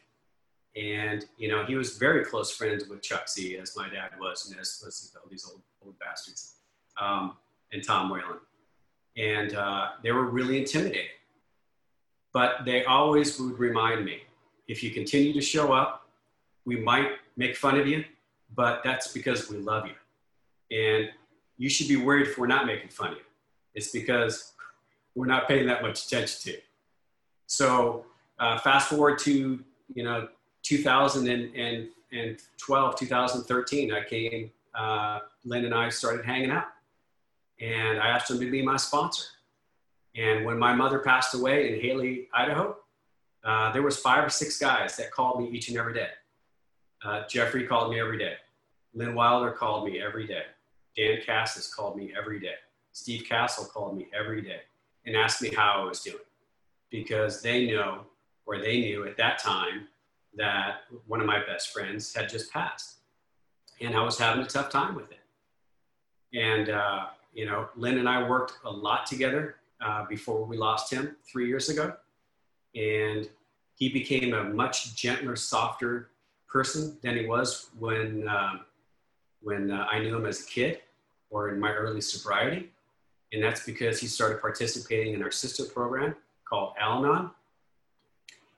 And, 0.76 1.24
you 1.36 1.48
know, 1.48 1.64
he 1.64 1.74
was 1.74 1.96
very 1.96 2.24
close 2.24 2.50
friends 2.50 2.88
with 2.88 3.02
Chuck 3.02 3.28
Z, 3.28 3.56
as 3.56 3.76
my 3.76 3.88
dad 3.88 4.10
was, 4.20 4.50
and 4.50 4.58
as 4.58 4.82
was 4.84 5.14
all 5.16 5.28
these 5.30 5.44
old, 5.48 5.62
old 5.84 5.98
bastards, 5.98 6.54
um, 7.00 7.36
and 7.72 7.84
Tom 7.84 8.10
Whalen. 8.10 8.38
And 9.16 9.54
uh, 9.54 9.90
they 10.02 10.12
were 10.12 10.26
really 10.26 10.58
intimidating. 10.58 11.06
But 12.32 12.64
they 12.64 12.84
always 12.84 13.38
would 13.40 13.58
remind 13.58 14.04
me 14.04 14.22
if 14.68 14.82
you 14.82 14.90
continue 14.90 15.32
to 15.32 15.40
show 15.40 15.72
up, 15.72 16.08
we 16.64 16.76
might 16.76 17.12
make 17.36 17.56
fun 17.56 17.78
of 17.78 17.88
you, 17.88 18.04
but 18.54 18.82
that's 18.84 19.12
because 19.12 19.50
we 19.50 19.58
love 19.58 19.86
you. 19.86 19.94
And 20.76 21.10
you 21.58 21.68
should 21.68 21.88
be 21.88 21.96
worried 21.96 22.28
if 22.28 22.38
we're 22.38 22.46
not 22.46 22.66
making 22.66 22.90
fun 22.90 23.12
of 23.12 23.18
you. 23.18 23.24
It's 23.74 23.90
because 23.90 24.52
we're 25.14 25.26
not 25.26 25.48
paying 25.48 25.66
that 25.66 25.82
much 25.82 26.06
attention 26.06 26.40
to 26.42 26.52
you. 26.52 26.58
So 27.46 28.06
uh, 28.38 28.58
fast 28.58 28.88
forward 28.88 29.18
to, 29.20 29.58
you 29.92 30.04
know, 30.04 30.28
2012, 30.62 32.96
2013, 32.96 33.92
I 33.92 34.04
came, 34.04 34.50
uh, 34.74 35.20
Lynn 35.44 35.64
and 35.64 35.74
I 35.74 35.88
started 35.88 36.24
hanging 36.24 36.50
out. 36.50 36.66
And 37.60 37.98
I 37.98 38.08
asked 38.08 38.30
him 38.30 38.38
to 38.40 38.50
be 38.50 38.62
my 38.62 38.76
sponsor. 38.76 39.24
And 40.20 40.44
when 40.44 40.58
my 40.58 40.74
mother 40.74 40.98
passed 40.98 41.32
away 41.32 41.72
in 41.72 41.80
Hailey, 41.80 42.28
Idaho, 42.34 42.76
uh, 43.42 43.72
there 43.72 43.82
was 43.82 43.96
five 43.96 44.22
or 44.22 44.28
six 44.28 44.58
guys 44.58 44.94
that 44.98 45.10
called 45.10 45.40
me 45.40 45.48
each 45.48 45.70
and 45.70 45.78
every 45.78 45.94
day. 45.94 46.10
Uh, 47.02 47.22
Jeffrey 47.26 47.66
called 47.66 47.90
me 47.90 47.98
every 47.98 48.18
day. 48.18 48.34
Lynn 48.92 49.14
Wilder 49.14 49.50
called 49.50 49.86
me 49.86 50.02
every 50.02 50.26
day. 50.26 50.42
Dan 50.94 51.20
Cassis 51.24 51.72
called 51.72 51.96
me 51.96 52.12
every 52.14 52.38
day. 52.38 52.56
Steve 52.92 53.24
Castle 53.26 53.64
called 53.64 53.96
me 53.96 54.08
every 54.12 54.42
day 54.42 54.60
and 55.06 55.16
asked 55.16 55.40
me 55.40 55.50
how 55.56 55.80
I 55.80 55.84
was 55.84 56.00
doing 56.02 56.18
because 56.90 57.40
they 57.40 57.70
know 57.70 58.00
or 58.44 58.58
they 58.58 58.80
knew 58.80 59.06
at 59.06 59.16
that 59.16 59.38
time 59.38 59.88
that 60.36 60.80
one 61.06 61.22
of 61.22 61.26
my 61.26 61.42
best 61.46 61.72
friends 61.72 62.14
had 62.14 62.28
just 62.28 62.52
passed 62.52 62.98
and 63.80 63.96
I 63.96 64.02
was 64.02 64.18
having 64.18 64.42
a 64.42 64.46
tough 64.46 64.70
time 64.70 64.94
with 64.94 65.10
it. 65.10 66.38
And, 66.38 66.68
uh, 66.68 67.06
you 67.32 67.46
know, 67.46 67.70
Lynn 67.74 67.96
and 67.96 68.08
I 68.08 68.28
worked 68.28 68.58
a 68.64 68.70
lot 68.70 69.06
together 69.06 69.56
uh, 69.80 70.04
before 70.06 70.44
we 70.44 70.56
lost 70.56 70.92
him 70.92 71.16
three 71.30 71.48
years 71.48 71.68
ago. 71.68 71.94
And 72.74 73.28
he 73.74 73.88
became 73.88 74.34
a 74.34 74.44
much 74.44 74.94
gentler, 74.94 75.36
softer 75.36 76.10
person 76.48 76.98
than 77.02 77.16
he 77.16 77.26
was 77.26 77.70
when, 77.78 78.28
um, 78.28 78.60
when 79.42 79.70
uh, 79.70 79.86
I 79.90 80.00
knew 80.00 80.16
him 80.16 80.26
as 80.26 80.42
a 80.42 80.46
kid 80.46 80.80
or 81.30 81.48
in 81.48 81.58
my 81.58 81.72
early 81.72 82.00
sobriety. 82.00 82.70
And 83.32 83.42
that's 83.42 83.64
because 83.64 84.00
he 84.00 84.06
started 84.06 84.40
participating 84.40 85.14
in 85.14 85.22
our 85.22 85.30
sister 85.30 85.64
program 85.64 86.16
called 86.44 86.74
Al 86.80 87.04
Anon. 87.04 87.30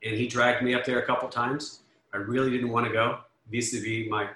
And 0.02 0.16
he 0.16 0.26
dragged 0.26 0.62
me 0.62 0.74
up 0.74 0.84
there 0.84 0.98
a 0.98 1.06
couple 1.06 1.28
times. 1.28 1.80
I 2.12 2.16
really 2.16 2.50
didn't 2.50 2.70
want 2.70 2.86
to 2.86 2.92
go 2.92 3.20
vis-a-vis 3.50 4.08
my, 4.08 4.28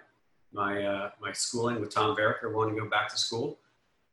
my, 0.52 0.82
uh, 0.84 1.10
my 1.20 1.32
schooling 1.32 1.80
with 1.80 1.92
Tom 1.92 2.16
Verica, 2.16 2.52
wanting 2.52 2.76
to 2.76 2.82
go 2.82 2.88
back 2.88 3.08
to 3.08 3.18
school 3.18 3.58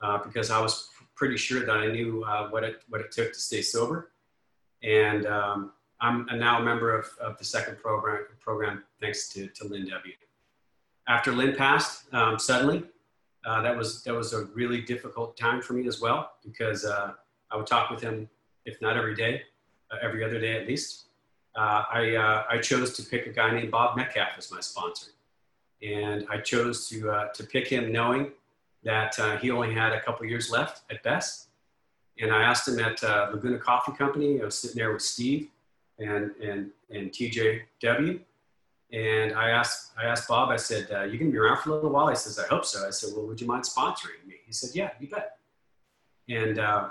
uh, 0.01 0.17
because 0.17 0.49
I 0.49 0.59
was 0.59 0.89
pretty 1.16 1.38
sure 1.38 1.66
that 1.66 1.76
I 1.76 1.88
knew 1.88 2.24
uh, 2.24 2.49
what, 2.49 2.64
it, 2.64 2.84
what 2.89 3.01
it 3.01 3.11
took 3.11 3.34
to 3.34 3.39
stay 3.39 3.61
sober. 3.61 4.11
And 4.84 5.26
um, 5.26 5.72
I'm 6.01 6.28
now 6.34 6.59
a 6.59 6.64
member 6.64 6.97
of, 6.97 7.07
of 7.22 7.38
the 7.38 7.45
second 7.45 7.78
program, 7.78 8.26
program 8.39 8.84
thanks 8.99 9.30
to, 9.30 9.47
to 9.47 9.68
Lynn 9.68 9.88
W. 9.89 10.14
After 11.07 11.32
Lynn 11.32 11.55
passed, 11.55 12.14
um, 12.14 12.38
suddenly, 12.38 12.84
uh, 13.45 13.61
that 13.61 13.76
was 13.76 14.03
that 14.03 14.14
was 14.14 14.32
a 14.34 14.45
really 14.53 14.82
difficult 14.82 15.36
time 15.36 15.61
for 15.61 15.74
me 15.74 15.86
as 15.88 15.99
well 15.99 16.32
because 16.45 16.86
uh, 16.86 17.11
I 17.51 17.57
would 17.57 17.68
talk 17.68 17.89
with 17.89 18.01
him, 18.01 18.30
if 18.66 18.82
not 18.82 18.95
every 18.95 19.16
day, 19.16 19.41
uh, 19.91 19.97
every 20.01 20.24
other 20.24 20.39
day 20.39 20.59
at 20.61 20.68
least. 20.68 21.07
Uh, 21.55 21.84
I 21.91 22.16
uh, 22.16 22.43
I 22.49 22.57
chose 22.59 22.93
to 22.93 23.03
pick 23.03 23.28
a 23.28 23.32
guy 23.32 23.51
named 23.51 23.72
Bob 23.72 23.97
Metcalf 23.97 24.30
as 24.38 24.49
my 24.49 24.61
sponsor, 24.61 25.11
and 25.82 26.26
I 26.30 26.38
chose 26.38 26.88
to 26.89 27.28
to 27.34 27.43
pick 27.43 27.68
him 27.68 27.91
knowing 27.91 28.32
that 28.84 29.15
he 29.41 29.51
only 29.51 29.73
had 29.73 29.93
a 29.93 30.01
couple 30.01 30.25
years 30.25 30.51
left 30.51 30.84
at 30.91 31.01
best. 31.03 31.49
And 32.19 32.31
I 32.31 32.43
asked 32.43 32.67
him 32.67 32.79
at 32.79 33.01
Laguna 33.01 33.57
Coffee 33.57 33.93
Company. 33.93 34.41
I 34.41 34.45
was 34.45 34.55
sitting 34.55 34.77
there 34.77 34.91
with 34.91 35.01
Steve 35.01 35.49
and 35.99 36.31
and 36.41 36.71
and 36.89 37.11
TJW 37.11 38.19
and 38.93 39.34
I 39.34 39.49
asked, 39.49 39.91
I 39.97 40.05
asked 40.05 40.27
Bob, 40.27 40.49
I 40.49 40.55
said, 40.55 40.88
uh, 40.91 41.01
you 41.01 41.17
gonna 41.17 41.31
be 41.31 41.38
around 41.38 41.61
for 41.61 41.71
a 41.71 41.73
little 41.73 41.89
while? 41.89 42.09
He 42.09 42.15
says, 42.15 42.38
I 42.38 42.45
hope 42.47 42.63
so. 42.63 42.86
I 42.86 42.91
said, 42.91 43.09
well, 43.15 43.25
would 43.25 43.41
you 43.41 43.47
mind 43.47 43.63
sponsoring 43.63 44.23
me? 44.27 44.36
He 44.45 44.53
said, 44.53 44.69
yeah, 44.75 44.91
you 44.99 45.07
bet. 45.07 45.38
And 46.29 46.59
uh, 46.59 46.89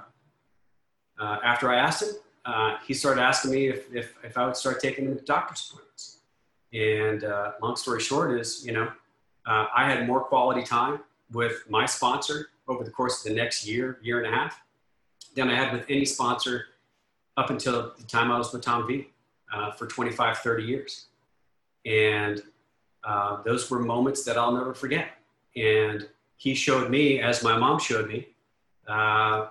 uh, 1.18 1.38
after 1.44 1.70
I 1.70 1.76
asked 1.76 2.02
him, 2.02 2.16
uh, 2.44 2.78
he 2.84 2.92
started 2.92 3.22
asking 3.22 3.52
me 3.52 3.68
if, 3.68 3.94
if, 3.94 4.14
if 4.24 4.36
I 4.36 4.44
would 4.44 4.56
start 4.56 4.80
taking 4.80 5.04
him 5.04 5.16
to 5.16 5.24
doctor's 5.24 5.70
appointments. 5.70 6.18
And 6.72 7.22
uh, 7.22 7.52
long 7.62 7.76
story 7.76 8.00
short 8.00 8.36
is, 8.40 8.66
you 8.66 8.72
know, 8.72 8.90
uh, 9.46 9.66
I 9.74 9.88
had 9.88 10.04
more 10.04 10.20
quality 10.20 10.64
time 10.64 11.00
with 11.32 11.64
my 11.68 11.86
sponsor 11.86 12.48
over 12.68 12.84
the 12.84 12.90
course 12.90 13.24
of 13.24 13.30
the 13.30 13.36
next 13.36 13.66
year, 13.66 13.98
year 14.02 14.22
and 14.22 14.32
a 14.32 14.36
half, 14.36 14.60
than 15.34 15.48
I 15.48 15.54
had 15.54 15.72
with 15.72 15.84
any 15.88 16.04
sponsor 16.04 16.66
up 17.36 17.50
until 17.50 17.92
the 17.96 18.04
time 18.04 18.30
I 18.30 18.38
was 18.38 18.52
with 18.52 18.62
Tom 18.62 18.86
V 18.86 19.08
for 19.76 19.86
25, 19.86 20.38
30 20.38 20.62
years. 20.62 21.06
And 21.84 22.42
uh, 23.04 23.42
those 23.42 23.70
were 23.70 23.80
moments 23.80 24.24
that 24.24 24.36
I'll 24.36 24.52
never 24.52 24.74
forget. 24.74 25.08
And 25.56 26.08
he 26.36 26.54
showed 26.54 26.90
me, 26.90 27.20
as 27.20 27.42
my 27.42 27.56
mom 27.56 27.78
showed 27.78 28.08
me, 28.08 28.28
uh, 28.88 29.46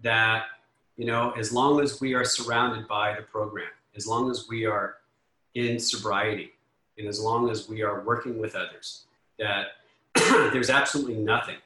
that, 0.00 0.46
you 0.96 1.06
know, 1.06 1.32
as 1.32 1.52
long 1.52 1.80
as 1.80 2.00
we 2.00 2.14
are 2.14 2.24
surrounded 2.24 2.86
by 2.88 3.14
the 3.14 3.22
program, 3.22 3.68
as 3.96 4.06
long 4.06 4.30
as 4.30 4.46
we 4.48 4.66
are 4.66 4.96
in 5.54 5.78
sobriety, 5.78 6.52
and 6.98 7.06
as 7.06 7.20
long 7.20 7.50
as 7.50 7.68
we 7.68 7.82
are 7.82 8.00
working 8.02 8.38
with 8.38 8.54
others, 8.54 9.04
that 9.38 9.66
there's 10.52 10.70
absolutely 10.70 11.16
nothing 11.16 11.56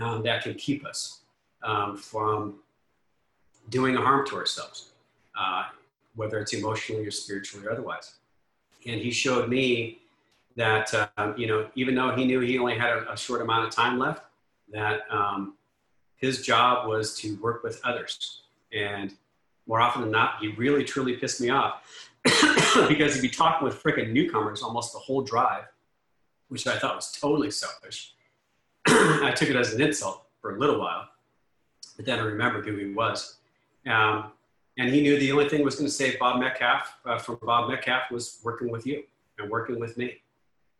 um, 0.00 0.22
that 0.22 0.42
can 0.42 0.54
keep 0.54 0.84
us 0.86 1.20
um, 1.62 1.96
from 1.96 2.56
doing 3.68 3.94
harm 3.94 4.26
to 4.26 4.36
ourselves, 4.36 4.90
uh, 5.38 5.64
whether 6.14 6.38
it's 6.38 6.52
emotionally 6.52 7.06
or 7.06 7.10
spiritually 7.10 7.66
or 7.66 7.72
otherwise. 7.72 8.14
And 8.86 9.00
he 9.00 9.10
showed 9.10 9.48
me 9.48 9.98
that 10.56 11.10
um, 11.16 11.34
you 11.36 11.46
know 11.46 11.68
even 11.74 11.94
though 11.94 12.14
he 12.14 12.24
knew 12.24 12.40
he 12.40 12.58
only 12.58 12.78
had 12.78 12.90
a, 12.90 13.12
a 13.12 13.16
short 13.16 13.42
amount 13.42 13.66
of 13.66 13.74
time 13.74 13.98
left 13.98 14.24
that 14.72 15.00
um, 15.10 15.54
his 16.16 16.42
job 16.42 16.88
was 16.88 17.16
to 17.18 17.36
work 17.36 17.62
with 17.62 17.80
others. 17.84 18.42
And 18.72 19.14
more 19.66 19.80
often 19.80 20.02
than 20.02 20.10
not 20.10 20.38
he 20.40 20.48
really 20.48 20.84
truly 20.84 21.16
pissed 21.16 21.40
me 21.40 21.50
off 21.50 21.82
because 22.88 23.14
he'd 23.14 23.22
be 23.22 23.28
talking 23.28 23.66
with 23.66 23.82
freaking 23.82 24.12
newcomers 24.12 24.62
almost 24.62 24.92
the 24.92 24.98
whole 24.98 25.22
drive 25.22 25.64
which 26.48 26.66
i 26.66 26.78
thought 26.78 26.96
was 26.96 27.12
totally 27.12 27.50
selfish 27.50 28.14
i 28.86 29.32
took 29.34 29.48
it 29.48 29.56
as 29.56 29.72
an 29.74 29.80
insult 29.80 30.26
for 30.40 30.56
a 30.56 30.58
little 30.58 30.78
while 30.78 31.08
but 31.96 32.06
then 32.06 32.18
i 32.18 32.22
remembered 32.22 32.64
who 32.64 32.76
he 32.76 32.92
was 32.92 33.38
um, 33.86 34.32
and 34.78 34.92
he 34.92 35.00
knew 35.00 35.18
the 35.18 35.32
only 35.32 35.48
thing 35.48 35.64
was 35.64 35.76
going 35.76 35.86
to 35.86 35.92
save 35.92 36.18
Bob 36.18 36.38
Metcalf 36.40 36.98
uh, 37.06 37.18
from 37.18 37.38
Bob 37.42 37.70
Metcalf 37.70 38.10
was 38.10 38.40
working 38.44 38.68
with 38.68 38.86
you 38.86 39.04
and 39.38 39.50
working 39.50 39.80
with 39.80 39.96
me 39.96 40.18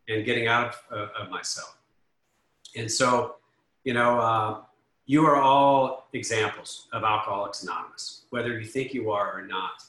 and 0.09 0.25
getting 0.25 0.49
out 0.49 0.75
of, 0.91 0.99
uh, 0.99 1.23
of 1.23 1.31
myself. 1.31 1.79
And 2.77 2.91
so, 2.91 3.37
you 3.85 3.95
know, 3.95 4.21
uh, 4.21 4.61
you 5.07 5.25
are 5.25 5.37
all 5.37 6.09
examples 6.12 6.89
of 6.93 7.05
Alcoholics 7.05 7.62
Anonymous, 7.62 8.25
whether 8.31 8.59
you 8.59 8.67
think 8.67 8.93
you 8.93 9.11
are 9.11 9.39
or 9.39 9.47
not. 9.47 9.83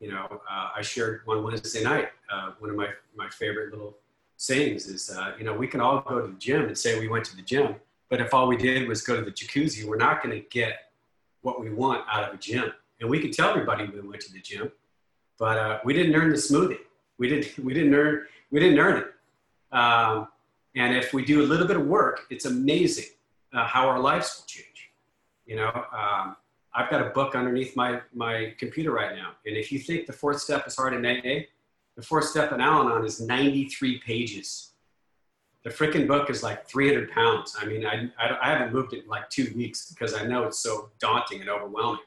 You 0.00 0.10
know, 0.10 0.40
uh, 0.50 0.70
I 0.76 0.82
shared 0.82 1.20
one 1.26 1.44
Wednesday 1.44 1.84
night, 1.84 2.08
uh, 2.32 2.52
one 2.58 2.70
of 2.70 2.76
my, 2.76 2.88
my 3.14 3.28
favorite 3.28 3.70
little 3.70 3.96
sayings 4.40 4.86
is, 4.86 5.10
uh, 5.10 5.32
you 5.38 5.44
know, 5.44 5.52
we 5.52 5.66
can 5.66 5.80
all 5.80 6.00
go 6.00 6.20
to 6.20 6.26
the 6.26 6.38
gym 6.38 6.64
and 6.64 6.76
say 6.76 6.98
we 6.98 7.08
went 7.08 7.24
to 7.26 7.36
the 7.36 7.42
gym, 7.42 7.74
but 8.08 8.20
if 8.20 8.32
all 8.32 8.48
we 8.48 8.56
did 8.56 8.88
was 8.88 9.02
go 9.02 9.14
to 9.14 9.22
the 9.22 9.30
jacuzzi, 9.30 9.84
we're 9.84 9.96
not 9.96 10.22
going 10.22 10.34
to 10.34 10.46
get 10.48 10.92
what 11.42 11.60
we 11.60 11.70
want 11.70 12.04
out 12.10 12.26
of 12.26 12.34
a 12.34 12.38
gym 12.38 12.72
and 13.00 13.08
we 13.08 13.20
could 13.20 13.32
tell 13.32 13.50
everybody 13.50 13.86
we 13.86 14.00
went 14.00 14.20
to 14.22 14.32
the 14.32 14.40
gym, 14.40 14.70
but 15.38 15.58
uh, 15.58 15.78
we 15.84 15.94
didn't 15.94 16.14
earn 16.14 16.30
the 16.30 16.36
smoothie. 16.36 16.78
We 17.18 17.28
didn't. 17.28 17.58
We 17.64 17.74
didn't 17.74 17.94
earn. 17.94 18.26
We 18.50 18.60
didn't 18.60 18.78
earn 18.78 19.04
it. 19.04 19.76
Um, 19.76 20.28
and 20.74 20.96
if 20.96 21.12
we 21.12 21.24
do 21.24 21.42
a 21.42 21.46
little 21.46 21.66
bit 21.66 21.76
of 21.76 21.86
work, 21.86 22.26
it's 22.30 22.44
amazing 22.44 23.10
uh, 23.52 23.66
how 23.66 23.88
our 23.88 23.98
lives 23.98 24.36
will 24.38 24.46
change. 24.46 24.90
You 25.46 25.56
know, 25.56 25.70
um, 25.92 26.36
I've 26.74 26.90
got 26.90 27.04
a 27.06 27.10
book 27.10 27.34
underneath 27.34 27.74
my 27.76 28.00
my 28.14 28.54
computer 28.58 28.92
right 28.92 29.14
now, 29.14 29.32
and 29.46 29.56
if 29.56 29.72
you 29.72 29.78
think 29.78 30.06
the 30.06 30.12
fourth 30.12 30.40
step 30.40 30.66
is 30.66 30.76
hard 30.76 30.94
in 30.94 31.04
AA, 31.04 31.46
the 31.96 32.02
fourth 32.02 32.26
step 32.26 32.52
in 32.52 32.60
Al-Anon 32.60 33.04
is 33.04 33.20
93 33.20 33.98
pages. 33.98 34.72
The 35.64 35.70
freaking 35.70 36.08
book 36.08 36.30
is 36.30 36.42
like 36.42 36.66
300 36.66 37.10
pounds. 37.10 37.56
I 37.60 37.66
mean, 37.66 37.84
I, 37.84 38.10
I, 38.18 38.38
I 38.42 38.50
haven't 38.52 38.72
moved 38.72 38.94
it 38.94 39.04
in 39.04 39.08
like 39.08 39.28
two 39.28 39.52
weeks 39.54 39.90
because 39.90 40.14
I 40.14 40.24
know 40.24 40.44
it's 40.44 40.58
so 40.58 40.90
daunting 40.98 41.40
and 41.40 41.50
overwhelming 41.50 42.00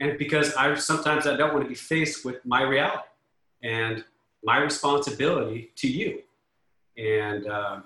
and 0.00 0.18
because 0.18 0.54
I 0.54 0.74
sometimes 0.74 1.26
I 1.26 1.36
don't 1.36 1.52
want 1.52 1.64
to 1.64 1.68
be 1.68 1.74
faced 1.74 2.24
with 2.24 2.44
my 2.44 2.62
reality 2.62 3.08
and 3.62 4.04
my 4.44 4.58
responsibility 4.58 5.70
to 5.76 5.88
you. 5.88 6.22
And 6.98 7.46
uh, 7.46 7.80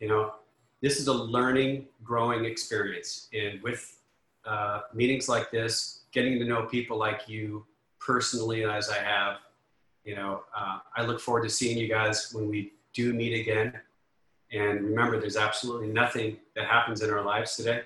you 0.00 0.08
know, 0.08 0.34
this 0.80 0.98
is 0.98 1.06
a 1.06 1.12
learning, 1.12 1.86
growing 2.02 2.44
experience. 2.44 3.28
And 3.32 3.62
with 3.62 3.98
uh, 4.44 4.82
meetings 4.94 5.28
like 5.28 5.50
this, 5.50 6.00
getting 6.12 6.38
to 6.38 6.44
know 6.44 6.64
people 6.64 6.96
like 6.96 7.28
you 7.28 7.64
personally 8.00 8.64
as 8.64 8.88
I 8.88 8.98
have. 8.98 9.36
You 10.10 10.16
know, 10.16 10.42
uh, 10.58 10.78
I 10.96 11.04
look 11.04 11.20
forward 11.20 11.44
to 11.44 11.48
seeing 11.48 11.78
you 11.78 11.86
guys 11.86 12.32
when 12.32 12.48
we 12.48 12.72
do 12.92 13.14
meet 13.14 13.32
again. 13.32 13.80
And 14.50 14.84
remember, 14.84 15.20
there's 15.20 15.36
absolutely 15.36 15.86
nothing 15.86 16.38
that 16.56 16.66
happens 16.66 17.00
in 17.00 17.10
our 17.10 17.22
lives 17.22 17.54
today 17.54 17.82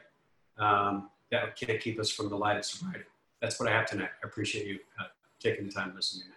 um, 0.56 1.10
that 1.30 1.54
can't 1.54 1.78
keep 1.78 2.00
us 2.00 2.10
from 2.10 2.30
the 2.30 2.34
light 2.34 2.56
of 2.56 2.64
sobriety. 2.64 3.04
That's 3.42 3.60
what 3.60 3.68
I 3.68 3.72
have 3.72 3.84
tonight. 3.84 4.08
I 4.22 4.26
appreciate 4.26 4.66
you 4.66 4.78
uh, 4.98 5.08
taking 5.38 5.66
the 5.66 5.70
time 5.70 5.90
to 5.90 5.96
listen 5.96 6.22
to 6.22 6.28
me. 6.28 6.34